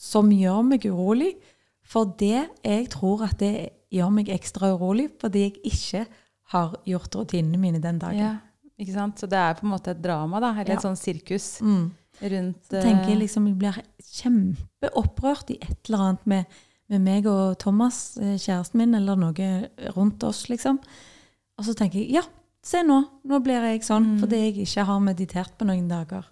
som 0.00 0.28
gjør 0.30 0.62
meg 0.64 0.84
urolig, 0.84 1.34
fordi 1.86 2.34
jeg 2.64 2.88
tror 2.90 3.22
at 3.24 3.38
det 3.38 3.70
gjør 3.92 4.10
meg 4.12 4.28
ekstra 4.28 4.74
urolig 4.76 5.10
fordi 5.20 5.44
jeg 5.46 5.54
ikke 5.64 6.06
har 6.52 6.74
gjort 6.84 7.14
rutinene 7.16 7.58
mine 7.58 7.80
den 7.80 7.98
dagen. 7.98 8.18
Ja, 8.18 8.36
ikke 8.78 8.92
sant? 8.92 9.18
Så 9.20 9.26
det 9.28 9.38
er 9.38 9.54
på 9.54 9.64
en 9.66 9.72
måte 9.72 9.90
et 9.94 10.02
drama, 10.02 10.40
da, 10.40 10.50
eller 10.52 10.68
Ja. 10.72 10.74
et 10.76 10.82
sånn 10.84 10.96
sirkus 10.96 11.60
Mm. 11.62 11.90
rundt 12.22 12.62
Så 12.68 12.82
tenker 12.82 13.08
jeg 13.08 13.16
eh, 13.16 13.20
liksom, 13.24 13.46
jeg 13.46 13.58
blir 13.58 13.82
kjempeopprørt 14.00 15.50
i 15.50 15.58
et 15.62 15.88
eller 15.88 15.98
annet 16.04 16.26
med, 16.26 16.44
med 16.88 17.00
meg 17.02 17.26
og 17.26 17.58
Thomas, 17.58 18.16
eh, 18.18 18.36
kjæresten 18.38 18.74
min, 18.80 18.94
eller 18.94 19.16
noe 19.16 19.68
rundt 19.96 20.22
oss, 20.24 20.46
liksom. 20.48 20.78
Og 21.58 21.64
så 21.64 21.74
tenker 21.74 22.00
jeg, 22.02 22.10
ja, 22.18 22.22
se 22.66 22.82
nå, 22.84 22.98
nå 23.24 23.38
blir 23.44 23.62
jeg 23.70 23.82
sånn, 23.86 24.16
Mm. 24.16 24.18
fordi 24.20 24.40
jeg 24.42 24.56
ikke 24.66 24.84
har 24.84 25.00
meditert 25.00 25.56
på 25.58 25.64
noen 25.68 25.88
dager. 25.88 26.24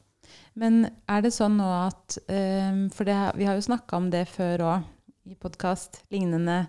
Men 0.56 0.90
er 1.08 1.22
det 1.22 1.32
sånn 1.32 1.56
nå 1.58 1.66
at 1.86 2.18
um, 2.28 2.88
For 2.90 3.04
det, 3.04 3.16
vi 3.36 3.44
har 3.44 3.54
jo 3.56 3.60
snakka 3.66 3.96
om 3.96 4.10
det 4.10 4.26
før 4.28 4.58
òg, 4.58 4.84
i 5.26 5.34
podkast, 5.34 6.02
lignende. 6.12 6.66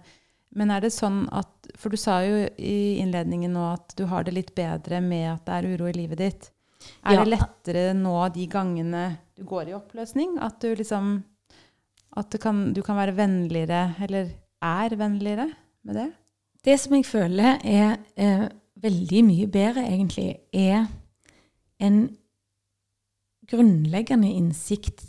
Men 0.55 0.71
er 0.71 0.79
det 0.81 0.91
sånn 0.93 1.27
at 1.35 1.47
For 1.77 1.89
du 1.89 1.97
sa 1.97 2.21
jo 2.23 2.47
i 2.57 2.97
innledningen 3.01 3.51
nå 3.53 3.73
at 3.73 3.93
du 3.97 4.05
har 4.07 4.23
det 4.23 4.33
litt 4.33 4.55
bedre 4.55 5.01
med 5.03 5.27
at 5.33 5.45
det 5.45 5.53
er 5.57 5.67
uro 5.75 5.87
i 5.89 5.93
livet 5.97 6.17
ditt. 6.17 6.51
Er 7.03 7.13
Ja. 7.15 7.23
det 7.23 7.33
lettere 7.39 7.93
nå 7.95 8.31
de 8.33 8.47
gangene 8.47 9.17
du 9.35 9.43
går 9.43 9.67
i 9.69 9.73
oppløsning? 9.73 10.37
At 10.39 10.59
du 10.61 10.73
liksom 10.75 11.23
At 12.15 12.29
du 12.31 12.37
kan, 12.37 12.71
du 12.73 12.81
kan 12.81 12.95
være 12.95 13.13
vennligere, 13.15 13.95
eller 14.01 14.29
er 14.63 14.89
vennligere 14.95 15.51
med 15.83 15.95
det? 15.95 16.13
Det 16.65 16.79
som 16.79 16.95
jeg 16.97 17.05
føler 17.05 17.59
er 17.63 17.97
eh, 18.17 18.47
veldig 18.81 19.23
mye 19.25 19.47
bedre, 19.47 19.85
egentlig, 19.85 20.35
er 20.53 20.87
en 21.79 22.17
grunnleggende 23.47 24.31
innsikt 24.33 25.03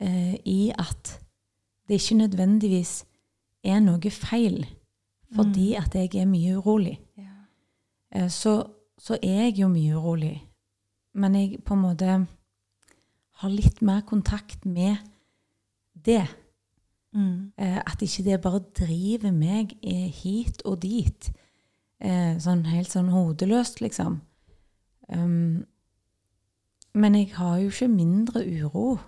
eh, 0.00 0.34
i 0.44 0.72
at 0.78 1.20
det 1.88 2.00
ikke 2.00 2.14
nødvendigvis 2.22 3.04
er 3.64 3.80
noe 3.84 4.10
feil 4.10 4.64
fordi 5.34 5.74
at 5.78 5.94
jeg 5.94 6.14
er 6.18 6.26
mye 6.26 6.56
urolig. 6.58 6.96
Eh, 8.10 8.30
så, 8.30 8.64
så 8.98 9.18
er 9.22 9.44
jeg 9.44 9.58
jo 9.60 9.68
mye 9.68 9.96
urolig. 9.96 10.34
Men 11.14 11.34
jeg 11.34 11.60
på 11.64 11.74
en 11.74 11.84
måte 11.84 12.16
har 13.40 13.50
litt 13.50 13.82
mer 13.82 14.00
kontakt 14.00 14.64
med 14.66 14.96
det. 15.94 16.24
Mm. 17.12 17.52
Eh, 17.58 17.78
at 17.78 18.02
ikke 18.02 18.24
det 18.24 18.40
bare 18.40 18.60
driver 18.76 19.32
meg 19.34 19.74
eh, 19.82 20.08
hit 20.14 20.62
og 20.64 20.80
dit. 20.84 21.30
Eh, 22.00 22.36
sånn 22.40 22.64
helt 22.70 22.92
sånn 22.92 23.10
hodeløst, 23.12 23.80
liksom. 23.82 24.20
Um, 25.10 25.64
men 26.94 27.16
jeg 27.18 27.32
har 27.34 27.58
jo 27.58 27.70
ikke 27.70 27.88
mindre 27.90 28.44
uro. 28.46 28.98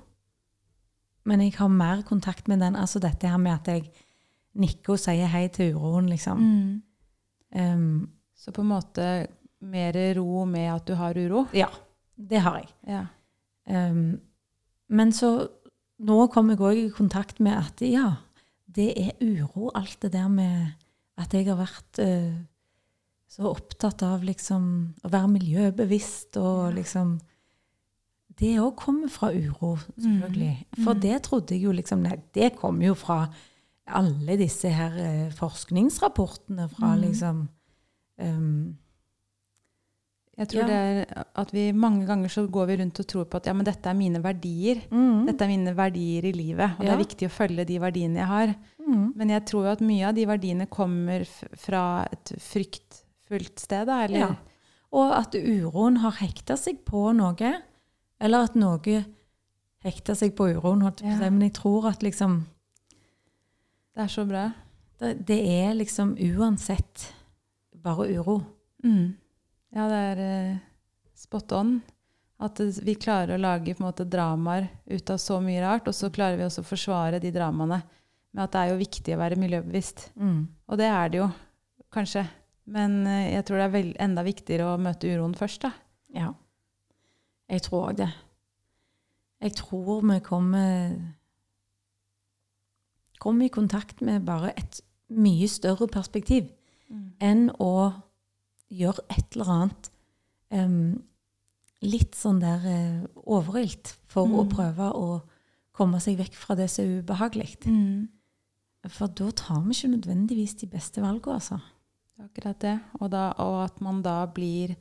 Men 1.25 1.45
jeg 1.45 1.55
har 1.57 1.71
mer 1.71 2.03
kontakt 2.03 2.49
med 2.51 2.61
den. 2.61 2.77
Altså 2.77 2.99
dette 3.03 3.29
her 3.31 3.39
med 3.39 3.55
at 3.55 3.71
jeg 3.71 3.87
nikker 4.59 4.97
og 4.97 5.01
sier 5.01 5.31
hei 5.31 5.47
til 5.55 5.77
uroen, 5.77 6.11
liksom. 6.11 6.43
Mm. 6.43 6.83
Um, 7.55 8.11
Så 8.35 8.51
på 8.51 8.63
en 8.65 8.73
måte 8.73 9.27
mer 9.61 9.95
ro 10.17 10.45
med 10.45 10.73
at 10.73 10.87
du 10.89 10.95
har 10.99 11.15
uro? 11.15 11.47
ja, 11.55 11.69
det 12.17 12.41
har 12.41 12.59
jeg. 12.59 12.69
Ja. 12.89 13.07
Um, 13.71 14.21
men 14.89 15.13
så 15.13 15.49
nå 16.03 16.27
kom 16.35 16.51
jeg 16.51 16.61
òg 16.61 16.79
i 16.81 16.89
kontakt 16.95 17.41
med 17.41 17.55
at 17.59 17.83
ja, 17.87 18.09
det 18.67 18.91
er 18.99 19.13
uro, 19.23 19.71
alt 19.75 19.99
det 20.03 20.13
der 20.15 20.29
med 20.33 20.73
at 21.21 21.35
jeg 21.37 21.47
har 21.47 21.59
vært 21.61 22.01
uh, 22.03 22.41
så 23.33 23.49
opptatt 23.53 24.03
av 24.05 24.25
liksom 24.27 24.65
å 25.05 25.11
være 25.13 25.29
miljøbevisst 25.39 26.37
og 26.41 26.75
liksom 26.77 27.21
Det 28.33 28.55
òg 28.59 28.75
kommer 28.81 29.11
fra 29.13 29.29
uro, 29.31 29.75
selvfølgelig. 30.01 30.67
For 30.83 30.95
Mm. 30.95 31.01
det 31.03 31.23
trodde 31.23 31.55
jeg 31.55 31.63
jo 31.67 31.73
liksom 31.73 32.03
Nei, 32.03 32.17
det 32.35 32.55
kommer 32.57 32.87
jo 32.87 32.95
fra 32.95 33.27
alle 33.87 34.37
disse 34.41 34.71
her 34.73 34.93
eh, 34.97 35.31
forskningsrapportene 35.37 36.69
fra 36.73 36.95
Mm. 36.97 37.01
liksom 37.03 37.49
um, 38.19 38.79
Jeg 40.39 40.49
tror 40.49 40.63
Ja. 40.63 40.67
det 40.67 40.77
er 41.13 41.25
at 41.37 41.51
vi 41.53 41.73
mange 41.73 42.07
ganger 42.07 42.29
så 42.33 42.47
går 42.51 42.67
vi 42.67 42.77
rundt 42.81 42.99
og 43.01 43.07
tror 43.07 43.25
på 43.29 43.37
at 43.37 43.47
ja, 43.47 43.53
men 43.53 43.67
dette 43.67 43.87
er 43.91 43.95
mine 43.95 44.23
verdier. 44.23 44.81
mm, 44.91 45.27
Dette 45.27 45.43
er 45.45 45.49
mine 45.49 45.75
verdier 45.77 46.25
i 46.25 46.33
livet, 46.33 46.71
og 46.79 46.87
det 46.87 46.89
er 46.95 47.03
viktig 47.05 47.29
å 47.29 47.35
følge 47.35 47.67
de 47.67 47.79
verdiene 47.79 48.17
jeg 48.17 48.27
har. 48.27 48.55
mm, 48.81 49.13
Men 49.17 49.29
jeg 49.29 49.45
tror 49.45 49.65
jo 49.67 49.73
at 49.73 49.81
mye 49.81 50.09
av 50.09 50.15
de 50.15 50.25
verdiene 50.27 50.67
kommer 50.71 51.25
fra 51.57 52.09
et 52.11 52.33
fryktfullt 52.41 53.59
sted, 53.61 53.87
da, 53.87 54.05
eller? 54.05 54.19
Ja. 54.19 54.37
Og 54.93 55.13
at 55.13 55.33
uroen 55.35 55.97
har 55.99 56.13
hekta 56.13 56.57
seg 56.57 56.83
på 56.85 57.13
noe, 57.15 57.63
eller 58.21 58.45
at 58.45 58.55
noe 58.57 59.05
hekta 59.85 60.15
seg 60.17 60.35
på 60.35 60.49
uroen, 60.55 60.81
holdt 60.83 61.01
jeg 61.03 61.09
på 61.11 61.17
å 61.17 61.21
Ja. 61.21 61.25
si. 61.29 61.31
Men 61.31 61.41
jeg 61.41 61.53
tror 61.55 61.87
at 61.91 62.01
liksom 62.03 62.45
Det 63.95 64.03
er 64.05 64.09
så 64.09 64.25
bra. 64.27 64.53
det, 64.99 65.27
det 65.27 65.41
er 65.47 65.75
liksom 65.75 66.17
uansett 66.17 67.13
bare 67.83 68.09
uro. 68.17 68.43
Mm. 68.85 69.15
Ja, 69.73 69.89
det 69.89 70.01
er 70.11 70.23
eh, 70.27 70.61
spot 71.17 71.55
on. 71.57 71.77
At 72.43 72.59
vi 72.83 72.97
klarer 72.99 73.37
å 73.37 73.41
lage 73.41 73.77
måte 73.79 74.05
dramaer 74.09 74.67
ut 74.91 75.11
av 75.15 75.21
så 75.23 75.39
mye 75.41 75.63
rart, 75.63 75.87
og 75.89 75.95
så 75.95 76.11
klarer 76.13 76.41
vi 76.41 76.47
også 76.49 76.65
å 76.65 76.69
forsvare 76.73 77.21
de 77.23 77.31
dramaene 77.35 77.79
med 78.33 78.45
at 78.45 78.53
det 78.55 78.61
er 78.63 78.73
jo 78.73 78.81
viktig 78.81 79.15
å 79.15 79.21
være 79.21 79.39
miljøbevisst. 79.39 80.09
Og 80.73 80.81
det 80.81 80.89
er 80.89 81.13
det 81.13 81.21
jo, 81.21 81.29
kanskje. 81.93 82.25
Men 82.73 83.03
eh, 83.07 83.33
jeg 83.37 83.47
tror 83.49 83.63
det 83.63 83.71
er 83.71 83.91
enda 84.09 84.27
viktigere 84.27 84.73
å 84.73 84.81
møte 84.81 85.11
uroen 85.13 85.37
først, 85.39 85.65
da. 85.69 85.73
Ja. 86.13 86.33
Jeg 87.53 87.65
tror 87.67 87.89
òg 87.91 87.99
det. 88.01 88.11
Jeg 89.43 89.57
tror 89.59 90.05
vi 90.07 90.21
kommer 90.25 90.95
kommer 93.23 93.47
i 93.47 93.55
kontakt 93.55 94.01
med 94.03 94.25
bare 94.27 94.51
et 94.59 94.81
mye 95.15 95.47
større 95.51 95.87
perspektiv 95.91 96.49
enn 97.23 97.47
å 97.63 97.93
gjøre 98.73 99.05
et 99.13 99.35
eller 99.37 99.51
annet 99.57 99.91
um, 100.53 101.03
litt 101.83 102.15
sånn 102.17 102.41
der 102.43 102.63
uh, 102.65 103.05
overilt 103.27 103.95
for 104.11 104.27
å 104.29 104.45
Mm. 104.47 104.51
prøve 104.53 104.89
å 104.95 105.07
komme 105.73 106.01
seg 106.01 106.19
vekk 106.21 106.35
fra 106.37 106.55
det 106.59 106.69
som 106.71 106.85
er 106.85 107.03
ubehagelig. 107.03 107.57
Mm. 107.67 108.09
For 108.93 109.09
da 109.09 109.31
tar 109.31 109.61
vi 109.65 109.75
ikke 109.77 109.93
nødvendigvis 109.97 110.57
de 110.61 110.67
beste 110.67 111.01
valgene, 111.03 111.39
altså. 111.39 111.61
Akkurat 112.23 112.59
det. 112.61 112.75
Og, 113.01 113.09
da, 113.11 113.33
og 113.41 113.63
at 113.65 113.81
man 113.81 114.03
da 114.05 114.27
blir 114.27 114.75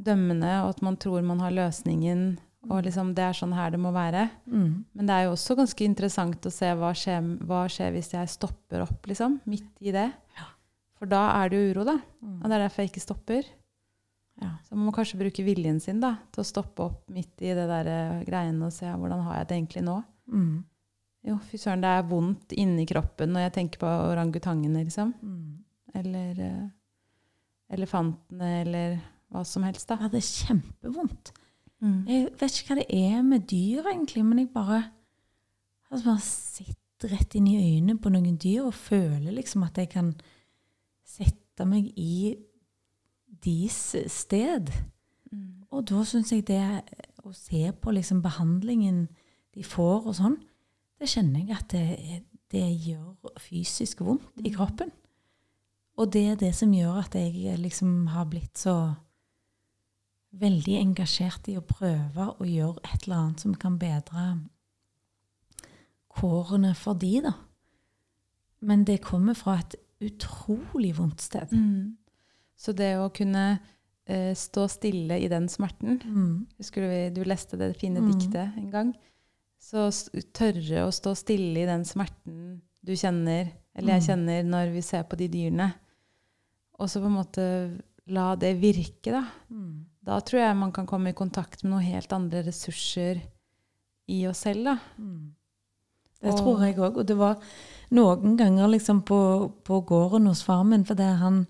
dømmende, 0.00 0.62
og 0.64 0.70
at 0.76 0.82
man 0.82 0.96
tror 0.96 1.22
man 1.22 1.40
har 1.44 1.52
løsningen, 1.52 2.38
og 2.70 2.82
liksom 2.84 3.12
det 3.16 3.24
er 3.24 3.36
sånn 3.36 3.52
her 3.56 3.70
det 3.74 3.80
må 3.80 3.92
være. 3.92 4.28
Mm. 4.46 4.84
Men 4.94 5.06
det 5.08 5.14
er 5.14 5.26
jo 5.26 5.34
også 5.36 5.56
ganske 5.60 5.84
interessant 5.86 6.46
å 6.48 6.52
se 6.52 6.72
hva 6.76 6.90
skjer, 6.96 7.20
hva 7.46 7.62
skjer 7.72 7.92
hvis 7.94 8.12
jeg 8.16 8.32
stopper 8.32 8.82
opp, 8.86 9.06
liksom, 9.08 9.38
midt 9.48 9.70
i 9.80 9.92
det. 9.94 10.08
Ja. 10.38 10.48
For 11.00 11.08
da 11.08 11.22
er 11.38 11.50
det 11.50 11.58
jo 11.58 11.72
uro, 11.72 11.86
da. 11.88 11.96
Mm. 12.20 12.36
Og 12.36 12.44
det 12.44 12.56
er 12.56 12.62
derfor 12.66 12.84
jeg 12.84 12.92
ikke 12.92 13.02
stopper. 13.02 13.46
Ja. 14.40 14.50
Så 14.64 14.76
man 14.76 14.86
må 14.88 14.92
kanskje 14.96 15.20
bruke 15.20 15.44
viljen 15.44 15.80
sin 15.80 16.00
da, 16.00 16.14
til 16.32 16.42
å 16.42 16.48
stoppe 16.48 16.84
opp 16.86 17.08
midt 17.12 17.40
i 17.44 17.54
det 17.56 17.66
der 17.68 17.88
eh, 17.92 18.20
greiene 18.28 18.68
og 18.68 18.74
se 18.74 18.88
hvordan 18.88 19.24
har 19.26 19.40
jeg 19.40 19.48
det 19.48 19.56
egentlig 19.58 19.84
nå. 19.88 19.96
Mm. 20.32 20.58
Jo, 21.28 21.36
fy 21.44 21.60
søren, 21.60 21.82
det 21.84 21.90
er 21.92 22.06
vondt 22.08 22.54
inni 22.56 22.86
kroppen 22.88 23.34
når 23.34 23.46
jeg 23.46 23.56
tenker 23.58 23.82
på 23.82 23.88
orangutangene, 23.88 24.84
liksom. 24.86 25.12
Mm. 25.20 25.58
Eller 26.00 26.38
uh, 26.40 26.68
elefantene, 27.76 28.52
eller 28.62 28.94
hva 29.30 29.42
som 29.44 29.66
helst, 29.66 29.90
da. 29.90 29.98
Ja, 30.00 30.08
det 30.08 30.22
er 30.22 30.30
kjempevondt. 30.30 31.32
Mm. 31.84 31.98
Jeg 32.08 32.30
vet 32.40 32.56
ikke 32.56 32.72
hva 32.72 32.78
det 32.80 32.88
er 32.96 33.20
med 33.26 33.44
dyr, 33.50 33.84
egentlig, 33.92 34.24
men 34.24 34.40
jeg 34.40 34.52
bare 34.54 34.80
altså 35.90 36.06
bare 36.06 36.24
sitter 36.24 37.14
rett 37.16 37.36
inn 37.36 37.48
i 37.50 37.58
øynene 37.58 38.00
på 38.00 38.12
noen 38.12 38.36
dyr 38.40 38.68
og 38.68 38.76
føler 38.76 39.32
liksom 39.34 39.64
at 39.66 39.80
jeg 39.80 39.90
kan 39.92 40.12
sette 41.10 41.66
meg 41.68 41.90
i 41.98 42.36
deres 43.44 43.96
sted. 44.12 44.70
Mm. 45.32 45.66
Og 45.70 45.84
da 45.90 46.04
syns 46.06 46.32
jeg 46.32 46.46
det 46.50 46.62
å 47.24 47.32
se 47.36 47.66
på 47.72 47.94
liksom 47.94 48.22
behandlingen 48.24 49.04
de 49.54 49.66
får 49.66 50.06
og 50.06 50.16
sånn, 50.16 50.38
det 51.00 51.08
kjenner 51.10 51.42
jeg 51.42 51.56
at 51.56 51.72
det, 51.72 52.22
det 52.52 52.66
gjør 52.86 53.36
fysisk 53.40 54.02
vondt 54.04 54.44
i 54.44 54.52
kroppen. 54.54 54.90
Og 56.00 56.10
det 56.12 56.24
er 56.30 56.40
det 56.40 56.52
som 56.56 56.72
gjør 56.72 57.02
at 57.02 57.16
jeg 57.18 57.58
liksom 57.60 58.10
har 58.14 58.28
blitt 58.30 58.60
så 58.60 58.76
veldig 60.40 60.76
engasjert 60.78 61.48
i 61.50 61.56
å 61.58 61.66
prøve 61.66 62.28
å 62.38 62.46
gjøre 62.46 62.82
et 62.86 63.04
eller 63.04 63.16
annet 63.16 63.44
som 63.44 63.56
kan 63.58 63.78
bedre 63.80 64.26
kårene 66.10 66.72
for 66.78 66.98
de, 66.98 67.14
da. 67.24 67.34
Men 68.60 68.84
det 68.84 69.00
kommer 69.04 69.34
fra 69.38 69.58
et 69.60 69.76
utrolig 70.00 70.94
vondt 70.96 71.20
sted. 71.20 71.50
Mm. 71.52 71.96
Så 72.56 72.72
det 72.76 72.94
å 73.00 73.10
kunne 73.12 73.60
eh, 74.06 74.32
stå 74.34 74.64
stille 74.68 75.20
i 75.22 75.28
den 75.28 75.46
smerten 75.48 76.00
Mm. 76.02 76.46
Husker 76.58 76.82
du 77.12 77.20
du 77.20 77.28
leste 77.28 77.56
det 77.58 77.76
fine 77.78 78.00
Mm. 78.00 78.10
diktet 78.10 78.56
en 78.56 78.70
gang? 78.70 78.94
Så 79.60 79.90
tørre 80.32 80.86
å 80.86 80.90
stå 80.90 81.14
stille 81.16 81.60
i 81.62 81.66
den 81.68 81.84
smerten 81.84 82.60
du 82.82 82.92
kjenner, 82.96 83.52
eller 83.76 83.92
jeg 83.98 84.02
Mm. 84.02 84.08
kjenner, 84.08 84.42
når 84.44 84.72
vi 84.72 84.80
ser 84.82 85.02
på 85.04 85.16
de 85.16 85.28
dyrene. 85.28 85.74
Og 86.78 86.88
så 86.88 87.00
på 87.00 87.06
en 87.06 87.12
måte 87.24 87.82
la 88.06 88.34
det 88.36 88.56
virke, 88.60 89.12
da. 89.12 89.26
Mm. 89.50 89.84
Da 90.02 90.18
tror 90.20 90.40
jeg 90.40 90.56
man 90.56 90.72
kan 90.72 90.86
komme 90.86 91.10
i 91.10 91.12
kontakt 91.12 91.62
med 91.62 91.72
noen 91.72 91.84
helt 91.92 92.12
andre 92.12 92.42
ressurser 92.42 93.20
i 94.08 94.26
oss 94.26 94.38
selv, 94.38 94.64
da. 94.64 94.78
Mm. 96.20 96.28
Det 96.28 96.36
tror 96.38 96.64
jeg 96.64 96.78
òg. 96.78 96.98
Og 97.00 97.08
det 97.08 97.16
var 97.18 97.40
noen 97.90 98.36
ganger 98.36 98.68
liksom 98.68 99.02
på, 99.02 99.20
på 99.64 99.80
gården 99.80 100.28
hos 100.30 100.44
far 100.44 100.62
min, 100.64 100.84
for 100.84 100.94
det, 100.94 101.08
han, 101.20 101.46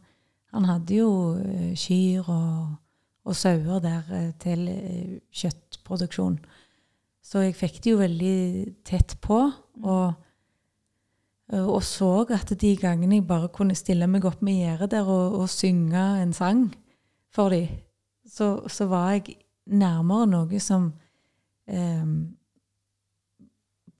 han 0.54 0.64
hadde 0.64 0.94
jo 1.02 1.10
eh, 1.42 1.74
kyr 1.76 2.30
og, 2.30 2.78
og 3.24 3.36
sauer 3.36 3.82
der 3.84 4.16
eh, 4.16 4.32
til 4.40 4.66
eh, 4.68 5.20
kjøttproduksjon. 5.30 6.40
Så 7.22 7.44
jeg 7.44 7.58
fikk 7.58 7.82
det 7.84 7.92
jo 7.92 8.00
veldig 8.00 8.38
tett 8.86 9.16
på. 9.22 9.42
Og, 9.82 10.14
eh, 11.52 11.66
og 11.66 11.82
så 11.84 12.24
at 12.30 12.54
de 12.60 12.74
gangene 12.80 13.20
jeg 13.20 13.28
bare 13.28 13.52
kunne 13.52 13.76
stille 13.78 14.08
meg 14.10 14.24
opp 14.24 14.42
med 14.42 14.62
gjerdet 14.62 14.94
der 14.96 15.10
og, 15.10 15.42
og 15.42 15.52
synge 15.52 16.06
en 16.22 16.32
sang 16.32 16.68
for 17.30 17.52
dem, 17.54 17.68
så, 18.26 18.66
så 18.66 18.86
var 18.90 19.12
jeg 19.12 19.36
nærmere 19.70 20.26
noe 20.30 20.60
som 20.62 20.92
eh, 21.70 22.06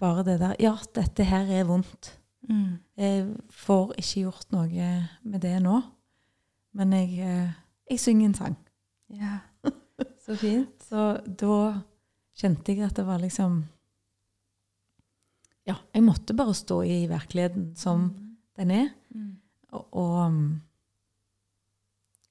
bare 0.01 0.25
det 0.27 0.39
der 0.41 0.57
Ja, 0.61 0.75
dette 0.97 1.25
her 1.29 1.51
er 1.53 1.69
vondt. 1.69 2.15
Mm. 2.49 2.79
Jeg 2.97 3.27
får 3.53 3.95
ikke 4.01 4.25
gjort 4.25 4.53
noe 4.55 4.93
med 5.23 5.43
det 5.45 5.59
nå. 5.63 5.81
Men 6.73 6.95
jeg, 6.95 7.19
eh, 7.19 7.53
jeg 7.91 8.01
synger 8.01 8.29
en 8.29 8.35
sang. 8.35 8.57
Ja. 9.11 9.39
Så 10.25 10.37
fint. 10.39 10.75
Så 10.91 11.21
da 11.27 11.59
kjente 12.39 12.73
jeg 12.73 12.87
at 12.89 12.97
det 12.97 13.07
var 13.07 13.21
liksom 13.23 13.65
Ja, 15.69 15.77
jeg 15.95 16.03
måtte 16.03 16.35
bare 16.35 16.55
stå 16.57 16.81
i 16.83 17.05
virkeligheten 17.07 17.77
som 17.77 18.09
den 18.59 18.71
er. 18.75 18.89
Mm. 19.15 19.37
Og, 19.77 19.87
og, 19.93 20.27
um, 20.27 20.61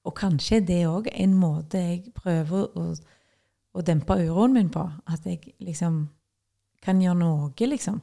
og 0.04 0.14
kanskje 0.18 0.58
er 0.58 0.66
det 0.66 0.80
òg 0.88 1.08
en 1.14 1.36
måte 1.38 1.80
jeg 1.80 2.12
prøver 2.16 2.66
å, 2.76 2.84
å 3.72 3.84
dempe 3.86 4.18
uroen 4.18 4.52
min 4.58 4.68
på. 4.72 4.82
At 5.08 5.24
jeg 5.24 5.54
liksom 5.62 6.02
kan 6.84 7.00
gjøre 7.02 7.20
noe, 7.20 7.68
liksom. 7.68 8.00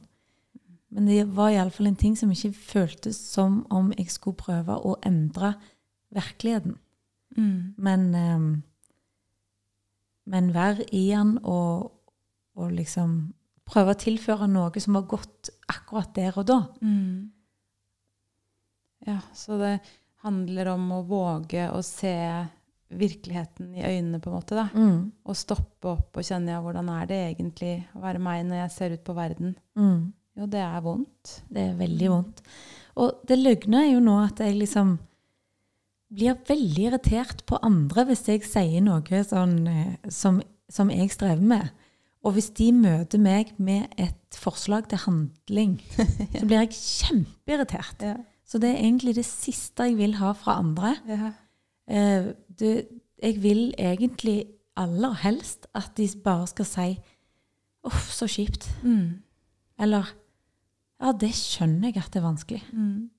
Men 0.88 1.08
det 1.10 1.24
var 1.36 1.52
iallfall 1.52 1.90
en 1.90 2.00
ting 2.00 2.14
som 2.16 2.30
ikke 2.32 2.54
føltes 2.56 3.18
som 3.34 3.60
om 3.74 3.90
jeg 3.96 4.08
skulle 4.12 4.38
prøve 4.40 4.78
å 4.78 4.96
endre 5.04 5.54
virkeligheten. 6.14 6.78
Mm. 7.36 7.74
Men, 7.76 8.06
um, 8.14 8.46
men 10.24 10.54
være 10.54 10.86
i 10.96 11.10
den 11.10 11.36
og, 11.42 11.90
og 12.56 12.72
liksom 12.72 13.18
prøve 13.68 13.92
å 13.92 14.00
tilføre 14.00 14.48
noe 14.48 14.80
som 14.80 14.96
var 14.96 15.10
godt 15.10 15.52
akkurat 15.68 16.14
der 16.16 16.40
og 16.40 16.48
da. 16.48 16.60
Mm. 16.80 17.28
Ja, 19.08 19.20
så 19.36 19.58
det 19.60 19.74
handler 20.24 20.72
om 20.72 20.88
å 20.96 21.04
våge 21.06 21.68
å 21.70 21.82
se 21.84 22.16
virkeligheten 22.88 23.74
i 23.76 23.84
øynene, 23.84 24.20
på 24.20 24.30
en 24.30 24.36
måte. 24.38 24.56
da. 24.56 24.68
Mm. 24.74 25.10
Og 25.24 25.36
stoppe 25.36 25.90
opp 25.92 26.16
og 26.16 26.24
kjenne 26.24 26.54
ja, 26.54 26.60
hvordan 26.64 26.88
er 26.94 27.08
det 27.10 27.18
egentlig 27.26 27.74
å 27.96 28.02
være 28.04 28.22
meg 28.22 28.46
når 28.48 28.62
jeg 28.62 28.74
ser 28.76 28.94
ut 28.96 29.04
på 29.04 29.16
verden. 29.18 29.56
Mm. 29.78 30.12
Jo, 30.38 30.46
det 30.46 30.62
er 30.62 30.84
vondt. 30.84 31.34
Det 31.50 31.64
er 31.64 31.78
veldig 31.78 32.10
vondt. 32.14 32.42
Og 32.98 33.20
det 33.28 33.38
løgne 33.38 33.84
er 33.84 33.92
jo 33.92 34.02
nå 34.02 34.16
at 34.22 34.40
jeg 34.42 34.56
liksom 34.58 34.96
blir 36.14 36.38
veldig 36.48 36.86
irritert 36.88 37.44
på 37.48 37.58
andre 37.64 38.06
hvis 38.08 38.24
jeg 38.30 38.46
sier 38.48 38.80
noe 38.80 39.24
sånn 39.28 39.58
eh, 39.68 40.08
som, 40.08 40.40
som 40.72 40.92
jeg 40.92 41.12
strever 41.12 41.44
med. 41.44 41.68
Og 42.26 42.34
hvis 42.34 42.48
de 42.56 42.70
møter 42.74 43.20
meg 43.22 43.52
med 43.62 43.92
et 44.00 44.38
forslag 44.38 44.88
til 44.90 45.02
handling, 45.04 45.76
så 46.38 46.46
blir 46.46 46.64
jeg 46.64 46.78
kjempeirritert. 46.78 48.02
Ja. 48.04 48.16
Så 48.48 48.60
det 48.62 48.72
er 48.72 48.80
egentlig 48.80 49.14
det 49.18 49.26
siste 49.28 49.90
jeg 49.90 49.98
vil 49.98 50.16
ha 50.22 50.32
fra 50.36 50.56
andre. 50.62 50.96
Ja. 51.08 51.34
Eh, 51.88 52.32
du, 52.60 52.82
jeg 53.22 53.42
vil 53.42 53.74
egentlig 53.78 54.44
aller 54.76 55.12
helst 55.24 55.66
at 55.74 55.90
de 55.96 56.08
bare 56.24 56.46
skal 56.46 56.64
si 56.64 56.98
'uff, 57.84 58.10
så 58.12 58.26
kjipt'. 58.26 58.68
Mm. 58.82 59.22
Eller 59.78 60.14
'ja, 61.00 61.12
det 61.12 61.30
skjønner 61.34 61.88
jeg 61.88 61.96
at 61.96 62.12
det 62.12 62.22
er 62.22 62.32
vanskelig'. 62.34 62.72
Mm. 62.72 63.10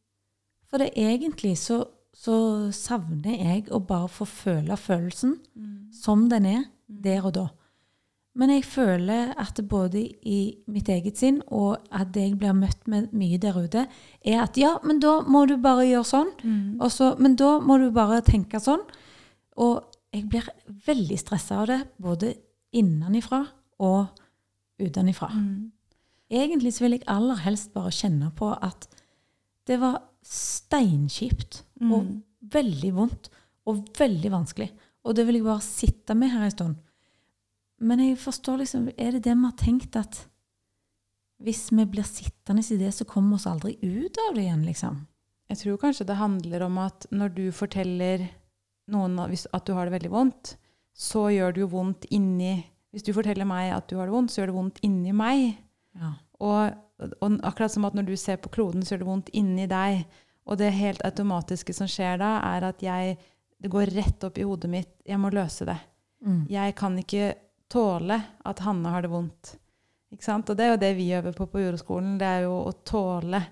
For 0.70 0.78
det 0.78 0.90
egentlig 0.96 1.58
så, 1.58 1.84
så 2.14 2.72
savner 2.72 3.38
jeg 3.38 3.72
å 3.72 3.80
bare 3.80 4.10
få 4.10 4.26
føle 4.26 4.78
følelsen 4.78 5.36
Mm. 5.56 5.94
som 5.94 6.30
den 6.30 6.46
er, 6.46 6.64
der 7.04 7.22
og 7.26 7.34
da. 7.34 7.48
Men 8.36 8.50
jeg 8.54 8.64
føler 8.64 9.34
at 9.42 9.58
både 9.68 10.04
i 10.24 10.58
mitt 10.68 10.88
eget 10.90 11.18
sinn 11.18 11.42
og 11.48 11.80
at 11.92 12.12
det 12.14 12.22
jeg 12.28 12.38
blir 12.40 12.54
møtt 12.54 12.86
med 12.88 13.10
mye 13.12 13.38
der 13.42 13.58
ute, 13.58 13.88
er 14.24 14.44
at 14.44 14.58
ja, 14.58 14.76
men 14.86 15.00
da 15.02 15.20
må 15.26 15.46
du 15.50 15.58
bare 15.58 15.88
gjøre 15.90 16.06
sånn. 16.08 16.30
Mm. 16.44 16.78
Og 16.80 16.92
så, 16.94 17.16
men 17.20 17.36
da 17.36 17.56
må 17.60 17.78
du 17.82 17.90
bare 17.92 18.22
tenke 18.22 18.62
sånn. 18.64 18.86
Og 19.58 19.82
jeg 20.14 20.30
blir 20.30 20.46
veldig 20.86 21.18
stressa 21.20 21.58
av 21.64 21.68
det, 21.68 21.80
både 21.98 22.36
innenifra 22.72 23.42
og 23.80 24.08
utenifra. 24.80 25.32
Mm. 25.34 25.72
Egentlig 26.30 26.74
så 26.78 26.86
vil 26.86 27.00
jeg 27.00 27.08
aller 27.10 27.42
helst 27.44 27.74
bare 27.74 27.92
kjenne 27.92 28.30
på 28.38 28.52
at 28.54 28.86
det 29.68 29.80
var 29.82 30.00
steinkjipt 30.26 31.64
og 31.82 32.04
Mm. 32.06 32.22
veldig 32.52 32.94
vondt 32.96 33.30
og 33.66 33.86
veldig 33.98 34.32
vanskelig. 34.32 34.70
Og 35.06 35.16
det 35.16 35.26
vil 35.26 35.36
jeg 35.36 35.44
bare 35.44 35.62
sitte 35.62 36.16
med 36.16 36.30
her 36.30 36.44
en 36.46 36.52
stund. 36.52 36.76
Men 37.80 38.02
jeg 38.04 38.20
forstår 38.20 38.64
liksom, 38.64 38.90
er 38.98 39.16
det 39.16 39.24
det 39.28 39.36
vi 39.36 39.48
har 39.48 39.58
tenkt 39.60 39.96
at 40.00 40.24
hvis 41.40 41.70
vi 41.72 41.86
blir 41.88 42.04
sittende 42.04 42.64
i 42.64 42.78
det, 42.78 42.92
så 42.92 43.08
kommer 43.08 43.32
vi 43.32 43.40
oss 43.40 43.48
aldri 43.48 43.78
ut 43.80 44.18
av 44.28 44.36
det 44.36 44.44
igjen, 44.44 44.66
liksom? 44.68 44.98
Jeg 45.50 45.62
tror 45.62 45.80
kanskje 45.82 46.06
det 46.06 46.20
handler 46.20 46.66
om 46.68 46.78
at 46.84 47.08
når 47.16 47.32
du 47.38 47.46
forteller 47.56 48.28
noen 48.92 49.16
at 49.20 49.66
du 49.66 49.72
har 49.74 49.88
det 49.88 49.96
veldig 49.96 50.12
vondt, 50.12 50.58
så 50.94 51.30
gjør 51.32 51.56
det 51.56 51.64
jo 51.64 51.72
vondt 51.72 52.10
inni 52.12 52.60
Hvis 52.90 53.06
du 53.06 53.12
forteller 53.14 53.46
meg 53.46 53.70
at 53.70 53.86
du 53.86 54.00
har 54.00 54.08
det 54.10 54.16
vondt, 54.16 54.32
så 54.34 54.42
gjør 54.42 54.50
det 54.50 54.54
vondt 54.56 54.80
inni 54.82 55.12
meg. 55.14 55.60
Ja. 55.94 56.08
Og, 56.42 56.72
og 57.22 57.36
akkurat 57.46 57.70
som 57.70 57.86
at 57.86 57.94
når 57.94 58.08
du 58.08 58.16
ser 58.18 58.40
på 58.42 58.50
kloden, 58.50 58.82
så 58.82 58.96
gjør 58.96 59.04
det 59.04 59.08
vondt 59.12 59.30
inni 59.38 59.68
deg. 59.70 60.00
Og 60.50 60.58
det 60.58 60.72
helt 60.74 61.04
automatiske 61.06 61.76
som 61.78 61.86
skjer 61.86 62.18
da, 62.18 62.40
er 62.56 62.66
at 62.72 62.82
jeg 62.82 63.20
Det 63.60 63.70
går 63.70 63.92
rett 63.92 64.24
opp 64.24 64.38
i 64.40 64.44
hodet 64.48 64.70
mitt. 64.72 64.90
Jeg 65.06 65.20
må 65.20 65.30
løse 65.30 65.66
det. 65.68 65.76
Mm. 66.26 66.48
Jeg 66.50 66.76
kan 66.80 66.98
ikke 66.98 67.34
tåle 67.72 68.18
at 68.50 68.60
Hanne 68.66 68.92
har 68.94 69.06
det 69.06 69.12
vondt. 69.14 69.56
Ikke 70.14 70.26
sant? 70.26 70.50
Og 70.50 70.58
det 70.58 70.66
er 70.66 70.72
jo 70.74 70.82
det 70.82 70.92
vi 70.98 71.12
øver 71.14 71.36
på 71.38 71.46
på 71.52 71.62
jordeskolen. 71.62 72.18
Det 72.18 72.26
er 72.28 72.46
jo 72.48 72.56
å 72.66 72.74
tåle 72.88 73.44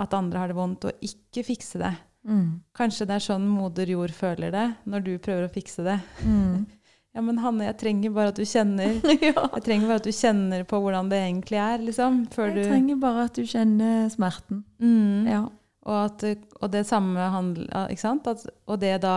at 0.00 0.14
andre 0.16 0.40
har 0.42 0.50
det 0.50 0.56
vondt, 0.58 0.86
og 0.88 1.04
ikke 1.06 1.44
fikse 1.46 1.78
det. 1.82 1.92
Mm. 2.26 2.60
Kanskje 2.76 3.06
det 3.08 3.14
er 3.16 3.24
sånn 3.24 3.46
moder 3.48 3.88
jord 3.94 4.12
føler 4.12 4.52
det, 4.52 4.66
når 4.90 5.04
du 5.06 5.12
prøver 5.22 5.46
å 5.46 5.54
fikse 5.54 5.86
det. 5.86 5.98
Mm. 6.26 6.66
Ja, 7.10 7.24
men 7.26 7.40
Hanne, 7.42 7.64
jeg 7.66 7.74
trenger 7.80 8.12
bare 8.14 8.30
at 8.30 8.36
du 8.38 8.44
kjenner 8.46 8.92
ja. 9.18 9.32
Jeg 9.56 9.62
trenger 9.66 9.88
bare 9.88 9.98
at 9.98 10.04
du 10.06 10.12
kjenner 10.14 10.60
på 10.70 10.78
hvordan 10.78 11.08
det 11.10 11.18
egentlig 11.24 11.58
er, 11.58 11.80
liksom. 11.82 12.20
Før 12.30 12.52
Jeg 12.52 12.54
du 12.54 12.68
trenger 12.68 13.00
bare 13.02 13.24
at 13.26 13.34
du 13.34 13.48
kjenner 13.50 14.04
smerten. 14.14 14.60
mm. 14.78 15.26
Ja. 15.26 15.40
og, 15.88 15.96
at, 16.04 16.22
og 16.62 16.70
det 16.70 16.84
samme 16.86 17.26
handler 17.34 17.90
Ikke 17.90 18.04
sant? 18.04 18.30
At, 18.30 18.46
og 18.70 18.78
det 18.78 18.92
da 19.02 19.16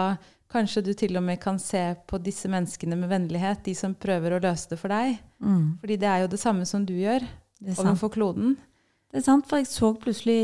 Kanskje 0.53 0.83
du 0.85 0.91
til 0.97 1.17
og 1.17 1.23
med 1.25 1.39
kan 1.41 1.57
se 1.61 1.81
på 2.07 2.19
disse 2.21 2.49
menneskene 2.51 2.97
med 2.99 3.09
vennlighet, 3.09 3.63
de 3.65 3.73
som 3.77 3.95
prøver 3.97 4.35
å 4.35 4.41
løse 4.43 4.69
det 4.69 4.77
for 4.77 4.93
deg. 4.93 5.17
Mm. 5.41 5.79
Fordi 5.81 5.97
det 6.01 6.09
er 6.09 6.23
jo 6.23 6.33
det 6.35 6.41
samme 6.41 6.67
som 6.69 6.85
du 6.85 6.93
gjør 6.93 7.25
er 7.25 7.79
overfor 7.79 8.11
kloden. 8.13 8.57
Det 9.09 9.21
er 9.21 9.25
sant, 9.25 9.47
for 9.49 9.61
jeg 9.61 9.69
så 9.71 9.93
plutselig 9.97 10.41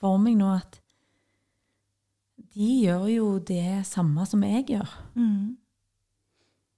for 0.00 0.18
meg 0.22 0.38
nå 0.38 0.48
at 0.56 0.80
de 2.54 2.70
gjør 2.84 3.06
jo 3.10 3.28
det 3.42 3.82
samme 3.86 4.26
som 4.30 4.42
jeg 4.46 4.66
gjør. 4.74 4.90
Mm. 5.18 5.54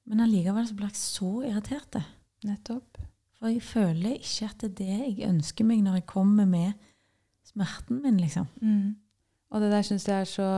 Men 0.07 0.22
allikevel 0.24 0.68
så 0.68 0.77
blir 0.77 0.93
jeg 0.93 1.01
så 1.01 1.31
irritert. 1.49 1.99
Nettopp. 2.47 3.01
For 3.37 3.53
jeg 3.53 3.64
føler 3.64 4.16
ikke 4.16 4.49
at 4.49 4.62
det 4.62 4.70
er 4.70 4.77
det 4.79 4.99
jeg 5.01 5.31
ønsker 5.31 5.68
meg 5.68 5.83
når 5.85 6.01
jeg 6.01 6.07
kommer 6.09 6.49
med 6.49 6.72
smerten 7.47 8.01
min, 8.05 8.20
liksom. 8.20 8.47
Mm. 8.61 8.97
Og 9.53 9.62
det 9.62 9.72
der 9.72 9.85
syns 9.87 10.09
jeg 10.09 10.20
er 10.24 10.31
så 10.31 10.49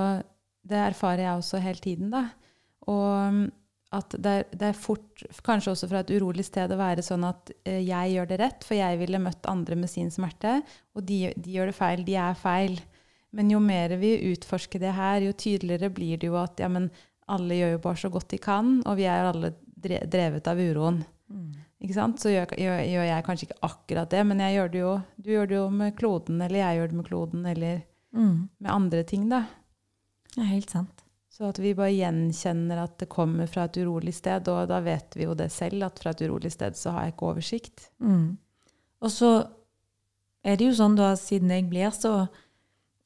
Det 0.69 0.77
erfarer 0.91 1.25
jeg 1.25 1.41
også 1.41 1.61
hele 1.64 1.83
tiden, 1.85 2.11
da. 2.12 2.27
Og 2.89 3.07
um, 3.29 3.41
at 3.97 4.12
det 4.21 4.33
er, 4.41 4.43
det 4.53 4.66
er 4.69 4.77
fort, 4.77 5.23
kanskje 5.47 5.73
også 5.73 5.89
fra 5.89 6.03
et 6.05 6.11
urolig 6.12 6.45
sted, 6.45 6.73
å 6.75 6.77
være 6.77 7.05
sånn 7.05 7.25
at 7.25 7.53
eh, 7.64 7.79
jeg 7.87 8.12
gjør 8.14 8.27
det 8.29 8.39
rett, 8.43 8.64
for 8.69 8.77
jeg 8.77 8.99
ville 9.01 9.21
møtt 9.25 9.49
andre 9.49 9.79
med 9.81 9.89
sin 9.89 10.11
smerte, 10.12 10.59
og 10.93 11.07
de, 11.09 11.31
de 11.37 11.55
gjør 11.55 11.71
det 11.73 11.77
feil. 11.79 12.03
De 12.05 12.16
er 12.21 12.37
feil. 12.37 12.77
Men 13.33 13.51
jo 13.53 13.61
mer 13.61 13.93
vi 14.01 14.14
utforsker 14.33 14.81
det 14.81 14.93
her, 14.97 15.25
jo 15.25 15.33
tydeligere 15.37 15.89
blir 15.93 16.21
det 16.21 16.29
jo 16.29 16.37
at 16.41 16.61
ja, 16.61 16.69
men 16.73 16.91
alle 17.29 17.57
gjør 17.59 17.75
jo 17.75 17.81
bare 17.85 18.01
så 18.01 18.11
godt 18.12 18.31
de 18.33 18.39
kan, 18.41 18.79
og 18.89 18.97
vi 19.01 19.05
er 19.09 19.29
alle 19.29 19.51
drevet 19.79 20.49
av 20.49 20.61
uroen. 20.61 21.03
Ikke 21.79 21.95
sant? 21.95 22.21
Så 22.21 22.33
gjør, 22.33 22.55
gjør, 22.59 22.79
gjør 22.89 23.05
jeg 23.07 23.25
kanskje 23.27 23.47
ikke 23.49 23.59
akkurat 23.69 24.11
det, 24.11 24.23
men 24.27 24.41
jeg 24.43 24.57
gjør 24.57 24.71
det 24.73 24.81
jo, 24.81 24.93
du 25.21 25.29
gjør 25.35 25.51
det 25.51 25.57
jo 25.59 25.66
med 25.81 25.97
kloden, 25.99 26.41
eller 26.45 26.59
jeg 26.62 26.79
gjør 26.81 26.89
det 26.93 26.97
med 27.01 27.09
kloden, 27.12 27.47
eller 27.55 27.85
Mm. 28.16 28.49
med 28.64 28.71
andre 28.73 29.03
ting, 29.05 29.27
da. 29.29 29.43
Det 30.39 30.45
er 30.45 30.55
helt 30.55 30.70
sant. 30.70 31.05
Så 31.34 31.49
at 31.51 31.59
vi 31.62 31.74
bare 31.74 31.95
gjenkjenner 31.95 32.80
at 32.82 32.97
det 33.03 33.11
kommer 33.11 33.51
fra 33.51 33.66
et 33.66 33.76
urolig 33.78 34.14
sted, 34.14 34.47
og 34.51 34.70
da 34.70 34.78
vet 34.82 35.14
vi 35.18 35.26
jo 35.26 35.34
det 35.39 35.51
selv, 35.55 35.84
at 35.86 35.99
fra 35.99 36.14
et 36.14 36.22
urolig 36.26 36.51
sted 36.55 36.78
så 36.78 36.95
har 36.95 37.07
jeg 37.07 37.14
ikke 37.14 37.30
oversikt. 37.32 37.89
Mm. 37.99 38.39
Og 39.03 39.12
så 39.14 39.30
er 40.47 40.59
det 40.59 40.70
jo 40.70 40.76
sånn 40.78 40.97
da, 40.99 41.12
siden 41.18 41.51
jeg 41.55 41.68
blir 41.70 41.91
så 41.95 42.28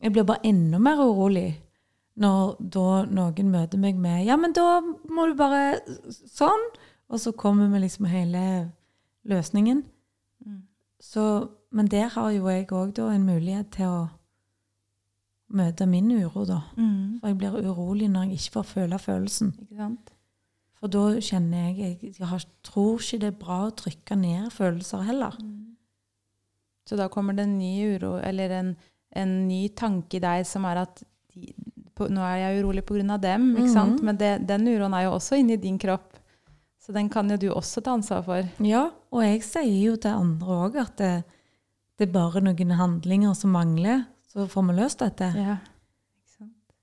Jeg 0.03 0.11
blir 0.17 0.25
bare 0.27 0.43
enda 0.43 0.81
mer 0.83 0.99
urolig 0.99 1.61
når 2.19 2.57
da 2.75 3.05
noen 3.07 3.53
møter 3.53 3.79
meg 3.79 4.01
med 4.03 4.25
Ja, 4.27 4.35
men 4.37 4.53
da 4.53 4.81
må 4.83 5.29
du 5.31 5.37
bare 5.39 5.79
sånn. 6.11 6.65
Og 7.13 7.21
så 7.23 7.33
kommer 7.33 7.69
vi 7.71 7.85
liksom 7.85 8.09
hele 8.11 8.43
løsningen. 9.29 9.85
Så, 11.03 11.49
men 11.71 11.87
der 11.87 12.11
har 12.15 12.31
jo 12.35 12.49
jeg 12.49 12.67
òg 12.73 12.97
da 12.97 13.13
en 13.13 13.27
mulighet 13.27 13.71
til 13.77 13.91
å 13.91 14.03
møte 15.57 15.87
min 15.87 16.11
uro, 16.13 16.45
da. 16.49 16.61
Mm. 16.77 17.21
For 17.21 17.31
jeg 17.31 17.39
blir 17.41 17.71
urolig 17.71 18.09
når 18.11 18.27
jeg 18.27 18.41
ikke 18.41 18.57
får 18.59 18.69
føle 18.71 18.99
følelsen. 18.99 19.53
For 20.81 20.91
da 20.91 21.03
kjenner 21.23 21.69
jeg 21.69 21.79
Jeg, 21.79 22.15
jeg 22.19 22.27
har, 22.27 22.47
tror 22.67 22.99
ikke 22.99 23.21
det 23.23 23.29
er 23.31 23.43
bra 23.45 23.59
å 23.69 23.75
trykke 23.77 24.17
ned 24.19 24.51
følelser 24.51 25.05
heller. 25.07 25.37
Så 26.89 26.99
da 26.99 27.09
kommer 27.09 27.37
det 27.37 27.47
en 27.47 27.59
ny 27.59 27.95
uro, 27.95 28.17
eller 28.19 28.51
en, 28.59 28.73
en 29.15 29.37
ny 29.47 29.69
tanke 29.79 30.19
i 30.19 30.23
deg 30.25 30.47
som 30.49 30.65
er 30.67 30.83
at 30.83 31.05
de, 31.33 31.53
på, 31.95 32.09
nå 32.11 32.25
er 32.27 32.41
jeg 32.41 32.63
urolig 32.63 32.83
av 33.07 33.21
dem, 33.23 33.53
ikke 33.55 33.69
mm. 33.69 33.77
sant? 33.77 34.03
Men 34.03 34.19
det, 34.19 34.33
den 34.49 34.67
uroen 34.67 34.97
er 34.97 35.07
jo 35.07 35.15
også 35.19 35.39
inni 35.39 35.57
din 35.57 35.79
kropp. 35.79 36.19
Så 36.83 36.93
den 36.93 37.09
kan 37.09 37.31
jo 37.31 37.37
du 37.39 37.49
også 37.53 37.81
ta 37.81 37.95
ansvar 37.95 38.25
for. 38.27 38.49
Ja, 38.67 38.89
og 39.15 39.23
jeg 39.23 39.45
sier 39.47 39.93
jo 39.93 39.95
til 39.97 40.17
andre 40.19 40.57
òg 40.67 40.81
at 40.83 40.97
det, 40.99 41.13
det 41.99 42.09
er 42.09 42.15
bare 42.17 42.43
noen 42.43 42.75
handlinger 42.75 43.37
som 43.39 43.55
mangler, 43.55 44.09
så 44.33 44.49
får 44.49 44.65
vi 44.69 44.75
løst 44.79 45.03
dette. 45.03 45.29
Ja, 45.37 45.59
ikke 45.61 46.33
sant? 46.39 46.77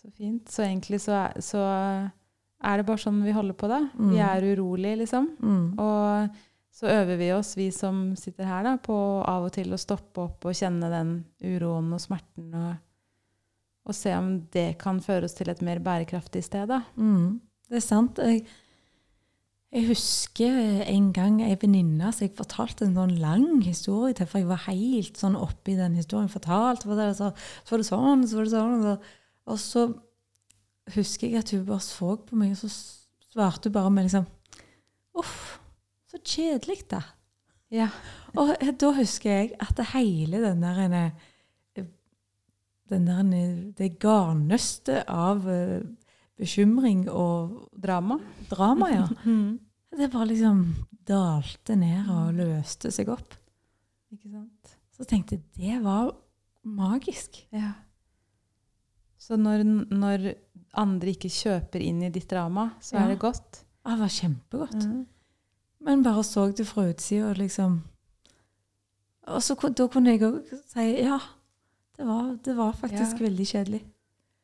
Så 0.00 0.10
fint. 0.10 0.48
Så 0.48 0.64
egentlig 0.64 1.02
så 1.04 1.16
er, 1.18 1.40
så 1.44 1.62
er 1.62 2.80
det 2.80 2.86
bare 2.88 3.02
sånn 3.02 3.20
vi 3.26 3.34
holder 3.36 3.56
på, 3.58 3.68
da. 3.68 3.82
Mm. 3.92 4.12
Vi 4.14 4.22
er 4.24 4.46
urolige, 4.54 5.00
liksom. 5.02 5.28
Mm. 5.42 5.66
Og 5.84 6.38
så 6.78 6.88
øver 6.94 7.18
vi 7.20 7.32
oss, 7.34 7.56
vi 7.58 7.68
som 7.74 8.12
sitter 8.16 8.48
her, 8.48 8.64
da, 8.64 8.76
på 8.80 8.96
av 9.26 9.48
og 9.48 9.52
til 9.56 9.74
å 9.74 9.80
stoppe 9.80 10.24
opp 10.24 10.48
og 10.48 10.56
kjenne 10.56 10.88
den 10.92 11.12
uroen 11.42 11.90
og 11.92 12.00
smerten, 12.00 12.48
og, 12.54 12.78
og 13.88 13.96
se 13.98 14.14
om 14.16 14.30
det 14.54 14.70
kan 14.80 15.02
føre 15.04 15.28
oss 15.28 15.36
til 15.36 15.50
et 15.52 15.60
mer 15.66 15.82
bærekraftig 15.84 16.44
sted, 16.46 16.70
da. 16.70 16.84
Mm. 16.96 17.40
Det 17.68 17.82
er 17.82 17.84
sant. 17.84 18.22
Jeg, 18.22 18.46
jeg 19.68 19.84
husker 19.90 20.54
en 20.88 21.10
gang 21.12 21.42
ei 21.44 21.56
venninne 21.60 22.08
som 22.14 22.24
jeg 22.24 22.36
fortalte 22.38 22.86
en 22.86 22.96
sånn 22.96 23.18
lang 23.20 23.60
historie 23.66 24.16
til, 24.16 24.28
for 24.28 24.40
jeg 24.40 24.48
var 24.48 24.64
helt 24.64 25.20
sånn 25.20 25.36
oppi 25.36 25.74
den 25.76 25.98
historien. 25.98 26.30
Fortalte, 26.32 26.88
fortalte, 26.88 27.18
så, 27.18 27.28
så 27.66 27.74
var 27.74 27.82
det 27.82 27.88
sånn, 27.90 28.24
så 28.24 28.38
var 28.38 28.48
det 28.48 28.54
sånn. 28.54 28.78
Og 28.78 28.86
så, 28.86 28.94
og 29.52 29.60
så 29.60 29.84
husker 30.96 31.28
jeg 31.28 31.42
at 31.42 31.52
hun 31.52 31.66
bare 31.68 31.84
så 31.84 32.14
på 32.16 32.40
meg, 32.40 32.54
og 32.56 32.62
så 32.62 32.72
svarte 33.28 33.68
hun 33.68 33.76
bare 33.76 33.92
med 33.92 34.08
liksom 34.08 34.28
Uff, 35.18 35.58
så 36.06 36.20
kjedelig, 36.22 36.84
da. 36.92 37.02
Ja. 37.74 37.88
Og 38.38 38.54
eh, 38.60 38.70
da 38.78 38.92
husker 38.96 39.32
jeg 39.32 39.56
at 39.60 39.74
det 39.76 39.90
hele 39.92 40.40
den 40.44 40.62
der 40.62 41.10
den 42.88 43.08
der 43.08 43.24
det 43.76 43.98
garnnøstet 44.00 45.04
av 45.12 45.48
eh, 45.50 45.82
bekymring 46.38 47.08
og 47.10 47.68
Drama. 47.80 48.18
drama, 48.50 48.88
ja. 48.92 49.06
Mm. 49.24 49.58
Det 49.98 50.10
bare 50.12 50.26
liksom 50.28 50.62
dalte 51.08 51.74
ned 51.76 52.08
og 52.12 52.34
løste 52.36 52.90
seg 52.92 53.08
opp. 53.08 53.34
Ikke 54.12 54.30
sant? 54.30 54.74
Så 54.94 55.04
tenkte 55.08 55.38
jeg 55.38 55.42
det 55.56 55.82
var 55.84 56.10
magisk. 56.64 57.40
Ja. 57.54 57.72
Så 59.18 59.36
når, 59.40 59.64
når 59.90 60.34
andre 60.78 61.14
ikke 61.14 61.30
kjøper 61.32 61.82
inn 61.82 62.02
i 62.06 62.10
ditt 62.14 62.28
drama, 62.30 62.68
så 62.80 62.96
Ja. 62.98 63.04
er 63.04 63.08
det 63.14 63.18
godt. 63.22 63.64
Ja, 63.86 63.90
Det 63.96 64.00
var 64.00 64.08
kjempegodt. 64.08 64.84
Mm. 64.84 65.06
Men 65.80 66.02
bare 66.02 66.22
så 66.24 66.52
det 66.54 66.66
fra 66.66 66.82
utsida, 66.90 67.32
liksom. 67.34 67.82
Og 69.28 69.40
så 69.42 69.54
da 69.74 69.86
kunne 69.88 70.10
jeg 70.14 70.20
òg 70.20 70.42
si 70.66 71.02
ja, 71.02 71.18
det 71.96 72.06
var, 72.06 72.36
det 72.44 72.56
var 72.56 72.72
faktisk 72.72 73.18
Ja. 73.20 73.26
veldig 73.26 73.46
kjedelig. 73.46 73.82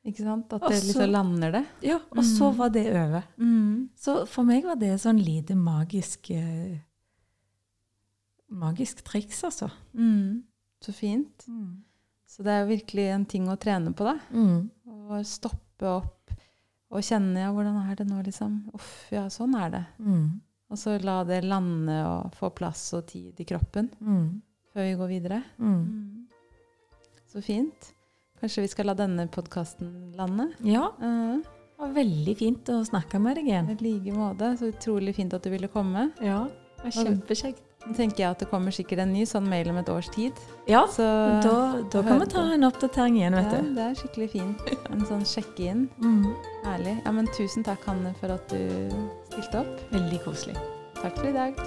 Ikke 0.04 0.20
sant? 0.26 0.52
At 0.52 0.60
det 0.68 0.82
liksom 0.84 1.10
lander 1.10 1.52
det. 1.54 1.62
Ja, 1.86 1.98
og 2.12 2.24
så 2.28 2.50
Mm. 2.52 2.56
var 2.58 2.68
det 2.70 2.86
over. 2.92 3.22
Mm. 3.38 3.88
Så 3.96 4.26
for 4.28 4.44
meg 4.44 4.64
var 4.64 4.76
det 4.76 4.98
sånn 5.00 5.22
lite 5.24 5.54
magisk 5.56 6.30
eh, 6.30 6.78
Magisk 8.54 9.00
triks, 9.02 9.40
altså. 9.44 9.70
Mm. 9.96 10.42
Så 10.84 10.92
fint. 10.92 11.46
Mm. 11.48 11.82
Så 12.28 12.42
det 12.44 12.52
er 12.52 12.66
virkelig 12.68 13.06
en 13.14 13.24
ting 13.26 13.48
å 13.48 13.56
trene 13.58 13.92
på, 13.96 14.04
da. 14.04 14.18
Mm. 14.30 14.68
Å 15.10 15.22
stoppe 15.26 15.88
opp 15.88 16.30
og 16.94 17.00
kjenne 17.02 17.40
ja, 17.40 17.48
hvordan 17.50 17.80
er 17.90 17.96
det 17.98 18.06
nå, 18.06 18.20
liksom. 18.26 18.60
Uff, 18.76 19.08
ja, 19.10 19.24
sånn 19.32 19.56
er 19.58 19.70
det. 19.74 19.82
Mm. 19.98 20.40
Og 20.70 20.78
så 20.78 20.94
la 21.02 21.24
det 21.26 21.40
lande 21.44 21.96
og 22.06 22.34
få 22.36 22.50
plass 22.54 22.84
og 22.94 23.06
tid 23.10 23.40
i 23.40 23.44
kroppen 23.48 23.88
før 24.72 24.86
vi 24.86 24.94
går 25.00 25.08
videre. 25.10 25.40
Så 27.32 27.42
fint. 27.42 27.90
Kanskje 28.44 28.60
vi 28.66 28.68
skal 28.68 28.90
la 28.90 28.92
denne 28.98 29.24
podkasten 29.32 30.12
lande? 30.18 30.50
Ja, 30.68 30.90
Uh, 31.00 31.38
det 31.40 31.80
var 31.80 31.94
veldig 31.96 32.34
fint 32.36 32.68
å 32.68 32.82
snakke 32.84 33.16
med 33.18 33.38
deg 33.38 33.46
igjen. 33.48 33.70
I 33.72 33.76
like 33.80 34.12
måte. 34.12 34.50
Så 34.60 34.68
utrolig 34.68 35.14
fint 35.16 35.32
at 35.32 35.42
du 35.42 35.48
ville 35.50 35.66
komme. 35.72 36.10
Ja, 36.20 36.42
det 36.76 36.84
var 36.84 36.92
kjempekjekt. 36.98 37.62
Nå 37.86 37.96
tenker 37.96 38.20
jeg 38.22 38.28
at 38.34 38.44
det 38.44 38.48
kommer 38.52 38.72
sikkert 38.72 39.00
en 39.06 39.14
ny 39.16 39.24
sånn 39.28 39.48
mail 39.48 39.72
om 39.72 39.80
et 39.80 39.88
års 39.88 40.10
tid. 40.12 40.36
Ja, 40.68 40.84
Så 40.92 41.04
da, 41.44 41.54
da 41.92 42.04
kan 42.04 42.20
vi 42.20 42.28
ta 42.36 42.44
en 42.52 42.68
oppdatering 42.68 43.16
igjen, 43.22 43.38
ja, 43.40 43.48
du. 43.48 43.72
det 43.80 43.88
er 43.88 43.96
skikkelig 44.02 44.28
fint. 44.36 44.68
En 44.92 45.08
sånn 45.08 45.24
sjekke-inn. 45.24 45.88
Mm. 46.04 46.28
Ærlig. 46.68 46.94
Ja, 47.00 47.16
men 47.16 47.32
tusen 47.32 47.64
takk, 47.64 47.80
Hanne, 47.88 48.12
for 48.20 48.36
at 48.36 48.52
du 48.52 48.92
stilte 49.32 49.64
opp. 49.64 49.74
Veldig 49.96 50.20
koselig. 50.28 50.60
Takk 51.00 51.16
for 51.16 51.32
i 51.32 51.36
dag. 51.40 51.66